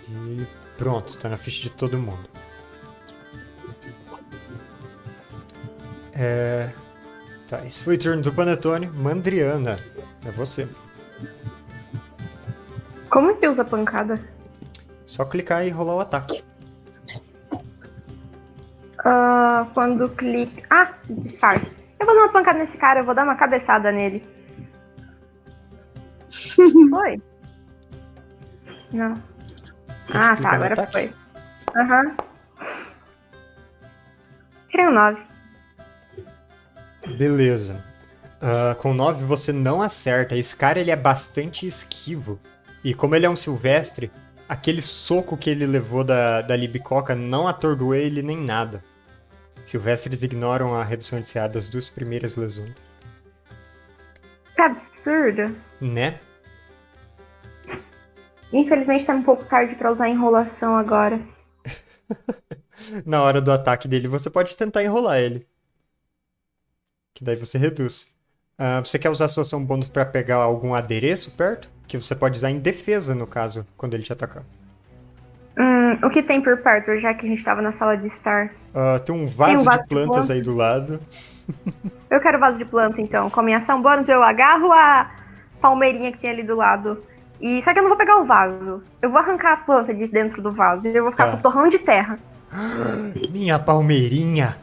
E 0.07 0.47
pronto, 0.77 1.17
tá 1.17 1.27
na 1.27 1.35
ficha 1.35 1.63
de 1.63 1.71
todo 1.71 1.97
mundo. 1.97 2.29
É... 6.13 6.71
Tá, 7.49 7.65
esse 7.65 7.83
foi 7.83 7.95
o 7.95 7.99
turno 7.99 8.21
do 8.21 8.31
Panetone. 8.31 8.87
Mandriana, 8.87 9.75
é 10.25 10.31
você. 10.31 10.69
Como 13.09 13.35
que 13.35 13.45
usa 13.45 13.65
pancada? 13.65 14.38
Só 15.09 15.25
clicar 15.25 15.65
e 15.65 15.71
rolar 15.71 15.95
o 15.95 15.99
ataque. 16.01 16.43
Ah, 19.03 19.65
quando 19.73 20.07
clica. 20.09 20.61
Ah, 20.69 20.93
disfarce. 21.09 21.71
Eu 21.99 22.05
vou 22.05 22.13
dar 22.13 22.21
uma 22.21 22.31
pancada 22.31 22.59
nesse 22.59 22.77
cara, 22.77 22.99
eu 22.99 23.05
vou 23.05 23.15
dar 23.15 23.23
uma 23.23 23.35
cabeçada 23.35 23.91
nele. 23.91 24.23
foi? 26.91 27.19
Não. 28.93 29.19
Ah, 30.13 30.37
tá, 30.37 30.51
agora 30.51 30.73
ataque? 30.73 30.91
foi. 30.91 31.13
Aham. 31.75 32.15
Tirei 34.69 34.87
um 34.89 34.91
9. 34.91 35.23
Beleza. 37.17 37.83
Ah, 38.39 38.75
com 38.79 38.93
9 38.93 39.25
você 39.25 39.51
não 39.51 39.81
acerta. 39.81 40.35
Esse 40.35 40.55
cara 40.55 40.79
ele 40.79 40.91
é 40.91 40.95
bastante 40.95 41.65
esquivo. 41.65 42.39
E 42.83 42.93
como 42.93 43.15
ele 43.15 43.25
é 43.25 43.29
um 43.29 43.35
silvestre, 43.35 44.11
aquele 44.49 44.81
soco 44.81 45.37
que 45.37 45.47
ele 45.47 45.67
levou 45.67 46.03
da, 46.03 46.41
da 46.41 46.55
Libicoca 46.55 47.15
não 47.15 47.47
atordoou 47.47 47.93
ele 47.93 48.23
nem 48.23 48.35
nada. 48.35 48.83
Silvestres 49.67 50.23
ignoram 50.23 50.73
a 50.73 50.83
redução 50.83 51.21
de 51.21 51.31
CA 51.31 51.47
das 51.47 51.69
duas 51.69 51.87
primeiras 51.87 52.35
lesões. 52.35 52.73
Que 54.55 54.61
absurdo. 54.61 55.55
Né? 55.79 56.19
Infelizmente 58.51 59.05
tá 59.05 59.13
um 59.13 59.21
pouco 59.21 59.45
tarde 59.45 59.75
pra 59.75 59.91
usar 59.91 60.09
enrolação 60.09 60.75
agora. 60.75 61.21
Na 63.05 63.21
hora 63.21 63.39
do 63.39 63.51
ataque 63.51 63.87
dele, 63.87 64.07
você 64.07 64.31
pode 64.31 64.57
tentar 64.57 64.83
enrolar 64.83 65.19
ele. 65.19 65.47
Que 67.13 67.23
daí 67.23 67.35
você 67.35 67.59
reduz. 67.59 68.17
Ah, 68.57 68.79
você 68.79 68.97
quer 68.97 69.11
usar 69.11 69.25
a 69.25 69.27
sua 69.27 69.43
ação 69.43 69.63
bônus 69.63 69.89
pra 69.89 70.05
pegar 70.05 70.37
algum 70.37 70.73
adereço 70.73 71.37
perto? 71.37 71.69
Que 71.89 71.97
você 71.99 72.13
pode 72.15 72.37
usar 72.37 72.51
em 72.51 72.59
defesa, 72.59 73.15
no 73.15 73.25
caso, 73.25 73.65
quando 73.75 73.95
ele 73.95 74.03
te 74.03 74.13
atacar. 74.13 74.43
Hum, 75.57 75.97
o 76.05 76.09
que 76.11 76.21
tem 76.21 76.39
por 76.39 76.55
perto, 76.57 76.97
já 76.99 77.13
que 77.15 77.25
a 77.25 77.29
gente 77.29 77.43
tava 77.43 77.63
na 77.63 77.73
sala 77.73 77.97
de 77.97 78.05
estar? 78.07 78.51
Ah, 78.75 78.99
tem 78.99 79.13
um 79.13 79.25
vaso, 79.25 79.63
vaso 79.65 79.77
de 79.79 79.83
de 79.83 79.89
plantas 79.89 80.11
plantas. 80.11 80.29
aí 80.29 80.41
do 80.41 80.55
lado. 80.55 81.01
Eu 82.11 82.21
quero 82.21 82.39
vaso 82.39 82.59
de 82.59 82.63
planta, 82.65 83.01
então. 83.01 83.27
Com 83.31 83.39
a 83.39 83.43
minha 83.43 83.57
ação 83.57 83.81
bônus, 83.81 84.07
eu 84.07 84.21
agarro 84.23 84.71
a 84.71 85.09
palmeirinha 85.59 86.11
que 86.11 86.19
tem 86.19 86.29
ali 86.29 86.43
do 86.43 86.55
lado. 86.55 87.03
E 87.41 87.59
só 87.63 87.73
que 87.73 87.79
eu 87.79 87.83
não 87.83 87.89
vou 87.89 87.97
pegar 87.97 88.17
o 88.19 88.25
vaso. 88.25 88.83
Eu 89.01 89.09
vou 89.09 89.17
arrancar 89.19 89.53
a 89.53 89.57
planta 89.57 89.91
de 89.93 90.05
dentro 90.07 90.41
do 90.43 90.51
vaso. 90.51 90.87
E 90.87 90.95
eu 90.95 91.03
vou 91.03 91.11
ficar 91.11 91.25
Tá. 91.25 91.31
com 91.31 91.37
o 91.37 91.41
torrão 91.41 91.67
de 91.67 91.79
terra. 91.79 92.19
Minha 93.31 93.57
palmeirinha! 93.57 94.57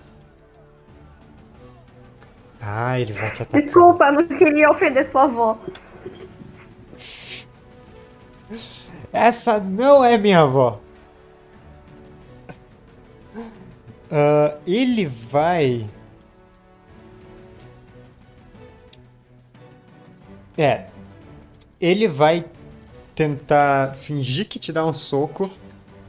Ah, 2.62 2.99
ele 3.01 3.12
vai 3.12 3.31
te 3.31 3.43
atacar. 3.43 3.61
Desculpa, 3.61 4.07
eu 4.07 4.12
não 4.12 4.27
queria 4.27 4.70
ofender 4.70 5.05
sua 5.07 5.24
avó. 5.24 5.59
Essa 9.12 9.59
não 9.59 10.05
é 10.05 10.16
minha 10.16 10.40
avó. 10.40 10.80
Ah, 14.11 14.59
ele 14.66 15.07
vai. 15.07 15.88
É. 20.57 20.86
Ele 21.80 22.09
vai 22.09 22.44
tentar 23.14 23.94
fingir 23.94 24.47
que 24.49 24.59
te 24.59 24.72
dá 24.72 24.86
um 24.86 24.92
soco 24.92 25.51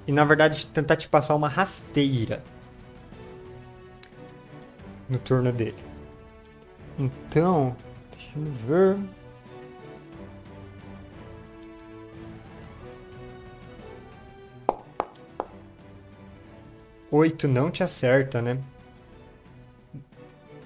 e 0.05 0.11
na 0.11 0.23
verdade 0.23 0.67
tentar 0.67 0.95
te 0.95 1.07
passar 1.07 1.35
uma 1.35 1.49
rasteira 1.49 2.43
no 5.09 5.17
turno 5.17 5.51
dele. 5.51 5.77
Então, 6.97 7.75
deixa 8.11 8.37
eu 8.37 8.51
ver. 8.51 9.16
Oito 17.11 17.47
não 17.47 17.71
te 17.71 17.83
acerta, 17.83 18.41
né? 18.41 18.57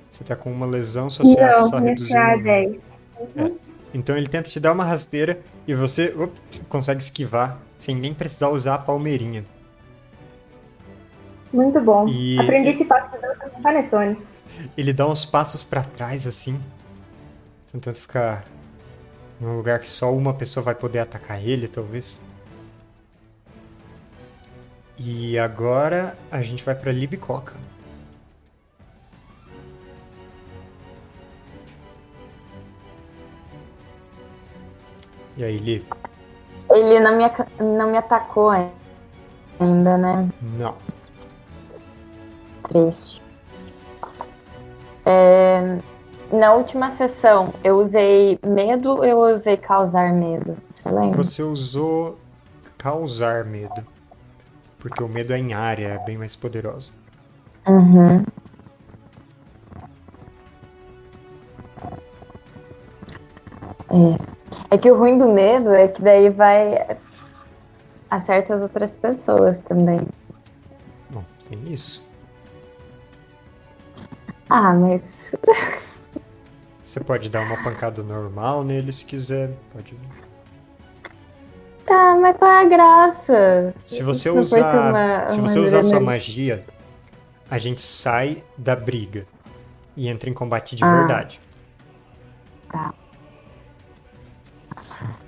Você 0.10 0.24
tá 0.24 0.36
com 0.36 0.52
uma 0.52 0.66
lesão 0.66 1.10
social 1.10 1.70
só 1.70 1.80
Não, 1.80 1.86
nesse 1.86 2.04
reduzindo. 2.04 2.20
A 2.20 2.36
um. 2.36 2.42
10. 2.44 2.78
Então 3.94 4.18
ele 4.18 4.28
tenta 4.28 4.50
te 4.50 4.60
dar 4.60 4.72
uma 4.74 4.84
rasteira 4.84 5.40
e 5.68 5.74
você 5.76 6.14
op, 6.18 6.32
consegue 6.70 7.02
esquivar 7.02 7.60
sem 7.80 7.96
nem 7.96 8.14
precisar 8.14 8.50
usar 8.50 8.76
a 8.76 8.78
palmeirinha. 8.78 9.46
Muito 11.54 11.80
bom. 11.82 12.08
E- 12.08 12.40
Aprendi 12.40 12.70
esse 12.70 12.86
passo 12.86 13.10
com 13.10 13.60
o 13.60 13.62
Panetone. 13.62 14.18
Ele 14.78 14.94
dá 14.94 15.08
uns 15.08 15.26
passos 15.26 15.64
pra 15.64 15.82
trás 15.82 16.26
assim, 16.28 16.60
tentando 17.72 17.96
ficar 17.96 18.46
num 19.40 19.58
lugar 19.58 19.80
que 19.80 19.90
só 19.90 20.14
uma 20.14 20.34
pessoa 20.34 20.64
vai 20.64 20.76
poder 20.76 21.00
atacar 21.00 21.42
ele, 21.44 21.68
talvez. 21.68 22.20
E 25.04 25.40
agora 25.40 26.16
a 26.30 26.44
gente 26.44 26.64
vai 26.64 26.76
pra 26.76 26.92
Libicoca. 26.92 27.56
E 35.36 35.44
aí, 35.44 35.58
Lib? 35.58 35.86
Ele 36.70 37.00
não 37.00 37.18
me, 37.18 37.24
não 37.60 37.90
me 37.90 37.98
atacou 37.98 38.52
ainda, 38.52 39.98
né? 39.98 40.30
Não. 40.40 40.76
Triste. 42.68 43.24
É, 45.04 45.80
na 46.32 46.54
última 46.54 46.92
sessão, 46.92 47.52
eu 47.64 47.80
usei 47.80 48.38
medo 48.46 48.98
ou 48.98 49.04
eu 49.04 49.34
usei 49.34 49.58
causar 49.58 50.14
medo? 50.14 50.56
Você 50.70 50.88
lembra? 50.88 51.24
Você 51.24 51.42
usou 51.42 52.20
causar 52.78 53.46
medo. 53.46 53.84
Porque 54.82 55.04
o 55.04 55.08
medo 55.08 55.32
é 55.32 55.38
em 55.38 55.54
área, 55.54 55.88
é 55.90 56.06
bem 56.06 56.18
mais 56.18 56.36
poderoso. 56.36 56.94
Uhum. 57.68 58.26
É. 63.92 64.32
É 64.72 64.78
que 64.78 64.90
o 64.90 64.98
ruim 64.98 65.18
do 65.18 65.30
medo 65.30 65.70
é 65.74 65.88
que 65.88 66.02
daí 66.02 66.30
vai. 66.30 66.98
acerta 68.10 68.56
as 68.56 68.64
outras 68.64 68.98
pessoas 68.98 69.62
também. 69.62 70.02
Bom, 71.12 71.24
tem 71.48 71.72
isso. 71.72 72.04
Ah, 74.50 74.74
mas. 74.74 75.32
Você 76.84 77.00
pode 77.00 77.30
dar 77.30 77.42
uma 77.42 77.64
pancada 77.64 78.04
normal 78.04 78.64
nele 78.64 78.92
se 78.92 79.06
quiser. 79.06 79.56
Pode. 79.72 79.96
Tá, 82.22 82.28
mas 82.28 82.38
qual 82.38 82.52
é 82.52 82.62
a 82.62 82.66
graça? 82.66 83.74
Se 83.86 84.04
você 84.04 84.30
Não 84.32 84.42
usar, 84.42 84.90
uma- 84.90 85.32
se 85.32 85.40
uma 85.40 85.50
você 85.50 85.60
usar 85.60 85.84
sua 85.84 86.00
magia, 86.00 86.64
a 87.50 87.58
gente 87.58 87.82
sai 87.82 88.44
da 88.58 88.76
briga 88.76 89.26
e 89.98 90.08
entra 90.08 90.30
em 90.30 90.34
combate 90.34 90.76
de 90.76 90.84
Ah. 90.84 90.98
verdade. 91.00 91.42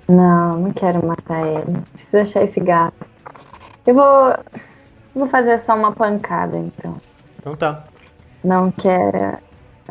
Não, 0.08 0.58
não 0.60 0.72
quero 0.72 1.04
matar 1.04 1.44
ele. 1.46 1.80
Preciso 1.92 2.18
achar 2.18 2.42
esse 2.44 2.60
gato. 2.60 3.10
Eu 3.86 3.94
vou. 3.94 4.34
Vou 5.14 5.26
fazer 5.28 5.58
só 5.58 5.74
uma 5.76 5.92
pancada, 5.92 6.56
então. 6.58 6.96
Então 7.38 7.54
tá. 7.54 7.84
Não 8.42 8.70
quero 8.70 9.38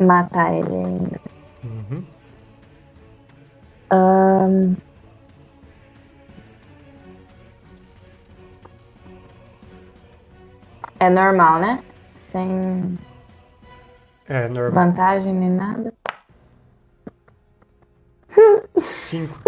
matar 0.00 0.52
ele 0.54 0.74
ainda. 0.74 1.20
Uhum. 1.64 2.04
Ahn. 3.90 4.74
É 11.00 11.10
normal, 11.10 11.60
né? 11.60 11.82
Sem 12.16 12.98
É 14.28 14.48
normal. 14.48 14.86
vantagem 14.86 15.34
nem 15.34 15.50
nada. 15.50 15.92
Cinco. 18.76 19.38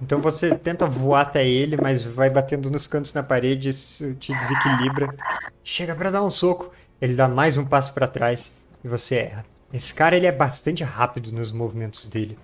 Então 0.00 0.20
você 0.20 0.56
tenta 0.56 0.86
voar 0.86 1.20
até 1.22 1.46
ele, 1.46 1.76
mas 1.80 2.04
vai 2.04 2.28
batendo 2.28 2.68
nos 2.70 2.86
cantos 2.86 3.14
na 3.14 3.22
parede, 3.22 3.68
isso 3.68 4.14
te 4.14 4.34
desequilibra. 4.34 5.14
Chega 5.62 5.94
pra 5.94 6.10
dar 6.10 6.22
um 6.24 6.30
soco, 6.30 6.72
ele 7.00 7.14
dá 7.14 7.28
mais 7.28 7.56
um 7.56 7.64
passo 7.64 7.94
pra 7.94 8.08
trás 8.08 8.52
e 8.82 8.88
você 8.88 9.16
erra. 9.16 9.44
Esse 9.72 9.94
cara 9.94 10.16
ele 10.16 10.26
é 10.26 10.32
bastante 10.32 10.82
rápido 10.82 11.30
nos 11.32 11.52
movimentos 11.52 12.06
dele. 12.06 12.36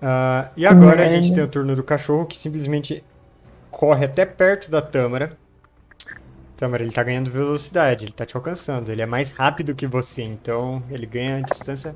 Ah, 0.00 0.50
e 0.56 0.66
agora 0.66 1.04
a 1.04 1.08
gente 1.08 1.34
tem 1.34 1.42
o 1.42 1.48
turno 1.48 1.76
do 1.76 1.82
cachorro 1.84 2.26
que 2.26 2.38
simplesmente 2.38 3.04
corre 3.70 4.06
até 4.06 4.24
perto 4.24 4.70
da 4.70 4.80
Tâmara. 4.80 5.36
Tâmara, 6.56 6.82
ele 6.82 6.92
tá 6.92 7.02
ganhando 7.02 7.30
velocidade, 7.30 8.06
ele 8.06 8.12
tá 8.12 8.24
te 8.24 8.36
alcançando. 8.36 8.90
Ele 8.90 9.02
é 9.02 9.06
mais 9.06 9.30
rápido 9.30 9.74
que 9.74 9.86
você, 9.86 10.22
então 10.22 10.82
ele 10.90 11.06
ganha 11.06 11.42
distância 11.42 11.94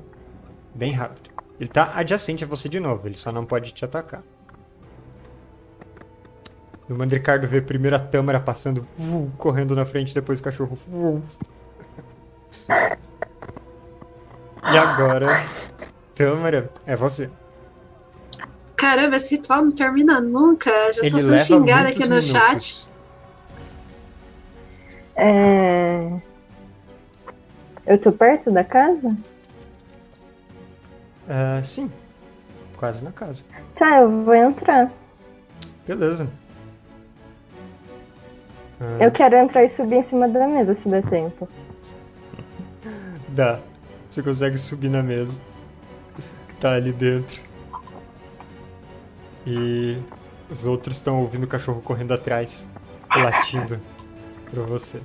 bem 0.75 0.91
rápido. 0.91 1.31
Ele 1.59 1.69
tá 1.69 1.91
adjacente 1.95 2.43
a 2.43 2.47
você 2.47 2.69
de 2.69 2.79
novo, 2.79 3.07
ele 3.07 3.17
só 3.17 3.31
não 3.31 3.45
pode 3.45 3.71
te 3.71 3.83
atacar. 3.83 4.23
O 6.89 6.93
Mandricardo 6.93 7.47
vê 7.47 7.61
primeiro 7.61 7.95
a 7.95 7.99
Tâmara 7.99 8.39
passando, 8.39 8.85
uh, 8.99 9.31
correndo 9.37 9.75
na 9.75 9.85
frente, 9.85 10.13
depois 10.13 10.39
o 10.39 10.43
cachorro. 10.43 10.77
uh. 10.91 11.21
E 14.63 14.77
agora, 14.77 15.27
Tâmara, 16.13 16.69
é 16.85 16.95
você. 16.95 17.29
Caramba, 18.77 19.15
esse 19.15 19.35
ritual 19.35 19.63
não 19.63 19.71
termina 19.71 20.19
nunca. 20.19 20.69
Já 20.91 21.01
Ele 21.01 21.11
tô 21.11 21.19
sendo 21.19 21.37
xingada 21.37 21.89
aqui 21.89 22.07
no 22.07 22.21
chat. 22.21 22.90
É... 25.23 26.19
Eu 27.85 27.99
tô 27.99 28.11
perto 28.11 28.51
da 28.51 28.63
casa? 28.63 29.15
Ah, 31.29 31.61
sim, 31.63 31.91
quase 32.75 33.03
na 33.03 33.11
casa. 33.11 33.43
Tá, 33.75 33.99
eu 33.99 34.23
vou 34.23 34.33
entrar. 34.33 34.91
Beleza. 35.87 36.27
Ah, 38.79 38.97
Eu 38.99 39.11
quero 39.11 39.35
entrar 39.35 39.63
e 39.63 39.69
subir 39.69 39.97
em 39.97 40.03
cima 40.03 40.27
da 40.27 40.47
mesa, 40.47 40.73
se 40.73 40.89
der 40.89 41.03
tempo. 41.07 41.47
Dá. 43.29 43.59
Você 44.09 44.23
consegue 44.23 44.57
subir 44.57 44.89
na 44.89 45.03
mesa. 45.03 45.39
Tá 46.59 46.73
ali 46.73 46.91
dentro. 46.91 47.39
E 49.45 49.99
os 50.49 50.65
outros 50.65 50.97
estão 50.97 51.21
ouvindo 51.21 51.43
o 51.43 51.47
cachorro 51.47 51.81
correndo 51.81 52.11
atrás, 52.11 52.65
latindo 53.15 53.79
pra 54.51 54.63
você. 54.63 54.99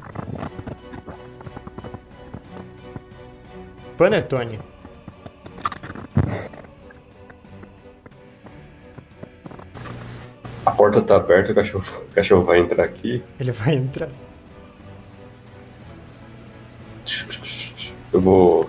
Panetone. 3.97 4.61
A 10.67 10.71
porta 10.73 11.01
tá 11.01 11.17
aberta, 11.17 11.53
o 11.53 11.55
cachorro, 11.55 11.85
o 12.11 12.15
cachorro 12.15 12.45
vai 12.45 12.59
entrar 12.59 12.85
aqui. 12.85 13.23
Ele 13.41 13.53
vai 13.53 13.75
entrar. 13.75 14.09
Eu 18.13 18.21
vou 18.21 18.69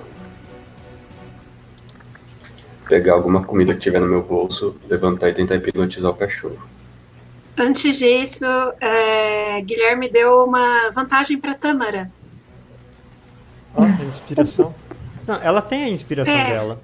pegar 2.88 3.14
alguma 3.14 3.44
comida 3.44 3.74
que 3.74 3.80
tiver 3.80 4.00
no 4.00 4.08
meu 4.08 4.22
bolso, 4.22 4.76
levantar 4.88 5.30
e 5.30 5.34
tentar 5.34 5.56
hipnotizar 5.56 6.12
o 6.12 6.16
cachorro. 6.16 6.77
Antes 7.60 7.98
disso, 7.98 8.46
é, 8.80 9.60
Guilherme 9.62 10.10
deu 10.10 10.44
uma 10.46 10.92
vantagem 10.92 11.40
pra 11.40 11.54
Tâmara. 11.56 12.12
Ó, 13.76 13.84
a 13.84 14.04
inspiração. 14.06 14.76
Não, 15.26 15.36
ela 15.42 15.62
tem 15.62 15.84
a 15.86 15.90
inspiração 15.90 16.34
É. 16.36 16.50
dela. 16.52 16.82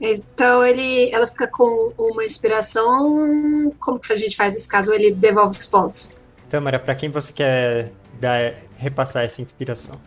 Então 0.00 0.64
ele, 0.64 1.10
ela 1.12 1.26
fica 1.26 1.46
com 1.48 1.92
uma 1.98 2.24
inspiração. 2.24 3.70
Como 3.78 3.98
que 3.98 4.12
a 4.12 4.16
gente 4.16 4.36
faz 4.36 4.52
nesse 4.54 4.68
caso? 4.68 4.92
Ele 4.94 5.10
devolve 5.12 5.58
os 5.58 5.66
pontos. 5.66 6.16
Tâmara, 6.48 6.78
pra 6.78 6.94
quem 6.94 7.10
você 7.10 7.32
quer 7.32 7.92
dar, 8.20 8.54
repassar 8.78 9.24
essa 9.24 9.42
inspiração? 9.42 10.00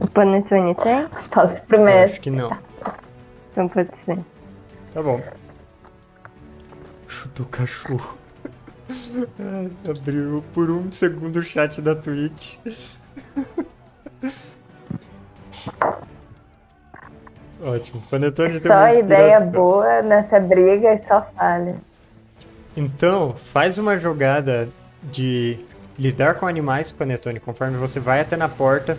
O 0.00 0.06
Panetone 0.08 0.74
tem? 0.76 1.08
Só 1.32 1.46
se 1.46 1.56
Eu 1.60 1.64
primeiro. 1.64 2.10
acho 2.10 2.20
que 2.20 2.30
não. 2.30 2.56
Então 3.52 3.68
pode 3.68 3.90
ser. 4.04 4.18
Tá 4.98 5.02
bom. 5.04 5.22
Chutou 7.06 7.46
o 7.46 7.48
cachorro. 7.48 8.18
Ai, 9.38 9.70
abriu 9.96 10.42
por 10.52 10.68
um 10.72 10.90
segundo 10.90 11.36
o 11.36 11.42
chat 11.44 11.80
da 11.80 11.94
Twitch. 11.94 12.56
Ótimo. 17.62 18.02
Panetone 18.10 18.50
tem 18.50 18.58
Só 18.58 18.74
uma 18.74 18.92
ideia 18.92 19.38
boa 19.38 20.02
nessa 20.02 20.40
briga 20.40 20.92
e 20.92 20.98
só 20.98 21.24
falha. 21.36 21.76
Então, 22.76 23.36
faz 23.36 23.78
uma 23.78 24.00
jogada 24.00 24.68
de 25.00 25.60
lidar 25.96 26.34
com 26.34 26.46
animais, 26.48 26.90
Panetone, 26.90 27.38
conforme 27.38 27.76
você 27.76 28.00
vai 28.00 28.18
até 28.20 28.36
na 28.36 28.48
porta, 28.48 28.98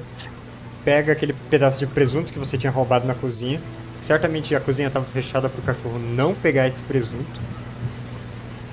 pega 0.85 1.11
aquele 1.11 1.33
pedaço 1.49 1.77
de 1.77 1.87
presunto 1.87 2.31
que 2.31 2.39
você 2.39 2.57
tinha 2.57 2.71
roubado 2.71 3.05
na 3.05 3.15
cozinha. 3.15 3.59
Certamente 4.01 4.55
a 4.55 4.61
cozinha 4.61 4.87
estava 4.87 5.05
fechada 5.05 5.49
para 5.49 5.59
o 5.59 5.63
cachorro 5.63 5.99
não 5.99 6.35
pegar 6.35 6.67
esse 6.67 6.81
presunto. 6.83 7.41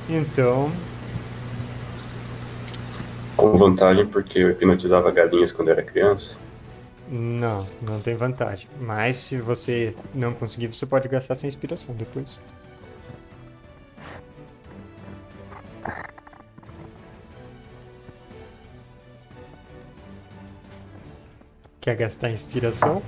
Então, 0.09 0.85
Com 3.37 3.57
vantagem 3.59 4.07
porque 4.07 4.39
eu 4.39 4.51
hipnotizava 4.51 5.11
galinhas 5.11 5.53
quando 5.53 5.71
era 5.71 5.83
criança. 5.83 6.37
não, 7.09 7.67
não 7.81 8.01
tem 8.01 8.17
vantagem. 8.17 8.69
Mas 8.81 9.17
se 9.19 9.41
você 9.41 9.97
não 10.13 10.35
conseguir, 10.35 10.69
você 10.69 10.87
pode 10.87 11.09
gastar 11.09 11.35
sua 11.37 11.49
inspiração 11.49 11.95
depois. 11.97 12.41
Quer 21.81 21.97
gastar 21.97 22.31
inspiração? 22.31 23.03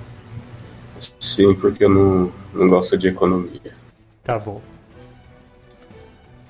Sim, 1.19 1.53
porque 1.55 1.83
eu 1.85 1.89
não, 1.89 2.31
não 2.53 2.69
gosto 2.69 2.97
de 2.97 3.07
economia. 3.07 3.73
Tá 4.23 4.37
bom. 4.37 4.61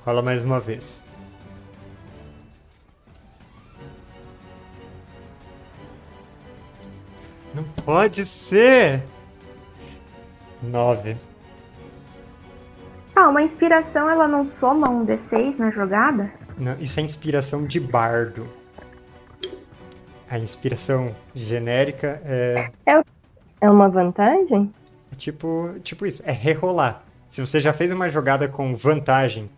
Rola 0.05 0.21
mais 0.21 0.43
uma 0.43 0.59
vez. 0.59 1.03
Não 7.53 7.63
pode 7.83 8.25
ser! 8.25 9.03
Nove. 10.61 11.15
Ah, 13.15 13.29
uma 13.29 13.41
inspiração 13.41 14.09
ela 14.09 14.27
não 14.27 14.45
soma 14.45 14.89
um 14.89 15.05
D6 15.05 15.57
na 15.57 15.69
jogada? 15.69 16.31
Não, 16.57 16.79
isso 16.79 16.99
é 16.99 17.03
inspiração 17.03 17.65
de 17.65 17.79
bardo. 17.79 18.47
A 20.29 20.37
inspiração 20.37 21.15
genérica 21.33 22.21
é, 22.23 22.71
É 22.85 23.03
uma 23.67 23.89
vantagem? 23.89 24.71
é 25.11 25.15
tipo, 25.15 25.75
tipo 25.83 26.05
isso, 26.05 26.21
é 26.25 26.31
rerolar. 26.31 27.03
Se 27.27 27.41
você 27.41 27.59
já 27.59 27.73
fez 27.73 27.91
uma 27.91 28.09
jogada 28.09 28.47
com 28.47 28.75
vantagem 28.75 29.49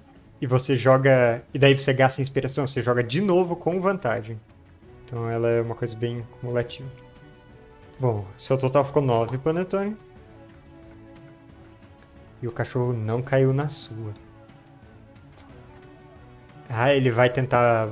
e 0.41 0.47
você 0.47 0.75
joga. 0.75 1.43
E 1.53 1.59
daí 1.59 1.77
você 1.77 1.93
gasta 1.93 2.21
inspiração, 2.21 2.67
você 2.67 2.81
joga 2.81 3.03
de 3.03 3.21
novo 3.21 3.55
com 3.55 3.79
vantagem. 3.79 4.39
Então 5.05 5.29
ela 5.29 5.47
é 5.49 5.61
uma 5.61 5.75
coisa 5.75 5.95
bem 5.95 6.25
cumulativa. 6.39 6.89
Bom, 7.99 8.25
seu 8.37 8.57
total 8.57 8.83
ficou 8.83 9.01
9, 9.01 9.37
Panetone. 9.37 9.95
E 12.41 12.47
o 12.47 12.51
cachorro 12.51 12.93
não 12.93 13.21
caiu 13.21 13.53
na 13.53 13.69
sua. 13.69 14.13
Ah, 16.67 16.93
ele 16.93 17.11
vai 17.11 17.29
tentar 17.29 17.89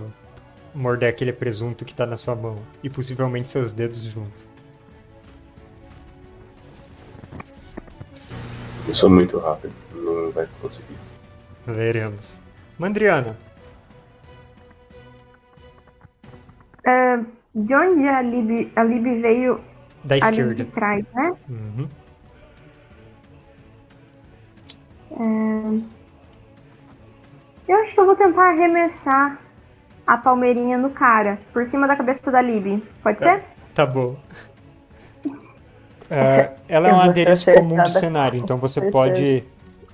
morder 0.74 1.10
aquele 1.10 1.32
presunto 1.32 1.86
que 1.86 1.94
tá 1.94 2.06
na 2.06 2.18
sua 2.18 2.36
mão. 2.36 2.58
E 2.82 2.90
possivelmente 2.90 3.48
seus 3.48 3.74
dedos 3.74 4.02
juntos. 4.02 4.50
Eu 8.90 8.96
sou 8.96 9.08
muito 9.08 9.38
rápido, 9.38 9.72
não 9.94 10.32
vai 10.32 10.48
conseguir. 10.60 10.98
Veremos. 11.68 12.42
Mandriana, 12.80 13.38
É, 16.88 17.18
de 17.54 17.76
onde 17.76 18.08
a 18.08 18.20
Lib, 18.22 18.72
a 18.76 18.84
Lib 18.84 19.22
veio 19.22 19.62
da 20.04 20.16
ali 20.16 20.26
esquerda. 20.26 20.56
de 20.56 20.66
trás, 20.66 21.06
né? 21.14 21.34
Uhum. 21.48 21.90
Eu 27.68 27.76
acho 27.84 27.94
que 27.94 28.00
eu 28.00 28.06
vou 28.08 28.16
tentar 28.16 28.50
arremessar 28.50 29.40
a 30.08 30.18
palmeirinha 30.18 30.80
no 30.80 30.90
cara, 30.90 31.38
por 31.54 31.64
cima 31.64 31.88
da 31.88 31.96
cabeça 31.96 32.32
da 32.32 32.42
Lib. 32.42 32.82
Pode 33.04 33.20
ser? 33.20 33.44
Tá 33.76 33.86
bom. 33.86 34.18
É, 36.10 36.52
ela 36.68 36.88
é 36.88 36.94
um 36.94 37.00
adereço 37.00 37.54
comum 37.54 37.76
do 37.76 37.82
acertada, 37.82 38.00
cenário, 38.00 38.40
então 38.40 38.58
você 38.58 38.90
pode 38.90 39.44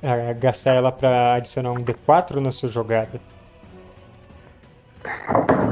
é, 0.02 0.34
gastar 0.34 0.72
ela 0.72 0.92
pra 0.92 1.34
adicionar 1.34 1.72
um 1.72 1.84
D4 1.84 2.36
na 2.36 2.52
sua 2.52 2.70
jogada. 2.70 3.20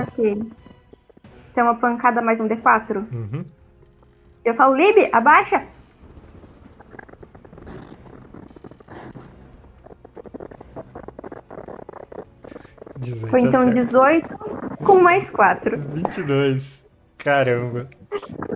Ok. 0.02 0.44
Tem 1.54 1.64
uma 1.64 1.76
pancada 1.76 2.22
mais 2.22 2.40
um 2.40 2.48
D4. 2.48 2.98
Uhum. 3.12 3.46
Eu 4.44 4.54
falo, 4.56 4.76
Lib, 4.76 5.10
abaixa! 5.14 5.64
Foi 13.30 13.42
então 13.42 13.62
acerta. 13.62 13.82
18 13.84 14.38
com 14.84 15.00
mais 15.00 15.30
4. 15.30 15.78
22. 15.78 16.83
Caramba. 17.24 17.88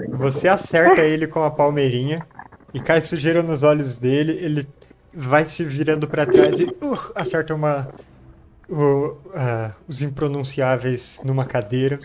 Você 0.10 0.48
acerta 0.48 1.02
ele 1.02 1.28
com 1.28 1.44
a 1.44 1.50
palmeirinha 1.52 2.26
e 2.74 2.80
cai 2.80 3.02
sujeira 3.02 3.42
nos 3.42 3.64
olhos 3.64 3.98
dele. 3.98 4.34
Ele 4.34 4.68
vai 5.14 5.46
se 5.46 5.64
virando 5.64 6.08
pra 6.08 6.26
trás 6.26 6.60
e 6.60 6.66
uh, 6.66 7.12
acerta 7.16 7.56
uma 7.56 7.88
o- 8.70 9.16
ah, 9.34 9.72
os 9.88 10.02
impronunciáveis 10.02 11.22
numa 11.24 11.46
cadeira. 11.46 11.98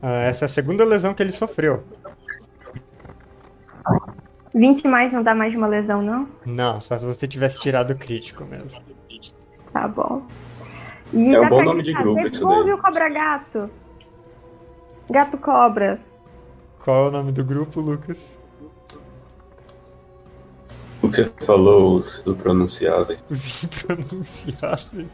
Ah, 0.00 0.20
essa 0.22 0.44
é 0.44 0.46
a 0.46 0.48
segunda 0.48 0.84
lesão 0.84 1.12
que 1.12 1.22
ele 1.22 1.32
sofreu. 1.32 1.82
20 4.54 4.86
mais 4.88 5.12
não 5.12 5.22
dá 5.22 5.34
mais 5.34 5.52
de 5.52 5.58
uma 5.58 5.66
lesão, 5.66 6.00
não? 6.02 6.28
Não, 6.46 6.80
só 6.80 6.98
se 6.98 7.04
você 7.06 7.26
tivesse 7.28 7.60
tirado 7.60 7.92
o 7.92 7.98
crítico 7.98 8.44
mesmo. 8.44 8.80
Tá 9.72 9.86
bom. 9.86 10.22
E 11.12 11.34
É 11.34 11.40
um 11.40 11.48
bom 11.48 11.62
nome 11.62 11.82
de 11.82 11.92
grupo 11.92 12.20
isso 12.26 12.40
Devolve 12.40 12.70
daí. 12.70 12.72
o 12.72 12.78
cobra 12.78 13.08
gato. 13.08 13.70
Gato 15.10 15.38
cobra. 15.38 16.00
Qual 16.84 17.06
é 17.06 17.08
o 17.08 17.10
nome 17.10 17.32
do 17.32 17.44
grupo, 17.44 17.80
Lucas? 17.80 18.36
O 21.02 21.08
que 21.08 21.24
você 21.24 21.32
falou, 21.46 21.96
os 21.96 22.22
pronunciáveis. 22.42 23.20
Os 23.30 23.64
impronunciáveis. 23.64 25.08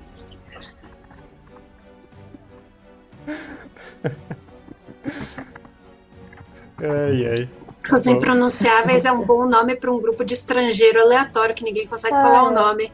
Ai, 6.79 7.27
ai. 7.27 7.49
Os 7.93 8.07
impronunciáveis 8.07 9.05
é 9.05 9.13
um 9.13 9.25
bom 9.25 9.47
nome 9.47 9.77
para 9.77 9.93
um 9.93 10.01
grupo 10.01 10.25
de 10.25 10.35
estrangeiro 10.35 11.01
aleatório 11.01 11.55
que 11.55 11.65
ninguém 11.65 11.87
consegue 11.87 12.15
falar 12.15 12.45
o 12.45 12.51
nome. 12.51 12.91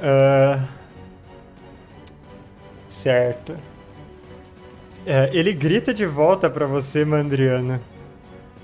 Ah, 0.00 0.68
certo. 3.02 3.56
É, 5.04 5.28
ele 5.32 5.52
grita 5.52 5.92
de 5.92 6.06
volta 6.06 6.48
pra 6.48 6.66
você, 6.66 7.04
Mandriana. 7.04 7.80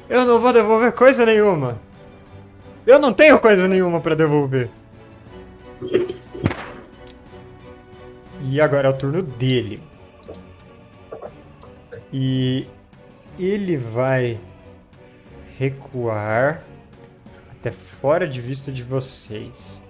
Eu 0.08 0.24
não 0.24 0.40
vou 0.40 0.52
devolver 0.52 0.92
coisa 0.92 1.26
nenhuma. 1.26 1.78
Eu 2.86 2.98
não 3.00 3.12
tenho 3.12 3.38
coisa 3.40 3.66
nenhuma 3.66 4.00
pra 4.00 4.14
devolver. 4.14 4.70
E 8.42 8.60
agora 8.60 8.88
é 8.88 8.90
o 8.90 8.96
turno 8.96 9.22
dele. 9.22 9.82
E 12.12 12.66
ele 13.38 13.76
vai 13.76 14.38
recuar 15.58 16.62
até 17.50 17.72
fora 17.72 18.26
de 18.26 18.40
vista 18.40 18.70
de 18.70 18.84
vocês. 18.84 19.82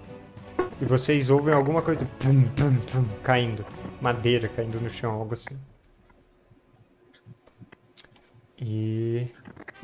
E 0.81 0.85
vocês 0.85 1.29
ouvem 1.29 1.53
alguma 1.53 1.81
coisa 1.81 2.05
pum, 2.17 2.41
pum, 2.41 2.75
pum, 2.91 3.05
caindo. 3.23 3.63
Madeira 4.01 4.47
caindo 4.47 4.79
no 4.79 4.89
chão, 4.89 5.11
algo 5.11 5.33
assim. 5.33 5.59
E. 8.57 9.27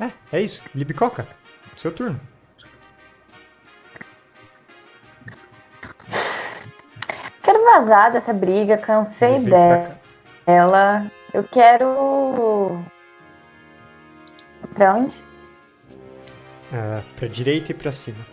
É, 0.00 0.36
é 0.36 0.40
isso. 0.40 0.62
Libicoca, 0.74 1.26
seu 1.76 1.92
turno. 1.92 2.20
Quero 7.42 7.64
vazar 7.64 8.12
dessa 8.12 8.32
briga, 8.32 8.76
cansei 8.76 9.38
dela. 9.40 11.10
Eu 11.32 11.44
quero. 11.44 12.82
Pra 14.74 14.94
onde? 14.94 15.24
Ah, 16.72 17.02
pra 17.16 17.28
direita 17.28 17.72
e 17.72 17.74
pra 17.74 17.92
cima. 17.92 18.24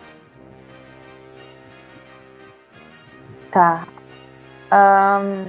Tá. 3.50 3.86
Ahn, 4.70 5.46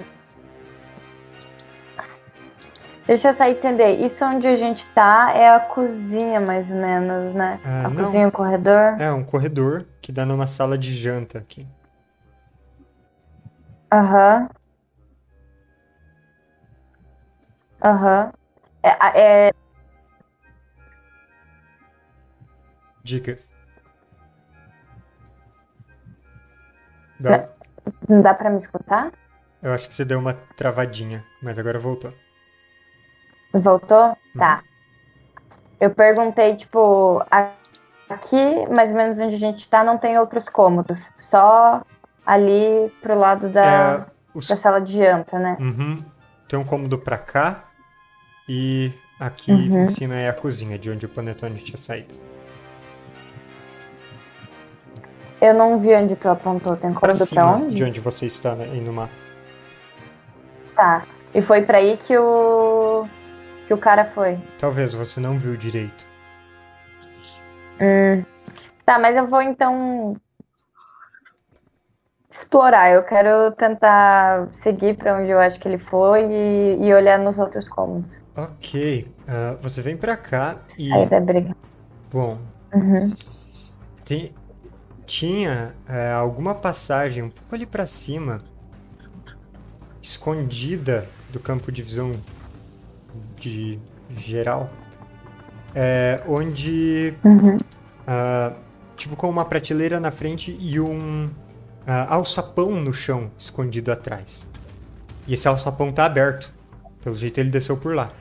Deixa 3.07 3.29
eu 3.29 3.33
só 3.33 3.45
entender. 3.45 4.03
Isso 4.03 4.25
onde 4.25 4.47
a 4.47 4.55
gente 4.55 4.85
tá 4.87 5.31
é 5.35 5.49
a 5.49 5.59
cozinha, 5.59 6.39
mais 6.39 6.69
ou 6.71 6.77
menos, 6.77 7.33
né? 7.35 7.59
Ah, 7.63 7.85
a 7.85 7.89
não. 7.89 8.05
cozinha 8.05 8.23
e 8.23 8.27
o 8.27 8.31
corredor. 8.31 8.99
É 8.99 9.11
um 9.11 9.23
corredor 9.23 9.85
que 10.01 10.11
dá 10.11 10.25
numa 10.25 10.47
sala 10.47 10.77
de 10.77 10.95
janta 10.95 11.37
aqui. 11.37 11.67
Aham. 13.91 14.49
Aham. 17.83 18.31
É, 18.81 19.47
é. 19.47 19.51
Bel, 27.19 27.49
não 28.09 28.21
dá 28.21 28.33
pra 28.33 28.49
me 28.49 28.57
escutar? 28.57 29.11
eu 29.61 29.71
acho 29.71 29.87
que 29.87 29.95
você 29.95 30.03
deu 30.03 30.19
uma 30.19 30.33
travadinha, 30.55 31.23
mas 31.41 31.57
agora 31.59 31.79
voltou. 31.79 32.11
Voltou? 33.59 34.17
Tá. 34.37 34.61
Eu 35.79 35.89
perguntei, 35.91 36.55
tipo, 36.55 37.23
aqui, 38.09 38.37
mais 38.75 38.89
ou 38.89 38.95
menos 38.95 39.19
onde 39.19 39.35
a 39.35 39.39
gente 39.39 39.69
tá, 39.69 39.83
não 39.83 39.97
tem 39.97 40.17
outros 40.17 40.47
cômodos. 40.49 41.01
Só 41.19 41.81
ali 42.25 42.91
pro 43.01 43.17
lado 43.17 43.49
da, 43.49 43.65
É, 43.65 44.05
os- 44.33 44.47
da 44.47 44.55
sala 44.57 44.81
de 44.81 44.97
janta, 44.97 45.37
né? 45.39 45.57
Uhum. 45.59 45.97
Tem 46.49 46.57
um 46.59 46.63
cômodo 46.63 46.97
pra 46.97 47.17
cá 47.17 47.63
e 48.47 48.91
aqui 49.19 49.51
Uhum. 49.51 49.85
em 49.85 49.89
cima 49.89 50.15
é 50.15 50.29
a 50.29 50.33
cozinha, 50.33 50.77
de 50.77 50.89
onde 50.91 51.05
o 51.05 51.09
Panetone 51.09 51.59
tinha 51.59 51.77
saído. 51.77 52.13
Eu 55.41 55.53
não 55.53 55.77
vi 55.77 55.93
onde 55.93 56.15
tu 56.15 56.27
apontou. 56.29 56.75
Tem 56.77 56.91
Pra 56.91 57.01
cômodo 57.01 57.17
pra 57.17 57.25
cima 57.27 57.55
onde? 57.57 57.75
de 57.75 57.83
onde 57.83 57.99
você 57.99 58.25
está 58.25 58.55
né, 58.55 58.65
no 58.65 58.93
mapa. 58.93 59.11
Tá. 60.75 61.03
E 61.33 61.41
foi 61.41 61.61
pra 61.63 61.77
aí 61.79 61.97
que 61.97 62.17
o. 62.17 62.74
que 63.68 63.74
o 63.74 63.78
cara 63.78 64.05
foi. 64.05 64.38
Talvez 64.59 64.93
você 64.93 65.20
não 65.20 65.38
viu 65.39 65.55
direito. 65.57 66.05
Hum. 67.82 68.24
Tá, 68.86 68.99
mas 68.99 69.16
eu 69.16 69.28
vou 69.28 69.41
então 69.41 70.16
explorar. 72.30 72.91
Eu 72.91 73.03
quero 73.03 73.51
tentar 73.53 74.47
seguir 74.53 74.95
pra 74.97 75.18
onde 75.18 75.30
eu 75.32 75.39
acho 75.39 75.59
que 75.59 75.68
ele 75.68 75.78
foi 75.80 76.24
e, 76.26 76.78
e 76.86 76.93
olhar 76.93 77.18
nos 77.18 77.39
outros 77.39 77.68
cômodos. 77.68 78.24
Ok, 78.36 79.07
ah, 79.28 79.57
você 79.61 79.82
vem 79.82 79.97
pra 79.97 80.16
cá 80.16 80.57
e, 80.78 80.91
Aí 80.93 81.09
da 81.09 81.20
briga. 81.20 81.55
bom, 82.11 82.38
Uhum. 82.74 82.99
tem- 84.03 84.34
tinha 85.05 85.74
é, 85.88 86.11
alguma 86.11 86.53
passagem 86.55 87.24
um 87.24 87.30
pouco 87.30 87.55
ali 87.55 87.66
pra 87.66 87.86
cima, 87.88 88.39
escondida 90.01 91.07
do 91.30 91.39
campo 91.39 91.72
de 91.72 91.82
visão 91.82 92.11
de 93.38 93.80
geral, 94.16 94.70
é, 95.74 96.22
onde 96.28 97.13
Uhum. 97.24 97.57
Ah, 98.07 98.53
tipo 98.95 99.16
com 99.16 99.30
uma 99.30 99.43
prateleira 99.45 99.99
na 99.99 100.11
frente 100.11 100.55
e 100.59 100.80
um 100.80 101.30
ah, 101.88 102.13
alçapão 102.13 102.72
no 102.72 102.93
chão 102.93 103.32
escondido 103.38 103.91
atrás. 103.91 104.47
E 105.28 105.34
esse 105.34 105.47
alçapão 105.47 105.91
tá 105.91 106.05
aberto. 106.05 106.53
Pelo 107.01 107.16
jeito 107.16 107.39
ele 107.39 107.49
desceu 107.49 107.78
por 107.78 107.95
lá. 107.95 108.11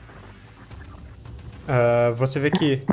Ah, 1.67 2.13
você 2.15 2.39
vê 2.39 2.49
que 2.49 2.83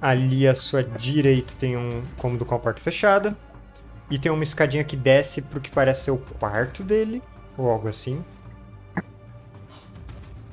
ali 0.00 0.46
à 0.46 0.54
sua 0.54 0.82
direita 0.82 1.54
tem 1.58 1.76
um 1.76 2.02
cômodo 2.18 2.44
com 2.44 2.54
a 2.54 2.58
porta 2.58 2.80
fechada. 2.80 3.36
E 4.10 4.18
tem 4.18 4.30
uma 4.30 4.42
escadinha 4.42 4.84
que 4.84 4.96
desce 4.96 5.40
pro 5.40 5.60
que 5.60 5.70
parece 5.70 6.04
ser 6.04 6.10
o 6.10 6.18
quarto 6.18 6.82
dele, 6.82 7.22
ou 7.56 7.70
algo 7.70 7.88
assim. 7.88 8.22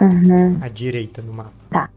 Uhum. 0.01 0.57
À 0.61 0.67
direita 0.67 1.21
no 1.21 1.31
mapa. 1.31 1.89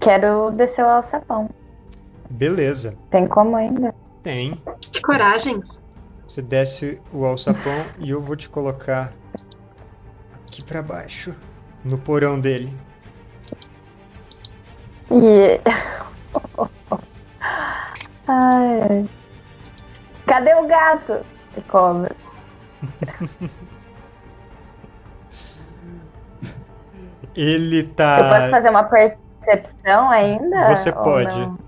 Quero 0.00 0.50
descer 0.52 0.84
o 0.84 0.88
alçapão. 0.88 1.50
Beleza, 2.30 2.96
Tem 3.10 3.26
como 3.28 3.56
ainda? 3.56 3.94
tem. 4.22 4.60
Que 4.92 5.00
coragem. 5.00 5.60
Você 6.26 6.40
desce 6.42 7.00
o 7.12 7.24
alçapão 7.24 7.72
e 8.00 8.10
eu 8.10 8.20
vou 8.20 8.34
te 8.36 8.48
colocar 8.48 9.12
aqui 10.44 10.62
pra 10.64 10.80
baixo, 10.82 11.34
no 11.84 11.98
porão 11.98 12.38
dele. 12.38 12.72
E. 15.10 15.60
Ai, 18.28 18.80
ai. 18.82 19.08
Cadê 20.26 20.52
o 20.54 20.66
gato? 20.66 21.24
E 21.56 21.60
cobra. 21.62 22.14
Ele 27.36 27.80
Eu 27.80 27.84
posso 27.84 27.94
tá. 27.96 28.48
fazer 28.50 28.70
uma 28.70 28.84
percepção 28.84 30.10
ainda? 30.10 30.74
Você 30.74 30.90
pode. 30.92 31.38
não? 31.38 31.58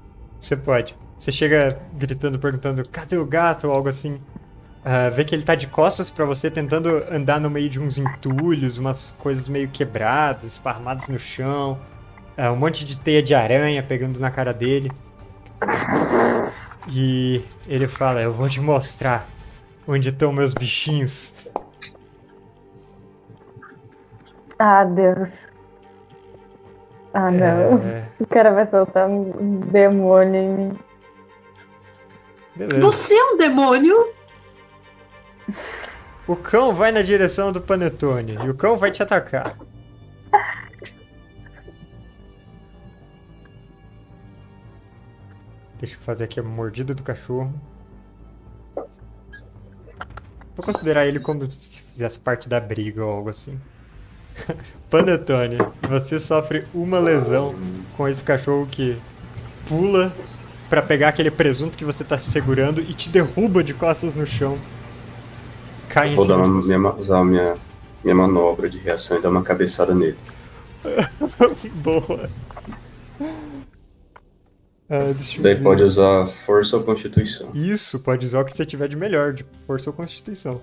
Você 0.40 0.56
pode. 0.56 0.96
Você 1.18 1.30
chega 1.32 1.78
gritando, 1.92 2.38
perguntando: 2.38 2.82
cadê 2.88 3.16
o 3.18 3.26
gato? 3.26 3.68
ou 3.68 3.74
algo 3.74 3.88
assim. 3.88 4.20
Ah, 4.84 5.10
vê 5.10 5.24
que 5.24 5.34
ele 5.34 5.42
tá 5.42 5.54
de 5.54 5.66
costas 5.66 6.08
pra 6.08 6.24
você, 6.24 6.50
tentando 6.50 7.04
andar 7.10 7.40
no 7.40 7.50
meio 7.50 7.68
de 7.68 7.78
uns 7.78 7.98
entulhos, 7.98 8.78
umas 8.78 9.10
coisas 9.18 9.48
meio 9.48 9.68
quebradas, 9.68 10.44
esparramadas 10.44 11.08
no 11.08 11.18
chão. 11.18 11.78
ah, 12.36 12.50
um 12.52 12.56
monte 12.56 12.84
de 12.84 12.98
teia 12.98 13.22
de 13.22 13.34
aranha 13.34 13.82
pegando 13.82 14.18
na 14.20 14.30
cara 14.30 14.54
dele. 14.54 14.90
E 16.88 17.44
ele 17.66 17.88
fala: 17.88 18.22
Eu 18.22 18.32
vou 18.32 18.48
te 18.48 18.60
mostrar 18.60 19.28
onde 19.86 20.08
estão 20.08 20.32
meus 20.32 20.54
bichinhos. 20.54 21.34
Ah, 24.58 24.84
Deus. 24.84 25.47
Ah, 27.14 27.30
não. 27.30 27.78
É, 27.78 28.08
O 28.20 28.26
cara 28.26 28.52
vai 28.52 28.66
soltar 28.66 29.08
um 29.08 29.60
demônio 29.60 30.34
em 30.40 30.48
mim. 30.56 30.78
beleza. 32.54 32.80
Você 32.86 33.14
é 33.14 33.24
um 33.32 33.36
demônio? 33.36 34.12
O 36.26 36.36
cão 36.36 36.74
vai 36.74 36.92
na 36.92 37.00
direção 37.02 37.50
do 37.50 37.60
Panetone 37.60 38.34
e 38.44 38.50
o 38.50 38.54
cão 38.54 38.76
vai 38.76 38.90
te 38.90 39.02
atacar. 39.02 39.56
Deixa 45.78 45.94
eu 45.96 46.00
fazer 46.00 46.24
aqui 46.24 46.40
a 46.40 46.42
mordida 46.42 46.94
do 46.94 47.02
cachorro. 47.02 47.52
Vou 48.74 50.64
considerar 50.64 51.06
ele 51.06 51.20
como 51.20 51.48
se 51.48 51.80
fizesse 51.82 52.18
parte 52.18 52.48
da 52.48 52.58
briga 52.58 53.04
ou 53.04 53.12
algo 53.12 53.30
assim. 53.30 53.60
Panetone, 54.90 55.58
você 55.88 56.18
sofre 56.18 56.64
uma 56.74 56.98
lesão 56.98 57.54
com 57.96 58.08
esse 58.08 58.22
cachorro 58.22 58.66
que 58.70 58.96
pula 59.68 60.12
pra 60.68 60.82
pegar 60.82 61.08
aquele 61.08 61.30
presunto 61.30 61.76
que 61.78 61.84
você 61.84 62.04
tá 62.04 62.18
segurando 62.18 62.80
e 62.80 62.94
te 62.94 63.08
derruba 63.08 63.62
de 63.62 63.74
costas 63.74 64.14
no 64.14 64.26
chão. 64.26 64.58
Cai 65.88 66.12
em 66.12 66.16
Vou 66.16 66.26
dar 66.26 66.34
cima 66.34 66.46
você. 66.48 66.76
minha, 66.76 66.92
usar 66.94 67.18
a 67.18 67.24
minha, 67.24 67.54
minha 68.04 68.14
manobra 68.14 68.68
de 68.68 68.78
reação 68.78 69.18
e 69.18 69.22
dar 69.22 69.30
uma 69.30 69.42
cabeçada 69.42 69.94
nele. 69.94 70.18
Boa. 71.82 72.30
Eu 74.90 75.14
Daí 75.40 75.54
ver. 75.54 75.62
pode 75.62 75.82
usar 75.82 76.26
força 76.46 76.76
ou 76.76 76.82
constituição. 76.82 77.50
Isso, 77.52 78.00
pode 78.00 78.24
usar 78.24 78.40
o 78.40 78.44
que 78.44 78.56
você 78.56 78.64
tiver 78.64 78.88
de 78.88 78.96
melhor, 78.96 79.34
de 79.34 79.44
força 79.66 79.90
ou 79.90 79.94
constituição. 79.94 80.62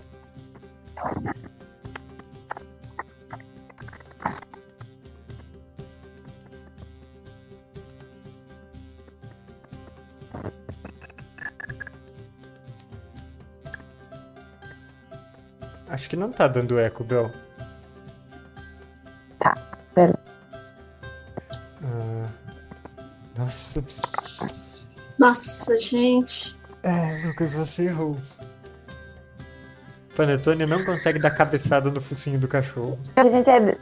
Acho 15.96 16.10
que 16.10 16.18
não 16.18 16.30
tá 16.30 16.46
dando 16.46 16.78
eco, 16.78 17.06
Bel. 17.06 17.32
Tá, 19.40 19.54
pera. 19.94 20.14
Ah, 21.82 22.30
nossa. 23.38 23.82
Nossa, 25.18 25.78
gente. 25.78 26.60
É, 26.84 27.26
Lucas, 27.26 27.54
você 27.54 27.84
errou. 27.84 28.14
Panetone 30.18 30.66
não 30.66 30.84
consegue 30.84 31.18
dar 31.18 31.32
cabeçada 31.32 31.90
no 31.90 32.02
focinho 32.02 32.38
do 32.42 32.48
cachorro. 32.50 33.00
A 33.16 33.24
gente 33.30 33.50
é 33.50 33.78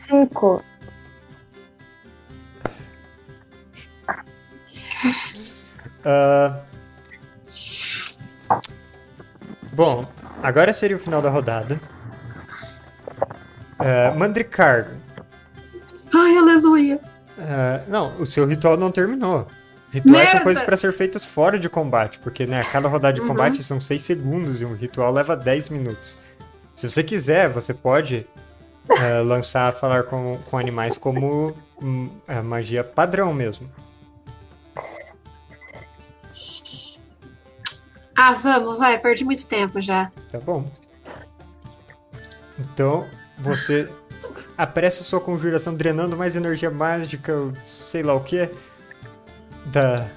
cinco. 0.00 0.62
Ah, 6.04 6.60
Bom, 9.72 10.06
agora 10.42 10.72
seria 10.72 10.96
o 10.96 11.00
final 11.00 11.20
da 11.22 11.30
rodada. 11.30 11.78
Ah, 13.78 14.14
Mandricar. 14.16 14.88
Ai, 16.14 16.36
aleluia. 16.36 17.00
ah, 17.38 17.80
não, 17.88 18.16
o 18.20 18.26
seu 18.26 18.46
ritual 18.46 18.76
não 18.76 18.90
terminou. 18.90 19.46
Rituais 19.90 20.24
são 20.24 20.32
Merda! 20.34 20.44
coisas 20.44 20.64
para 20.64 20.76
ser 20.76 20.92
feitas 20.92 21.24
fora 21.24 21.58
de 21.58 21.68
combate, 21.68 22.18
porque 22.18 22.46
né, 22.46 22.62
cada 22.70 22.88
rodada 22.88 23.14
de 23.14 23.20
Uhum. 23.22 23.28
combate 23.28 23.62
são 23.62 23.80
6 23.80 24.02
segundos 24.02 24.60
e 24.60 24.64
um 24.64 24.74
ritual 24.74 25.10
leva 25.12 25.34
10 25.36 25.70
minutos. 25.70 26.18
Se 26.74 26.88
você 26.90 27.02
quiser, 27.02 27.48
você 27.48 27.72
pode 27.72 28.26
ah, 28.90 29.22
lançar 29.24 29.72
falar 29.74 30.02
com, 30.04 30.38
com 30.50 30.58
animais 30.58 30.98
como 30.98 31.56
a 32.26 32.42
magia 32.42 32.84
padrão 32.84 33.32
mesmo. 33.32 33.66
Ah, 38.20 38.32
vamos, 38.32 38.78
vai, 38.78 38.98
perdi 38.98 39.24
muito 39.24 39.46
tempo 39.46 39.80
já. 39.80 40.10
Tá 40.32 40.40
bom. 40.40 40.68
Então, 42.58 43.06
você 43.38 43.88
apressa 44.56 45.04
sua 45.04 45.20
conjuração 45.20 45.72
drenando 45.72 46.16
mais 46.16 46.34
energia 46.34 46.68
mágica, 46.68 47.32
ou 47.32 47.52
sei 47.64 48.02
lá 48.02 48.14
o 48.14 48.24
que, 48.24 48.50
da 49.66 50.10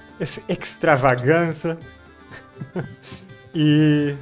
extravagância. 0.48 1.78
e 3.54 4.16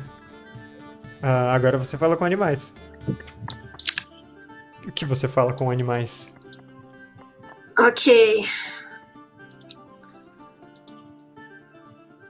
ah, 1.22 1.54
agora 1.54 1.78
você 1.78 1.96
fala 1.96 2.18
com 2.18 2.24
animais. 2.26 2.74
O 4.86 4.92
que 4.92 5.06
você 5.06 5.26
fala 5.26 5.54
com 5.54 5.70
animais? 5.70 6.34
Ok. 7.78 8.46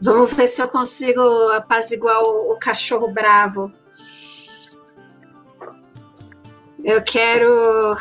Vamos 0.03 0.33
ver 0.33 0.47
se 0.47 0.63
eu 0.63 0.69
consigo 0.69 1.21
apaziguar 1.51 2.23
o, 2.23 2.53
o 2.53 2.59
cachorro 2.59 3.13
bravo. 3.13 3.71
Eu 6.83 7.03
quero 7.03 7.97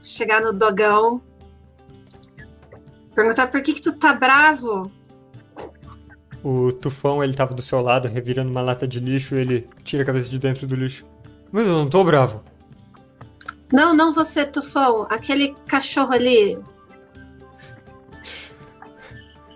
chegar 0.00 0.40
no 0.40 0.52
dogão. 0.52 1.20
Perguntar 3.14 3.48
por 3.48 3.60
que, 3.60 3.74
que 3.74 3.82
tu 3.82 3.92
tá 3.98 4.14
bravo? 4.14 4.90
O 6.42 6.72
tufão, 6.72 7.22
ele 7.22 7.34
tava 7.34 7.54
do 7.54 7.62
seu 7.62 7.82
lado, 7.82 8.08
revirando 8.08 8.50
uma 8.50 8.62
lata 8.62 8.88
de 8.88 8.98
lixo, 8.98 9.36
ele 9.36 9.68
tira 9.84 10.02
a 10.02 10.06
cabeça 10.06 10.30
de 10.30 10.38
dentro 10.38 10.66
do 10.66 10.74
lixo. 10.74 11.04
Mas 11.52 11.66
eu 11.66 11.72
não 11.72 11.88
tô 11.88 12.02
bravo. 12.02 12.42
Não, 13.70 13.94
não 13.94 14.12
você, 14.12 14.44
tufão. 14.44 15.06
Aquele 15.10 15.54
cachorro 15.66 16.12
ali. 16.12 16.58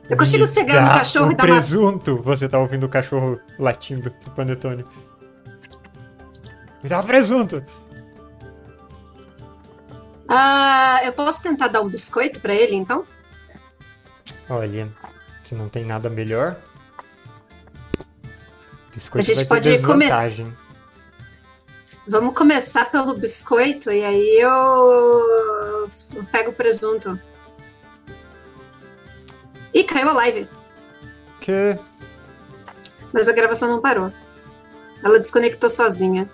Eu 0.09 0.17
consigo 0.17 0.45
Me 0.45 0.53
chegar 0.53 0.83
no 0.83 0.89
dá 0.89 0.99
cachorro 0.99 1.33
e 1.33 1.35
dar 1.35 1.45
uma. 1.45 1.55
presunto. 1.55 2.23
Você 2.23 2.49
tá 2.49 2.59
ouvindo 2.59 2.87
o 2.87 2.89
cachorro 2.89 3.41
latindo 3.59 4.11
pro 4.11 4.31
panetone. 4.33 4.85
Me 6.83 6.89
dá 6.89 7.01
um 7.01 7.05
presunto. 7.05 7.65
Ah, 10.29 11.01
eu 11.05 11.13
posso 11.13 11.43
tentar 11.43 11.69
dar 11.69 11.81
um 11.81 11.89
biscoito 11.89 12.41
pra 12.41 12.55
ele, 12.55 12.75
então? 12.77 13.05
Olha, 14.49 14.89
se 15.43 15.55
não 15.55 15.69
tem 15.69 15.85
nada 15.85 16.09
melhor. 16.09 16.57
Biscoito 18.95 19.31
A 19.31 19.35
gente 19.35 19.47
pode 19.47 19.71
desvantagem. 19.71 20.57
Vamos 22.09 22.35
começar 22.35 22.85
pelo 22.91 23.15
biscoito 23.15 23.91
e 23.91 24.05
aí 24.05 24.39
eu, 24.39 24.51
eu 26.15 26.25
pego 26.31 26.51
o 26.51 26.55
presunto. 26.55 27.19
Ih, 29.77 29.85
caiu 29.85 30.09
a 30.09 30.13
live, 30.15 30.49
Que 31.43 31.79
mas 33.13 33.29
a 33.29 33.33
gravação 33.33 33.69
não 33.69 33.81
parou. 33.81 34.11
Ela 35.05 35.21
desconectou 35.21 35.69
sozinha. 35.69 36.29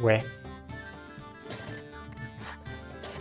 Ué, 0.00 0.24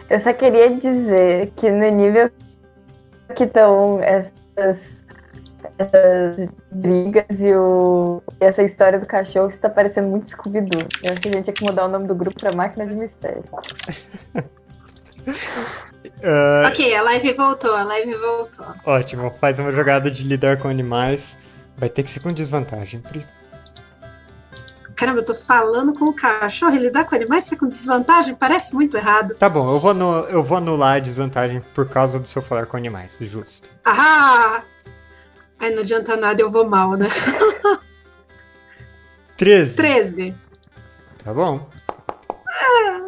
Eu 0.10 0.20
só 0.20 0.34
queria 0.34 0.76
dizer 0.76 1.52
que 1.56 1.70
no 1.72 1.90
nível 1.90 2.32
que 3.36 3.44
estão 3.46 4.00
essas, 4.02 5.02
essas 5.78 6.50
brigas 6.72 7.40
e, 7.40 7.54
o, 7.56 8.22
e 8.40 8.46
essa 8.46 8.62
história 8.62 9.00
do 9.00 9.06
cachorro, 9.08 9.50
isso 9.50 9.60
tá 9.60 9.70
parecendo 9.70 10.10
muito 10.10 10.30
Scooby-Doo. 10.30 10.88
Eu 11.04 11.12
acho 11.12 11.22
que 11.22 11.30
a 11.30 11.32
gente 11.32 11.46
tinha 11.46 11.54
que 11.54 11.64
mudar 11.64 11.86
o 11.86 11.90
nome 11.90 12.08
do 12.08 12.16
grupo 12.16 12.40
pra 12.40 12.56
Máquina 12.56 12.86
de 12.86 12.96
Mistério. 12.96 13.44
ah, 16.24 16.64
Ok, 16.68 16.96
a 16.96 17.02
live 17.02 17.34
voltou, 17.34 17.76
a 17.76 17.84
live 17.84 18.16
voltou. 18.16 18.66
ótimo. 18.86 19.34
Faz 19.40 19.60
uma 19.60 19.72
jogada 19.72 20.10
de 20.10 20.24
lidar 20.24 20.58
com 20.58 20.68
animais. 20.68 21.38
Vai 21.78 21.90
ter 21.90 22.04
que 22.04 22.12
ser 22.12 22.22
com 22.22 22.32
desvantagem, 22.32 23.00
Pri. 23.02 23.26
Caramba, 24.96 25.20
eu 25.20 25.26
tô 25.26 25.34
falando 25.34 25.92
com 25.98 26.06
o 26.06 26.14
cachorro, 26.14 26.76
ele 26.76 26.90
dá 26.92 27.04
com 27.04 27.16
animais, 27.16 27.44
você 27.46 27.58
com 27.58 27.68
desvantagem? 27.68 28.36
Parece 28.36 28.74
muito 28.76 28.96
errado. 28.96 29.34
Tá 29.34 29.50
bom, 29.50 29.70
eu 29.74 29.80
vou, 29.80 29.92
anu- 29.92 30.26
eu 30.30 30.44
vou 30.44 30.58
anular 30.58 30.98
a 30.98 31.00
desvantagem 31.00 31.62
por 31.74 31.90
causa 31.90 32.20
do 32.20 32.28
seu 32.28 32.42
falar 32.42 32.68
com 32.68 32.78
animais. 32.78 33.18
Justo. 33.20 33.70
Ah! 33.84 34.62
Ai, 35.60 35.72
não 35.72 35.80
adianta 35.82 36.16
nada, 36.16 36.42
eu 36.42 36.50
vou 36.50 36.70
mal, 36.70 36.92
né? 36.96 37.08
13. 39.38 39.76
13. 39.76 40.36
Tá 41.24 41.34
bom. 41.34 41.68
Ah, 42.30 43.03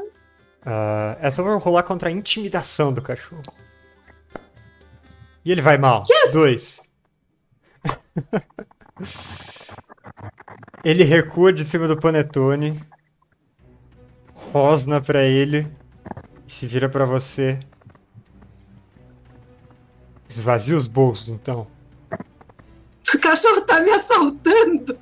essa 1.22 1.42
eu 1.42 1.46
vou 1.46 1.58
rolar 1.60 1.84
contra 1.84 2.10
a 2.10 2.12
intimidação 2.12 2.92
do 2.92 3.02
cachorro. 3.02 3.42
E 5.44 5.52
ele 5.52 5.62
vai 5.62 5.78
mal. 5.78 6.04
Dois. 6.34 6.82
ele 10.84 11.04
recua 11.04 11.54
de 11.54 11.64
cima 11.64 11.88
do 11.88 12.00
panetone. 12.00 12.82
Rosna 14.34 15.00
pra 15.00 15.24
ele. 15.24 15.72
E 16.48 16.52
se 16.52 16.66
vira 16.66 16.90
pra 16.90 17.06
você. 17.06 17.60
Esvazia 20.28 20.76
os 20.76 20.88
bolsos, 20.88 21.30
então. 21.30 21.68
O 23.14 23.20
cachorro 23.20 23.62
tá 23.62 23.80
me 23.82 23.92
assaltando. 23.92 24.98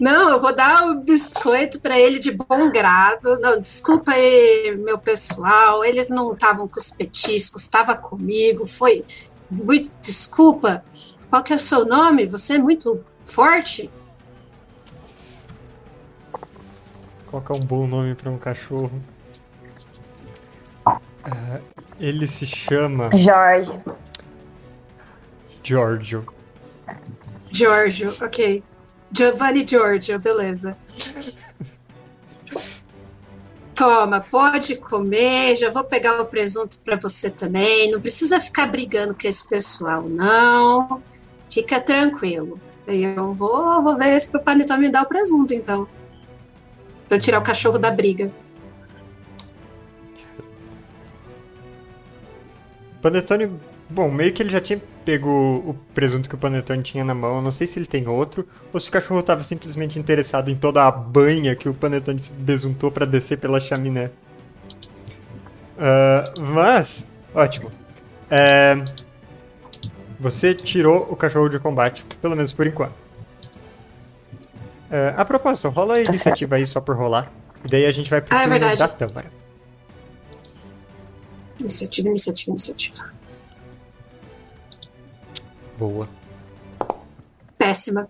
Não, 0.00 0.30
eu 0.30 0.40
vou 0.40 0.54
dar 0.54 0.88
o 0.88 1.00
biscoito 1.00 1.80
pra 1.80 1.98
ele 1.98 2.18
de 2.18 2.32
bom 2.32 2.70
grado. 2.70 3.38
Não, 3.38 3.58
desculpa 3.58 4.12
aí, 4.12 4.76
meu 4.76 4.98
pessoal. 4.98 5.84
Eles 5.84 6.10
não 6.10 6.32
estavam 6.32 6.66
com 6.66 6.78
os 6.78 6.90
petiscos, 6.90 7.62
estava 7.62 7.96
comigo. 7.96 8.66
Foi 8.66 9.04
muito 9.50 9.90
desculpa. 10.00 10.84
Qual 11.28 11.42
que 11.42 11.52
é 11.52 11.56
o 11.56 11.60
seu 11.60 11.84
nome? 11.84 12.26
Você 12.26 12.54
é 12.54 12.58
muito 12.58 13.04
forte. 13.24 13.90
Qual 17.26 17.42
que 17.42 17.52
é 17.52 17.54
um 17.54 17.60
bom 17.60 17.86
nome 17.86 18.14
pra 18.14 18.30
um 18.30 18.38
cachorro? 18.38 19.02
Ah, 20.84 21.60
ele 21.98 22.26
se 22.26 22.46
chama 22.46 23.10
Jorge. 23.16 23.78
Giorgio. 25.62 26.24
Giorgio, 27.50 28.14
ok. 28.22 28.62
Giovanni 29.12 29.66
Giorgio, 29.66 30.18
beleza. 30.18 30.76
Toma, 33.74 34.20
pode 34.20 34.76
comer. 34.76 35.54
Já 35.56 35.70
vou 35.70 35.84
pegar 35.84 36.20
o 36.20 36.26
presunto 36.26 36.78
pra 36.84 36.96
você 36.96 37.28
também. 37.30 37.90
Não 37.90 38.00
precisa 38.00 38.40
ficar 38.40 38.66
brigando 38.66 39.14
com 39.14 39.28
esse 39.28 39.46
pessoal, 39.48 40.02
não. 40.08 41.02
Fica 41.48 41.78
tranquilo. 41.80 42.58
Eu 42.86 43.32
vou, 43.32 43.82
vou 43.82 43.96
ver 43.96 44.20
se 44.20 44.34
o 44.36 44.40
panetone 44.40 44.86
me 44.86 44.90
dá 44.90 45.02
o 45.02 45.06
presunto, 45.06 45.52
então. 45.52 45.86
Pra 47.06 47.16
eu 47.16 47.20
tirar 47.20 47.38
o 47.38 47.42
cachorro 47.42 47.78
da 47.78 47.90
briga. 47.90 48.32
Panetone, 53.02 53.60
bom, 53.90 54.10
meio 54.10 54.32
que 54.32 54.42
ele 54.42 54.50
já 54.50 54.60
tinha 54.60 54.80
pego 55.06 55.30
o 55.30 55.74
presunto 55.94 56.28
que 56.28 56.34
o 56.34 56.38
Panetone 56.38 56.82
tinha 56.82 57.04
na 57.04 57.14
mão. 57.14 57.40
Não 57.40 57.52
sei 57.52 57.64
se 57.66 57.78
ele 57.78 57.86
tem 57.86 58.08
outro, 58.08 58.46
ou 58.72 58.80
se 58.80 58.88
o 58.88 58.92
cachorro 58.92 59.22
tava 59.22 59.44
simplesmente 59.44 59.98
interessado 60.00 60.50
em 60.50 60.56
toda 60.56 60.84
a 60.84 60.90
banha 60.90 61.54
que 61.54 61.68
o 61.68 61.72
Panetone 61.72 62.18
se 62.18 62.32
besuntou 62.32 62.90
pra 62.90 63.06
descer 63.06 63.38
pela 63.38 63.60
chaminé. 63.60 64.10
Ah, 65.78 66.24
mas, 66.40 67.06
ótimo. 67.32 67.70
É, 68.28 68.82
você 70.18 70.52
tirou 70.52 71.06
o 71.08 71.14
cachorro 71.14 71.48
de 71.48 71.60
combate, 71.60 72.04
pelo 72.20 72.34
menos 72.34 72.52
por 72.52 72.66
enquanto. 72.66 73.06
É, 74.90 75.14
a 75.16 75.24
propósito, 75.24 75.68
rola 75.68 75.94
a 75.94 76.00
iniciativa 76.00 76.56
aí 76.56 76.66
só 76.66 76.80
por 76.80 76.96
rolar. 76.96 77.30
E 77.64 77.70
daí 77.70 77.86
a 77.86 77.92
gente 77.92 78.10
vai 78.10 78.20
pro 78.20 78.36
Ah, 78.36 78.42
é 78.42 78.76
da 78.76 78.88
Tâmara. 78.88 79.30
Iniciativa, 81.60 82.08
iniciativa, 82.08 82.50
iniciativa. 82.50 83.15
Boa. 85.78 86.08
Péssima. 87.58 88.08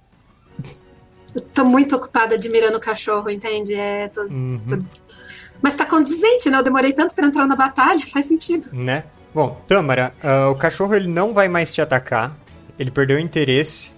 Eu 1.34 1.40
tô 1.55 1.64
muito 1.64 1.94
ocupada 1.97 2.34
admirando 2.34 2.76
o 2.76 2.80
cachorro, 2.80 3.28
entende? 3.30 3.74
É, 3.74 4.09
tô- 4.09 4.22
Uhum. 4.24 4.84
Mas 5.62 5.74
tá 5.74 5.84
condizente, 5.86 6.51
né? 6.51 6.59
Eu 6.59 6.62
demorei 6.62 6.93
tanto 6.93 7.14
pra 7.14 7.26
entrar 7.26 7.47
na 7.47 7.56
batalha, 7.56 8.01
faz 8.06 8.26
sentido. 8.26 8.68
Né? 8.74 9.05
Bom, 9.34 9.60
Tâmara, 9.66 10.14
ah, 10.22 10.48
o 10.48 10.55
cachorro 10.55 10.94
ele 10.94 11.09
não 11.09 11.34
vai 11.34 11.48
mais 11.48 11.72
te 11.72 11.80
atacar. 11.80 12.36
Ele 12.78 12.90
perdeu 12.90 13.16
o 13.16 13.20
interesse 13.20 13.93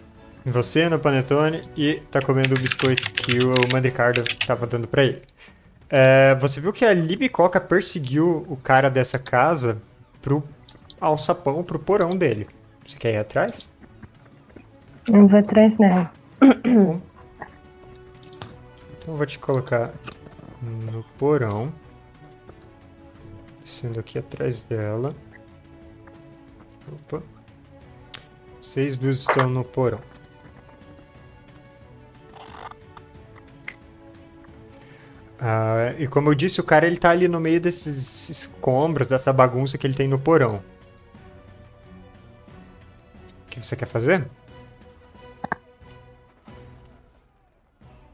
em 0.46 0.50
você, 0.50 0.88
no 0.88 0.98
Panetone, 0.98 1.60
e 1.76 2.00
tá 2.10 2.20
comendo 2.22 2.54
o 2.54 2.58
biscoito 2.58 3.10
que 3.12 3.38
o 3.44 3.52
Mandricardo 3.72 4.22
tava 4.46 4.66
dando 4.66 4.86
pra 4.88 5.04
ele. 5.04 5.22
É, 5.90 6.34
você 6.36 6.60
viu 6.60 6.72
que 6.72 6.84
a 6.84 6.92
Libicoca 6.94 7.60
perseguiu 7.60 8.44
o 8.48 8.56
cara 8.56 8.88
dessa 8.88 9.18
casa 9.18 9.78
pro 10.22 10.42
alçapão, 11.00 11.62
pro 11.62 11.78
porão 11.78 12.10
dele. 12.10 12.46
Você 12.88 12.96
quer 12.96 13.12
ir 13.12 13.18
atrás? 13.18 13.70
Eu 15.12 15.28
vou 15.28 15.38
atrás 15.38 15.76
dela. 15.76 16.10
Então 16.40 17.02
eu 19.06 19.16
vou 19.16 19.26
te 19.26 19.38
colocar 19.38 19.92
no 20.62 21.04
porão. 21.18 21.70
Sendo 23.62 24.00
aqui 24.00 24.18
atrás 24.18 24.62
dela. 24.62 25.14
Opa. 26.90 27.22
Vocês 28.58 28.96
duas 28.96 29.18
estão 29.18 29.50
no 29.50 29.64
porão. 29.64 30.00
Ah, 35.38 35.94
e 35.98 36.08
como 36.08 36.30
eu 36.30 36.34
disse, 36.34 36.58
o 36.58 36.64
cara 36.64 36.86
ele 36.86 36.96
tá 36.96 37.10
ali 37.10 37.28
no 37.28 37.38
meio 37.38 37.60
desses 37.60 38.30
escombros, 38.30 39.06
dessa 39.06 39.30
bagunça 39.30 39.76
que 39.76 39.86
ele 39.86 39.94
tem 39.94 40.08
no 40.08 40.18
porão. 40.18 40.62
O 43.58 43.60
que 43.60 43.66
você 43.66 43.74
quer 43.74 43.86
fazer? 43.86 44.24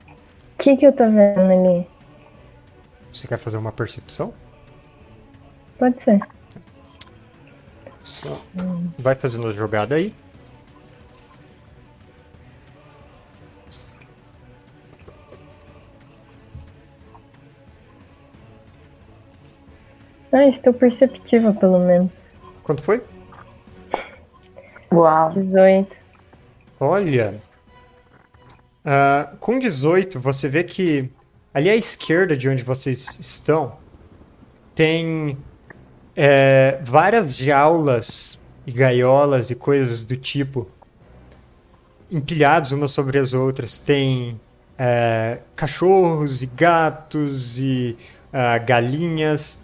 O 0.08 0.56
que, 0.58 0.74
que 0.74 0.86
eu 0.86 0.92
tô 0.92 1.04
vendo 1.04 1.38
ali? 1.38 1.86
Você 3.12 3.28
quer 3.28 3.36
fazer 3.36 3.58
uma 3.58 3.70
percepção? 3.70 4.32
Pode 5.78 6.02
ser. 6.02 6.18
Só 8.02 8.40
vai 8.98 9.14
fazendo 9.14 9.48
a 9.48 9.52
jogada 9.52 9.96
aí. 9.96 10.14
Ah, 20.32 20.48
estou 20.48 20.72
perceptiva, 20.72 21.52
pelo 21.52 21.80
menos. 21.80 22.10
Quanto 22.62 22.82
foi? 22.82 23.04
Uau. 24.94 25.30
18. 25.30 25.96
Olha. 26.80 27.40
ah, 28.84 29.32
com 29.40 29.58
18, 29.58 30.20
você 30.20 30.48
vê 30.48 30.64
que 30.64 31.10
ali 31.52 31.70
à 31.70 31.76
esquerda 31.76 32.36
de 32.36 32.48
onde 32.48 32.62
vocês 32.62 33.18
estão 33.20 33.76
tem 34.74 35.38
é, 36.16 36.80
várias 36.84 37.36
jaulas 37.36 38.40
e 38.66 38.72
gaiolas 38.72 39.50
e 39.50 39.54
coisas 39.54 40.04
do 40.04 40.16
tipo 40.16 40.66
empilhados 42.10 42.72
umas 42.72 42.92
sobre 42.92 43.18
as 43.18 43.32
outras. 43.32 43.78
Tem 43.78 44.40
é, 44.78 45.38
cachorros 45.56 46.42
e 46.42 46.46
gatos 46.46 47.58
e 47.58 47.96
ah, 48.32 48.58
galinhas. 48.58 49.63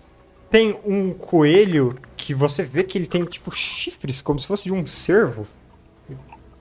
Tem 0.51 0.79
um 0.85 1.13
coelho 1.13 1.97
que 2.17 2.35
você 2.35 2.65
vê 2.65 2.83
que 2.83 2.99
ele 2.99 3.07
tem 3.07 3.25
tipo 3.25 3.51
chifres, 3.53 4.21
como 4.21 4.41
se 4.41 4.47
fosse 4.47 4.65
de 4.65 4.73
um 4.73 4.85
cervo. 4.85 5.47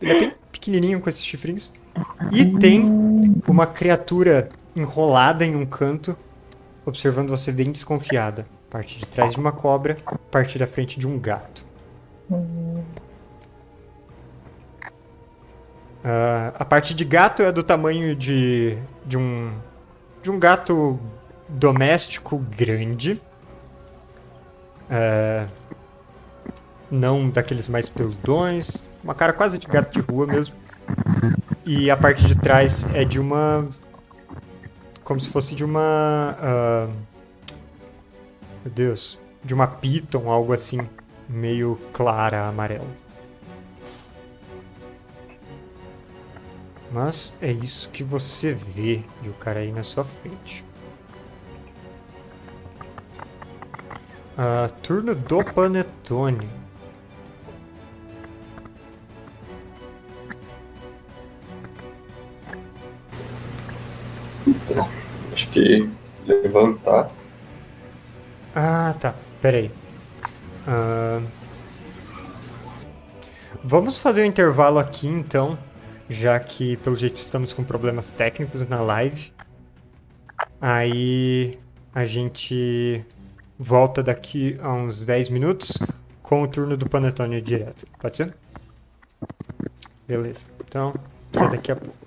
Ele 0.01 0.11
é 0.11 0.19
bem 0.19 0.33
pequenininho 0.51 1.01
com 1.01 1.09
esses 1.09 1.25
chifrinhos. 1.25 1.73
E 2.31 2.57
tem 2.59 2.81
uma 3.47 3.65
criatura 3.65 4.49
enrolada 4.75 5.45
em 5.45 5.55
um 5.55 5.65
canto, 5.65 6.15
observando 6.85 7.29
você 7.29 7.51
bem 7.51 7.71
desconfiada. 7.71 8.45
Parte 8.69 8.99
de 8.99 9.07
trás 9.07 9.33
de 9.33 9.39
uma 9.39 9.51
cobra, 9.51 9.97
parte 10.29 10.59
da 10.59 10.67
frente 10.67 10.99
de 10.99 11.07
um 11.07 11.17
gato. 11.19 11.65
Ah, 16.03 16.53
a 16.59 16.65
parte 16.65 16.93
de 16.93 17.03
gato 17.03 17.41
é 17.41 17.51
do 17.51 17.63
tamanho 17.63 18.15
de, 18.15 18.77
de 19.05 19.17
um 19.17 19.51
de 20.21 20.29
um 20.29 20.39
gato 20.39 20.99
doméstico 21.47 22.37
grande. 22.37 23.21
É, 24.89 25.45
não 26.89 27.29
daqueles 27.29 27.67
mais 27.67 27.87
peludões, 27.87 28.83
uma 29.03 29.13
cara 29.13 29.33
quase 29.33 29.57
de 29.57 29.67
gato 29.67 29.93
de 29.93 29.99
rua 29.99 30.25
mesmo. 30.25 30.55
E 31.65 31.91
a 31.91 31.97
parte 31.97 32.25
de 32.25 32.35
trás 32.35 32.91
é 32.93 33.05
de 33.05 33.19
uma 33.19 33.67
como 35.03 35.19
se 35.19 35.29
fosse 35.29 35.55
de 35.55 35.63
uma 35.63 36.35
ah, 36.39 36.87
meu 38.63 38.73
Deus, 38.73 39.19
de 39.43 39.53
uma 39.53 39.67
piton, 39.67 40.29
algo 40.29 40.53
assim, 40.53 40.79
meio 41.27 41.79
clara, 41.93 42.47
amarela. 42.47 42.87
Mas 46.91 47.37
é 47.39 47.51
isso 47.51 47.89
que 47.91 48.03
você 48.03 48.53
vê 48.53 49.01
e 49.23 49.29
o 49.29 49.33
cara 49.33 49.59
aí 49.59 49.71
na 49.71 49.83
sua 49.83 50.03
frente. 50.03 50.63
Ah, 54.41 54.69
turno 54.81 55.13
do 55.13 55.43
Panetone. 55.43 56.47
Acho 65.33 65.49
que 65.49 65.89
levantar. 66.25 67.11
Ah, 68.55 68.95
tá. 68.97 69.13
Peraí. 69.41 69.69
Ah, 70.65 71.21
Vamos 73.61 73.97
fazer 73.97 74.21
um 74.21 74.25
intervalo 74.25 74.79
aqui 74.79 75.05
então, 75.05 75.59
já 76.09 76.39
que 76.39 76.77
pelo 76.77 76.95
jeito 76.95 77.17
estamos 77.17 77.51
com 77.51 77.61
problemas 77.61 78.09
técnicos 78.09 78.65
na 78.65 78.81
live. 78.81 79.33
Aí 80.61 81.59
a 81.93 82.05
gente 82.05 83.05
volta 83.59 84.01
daqui 84.01 84.57
a 84.61 84.73
uns 84.73 85.05
10 85.05 85.27
minutos 85.29 85.77
com 86.23 86.41
o 86.41 86.47
turno 86.47 86.77
do 86.77 86.89
Panetone 86.89 87.41
direto. 87.41 87.85
Pode 87.99 88.15
ser? 88.15 88.33
Beleza. 90.07 90.47
Então, 90.65 90.93
até 91.35 91.49
daqui 91.49 91.71
a 91.71 91.75
pouco. 91.75 91.98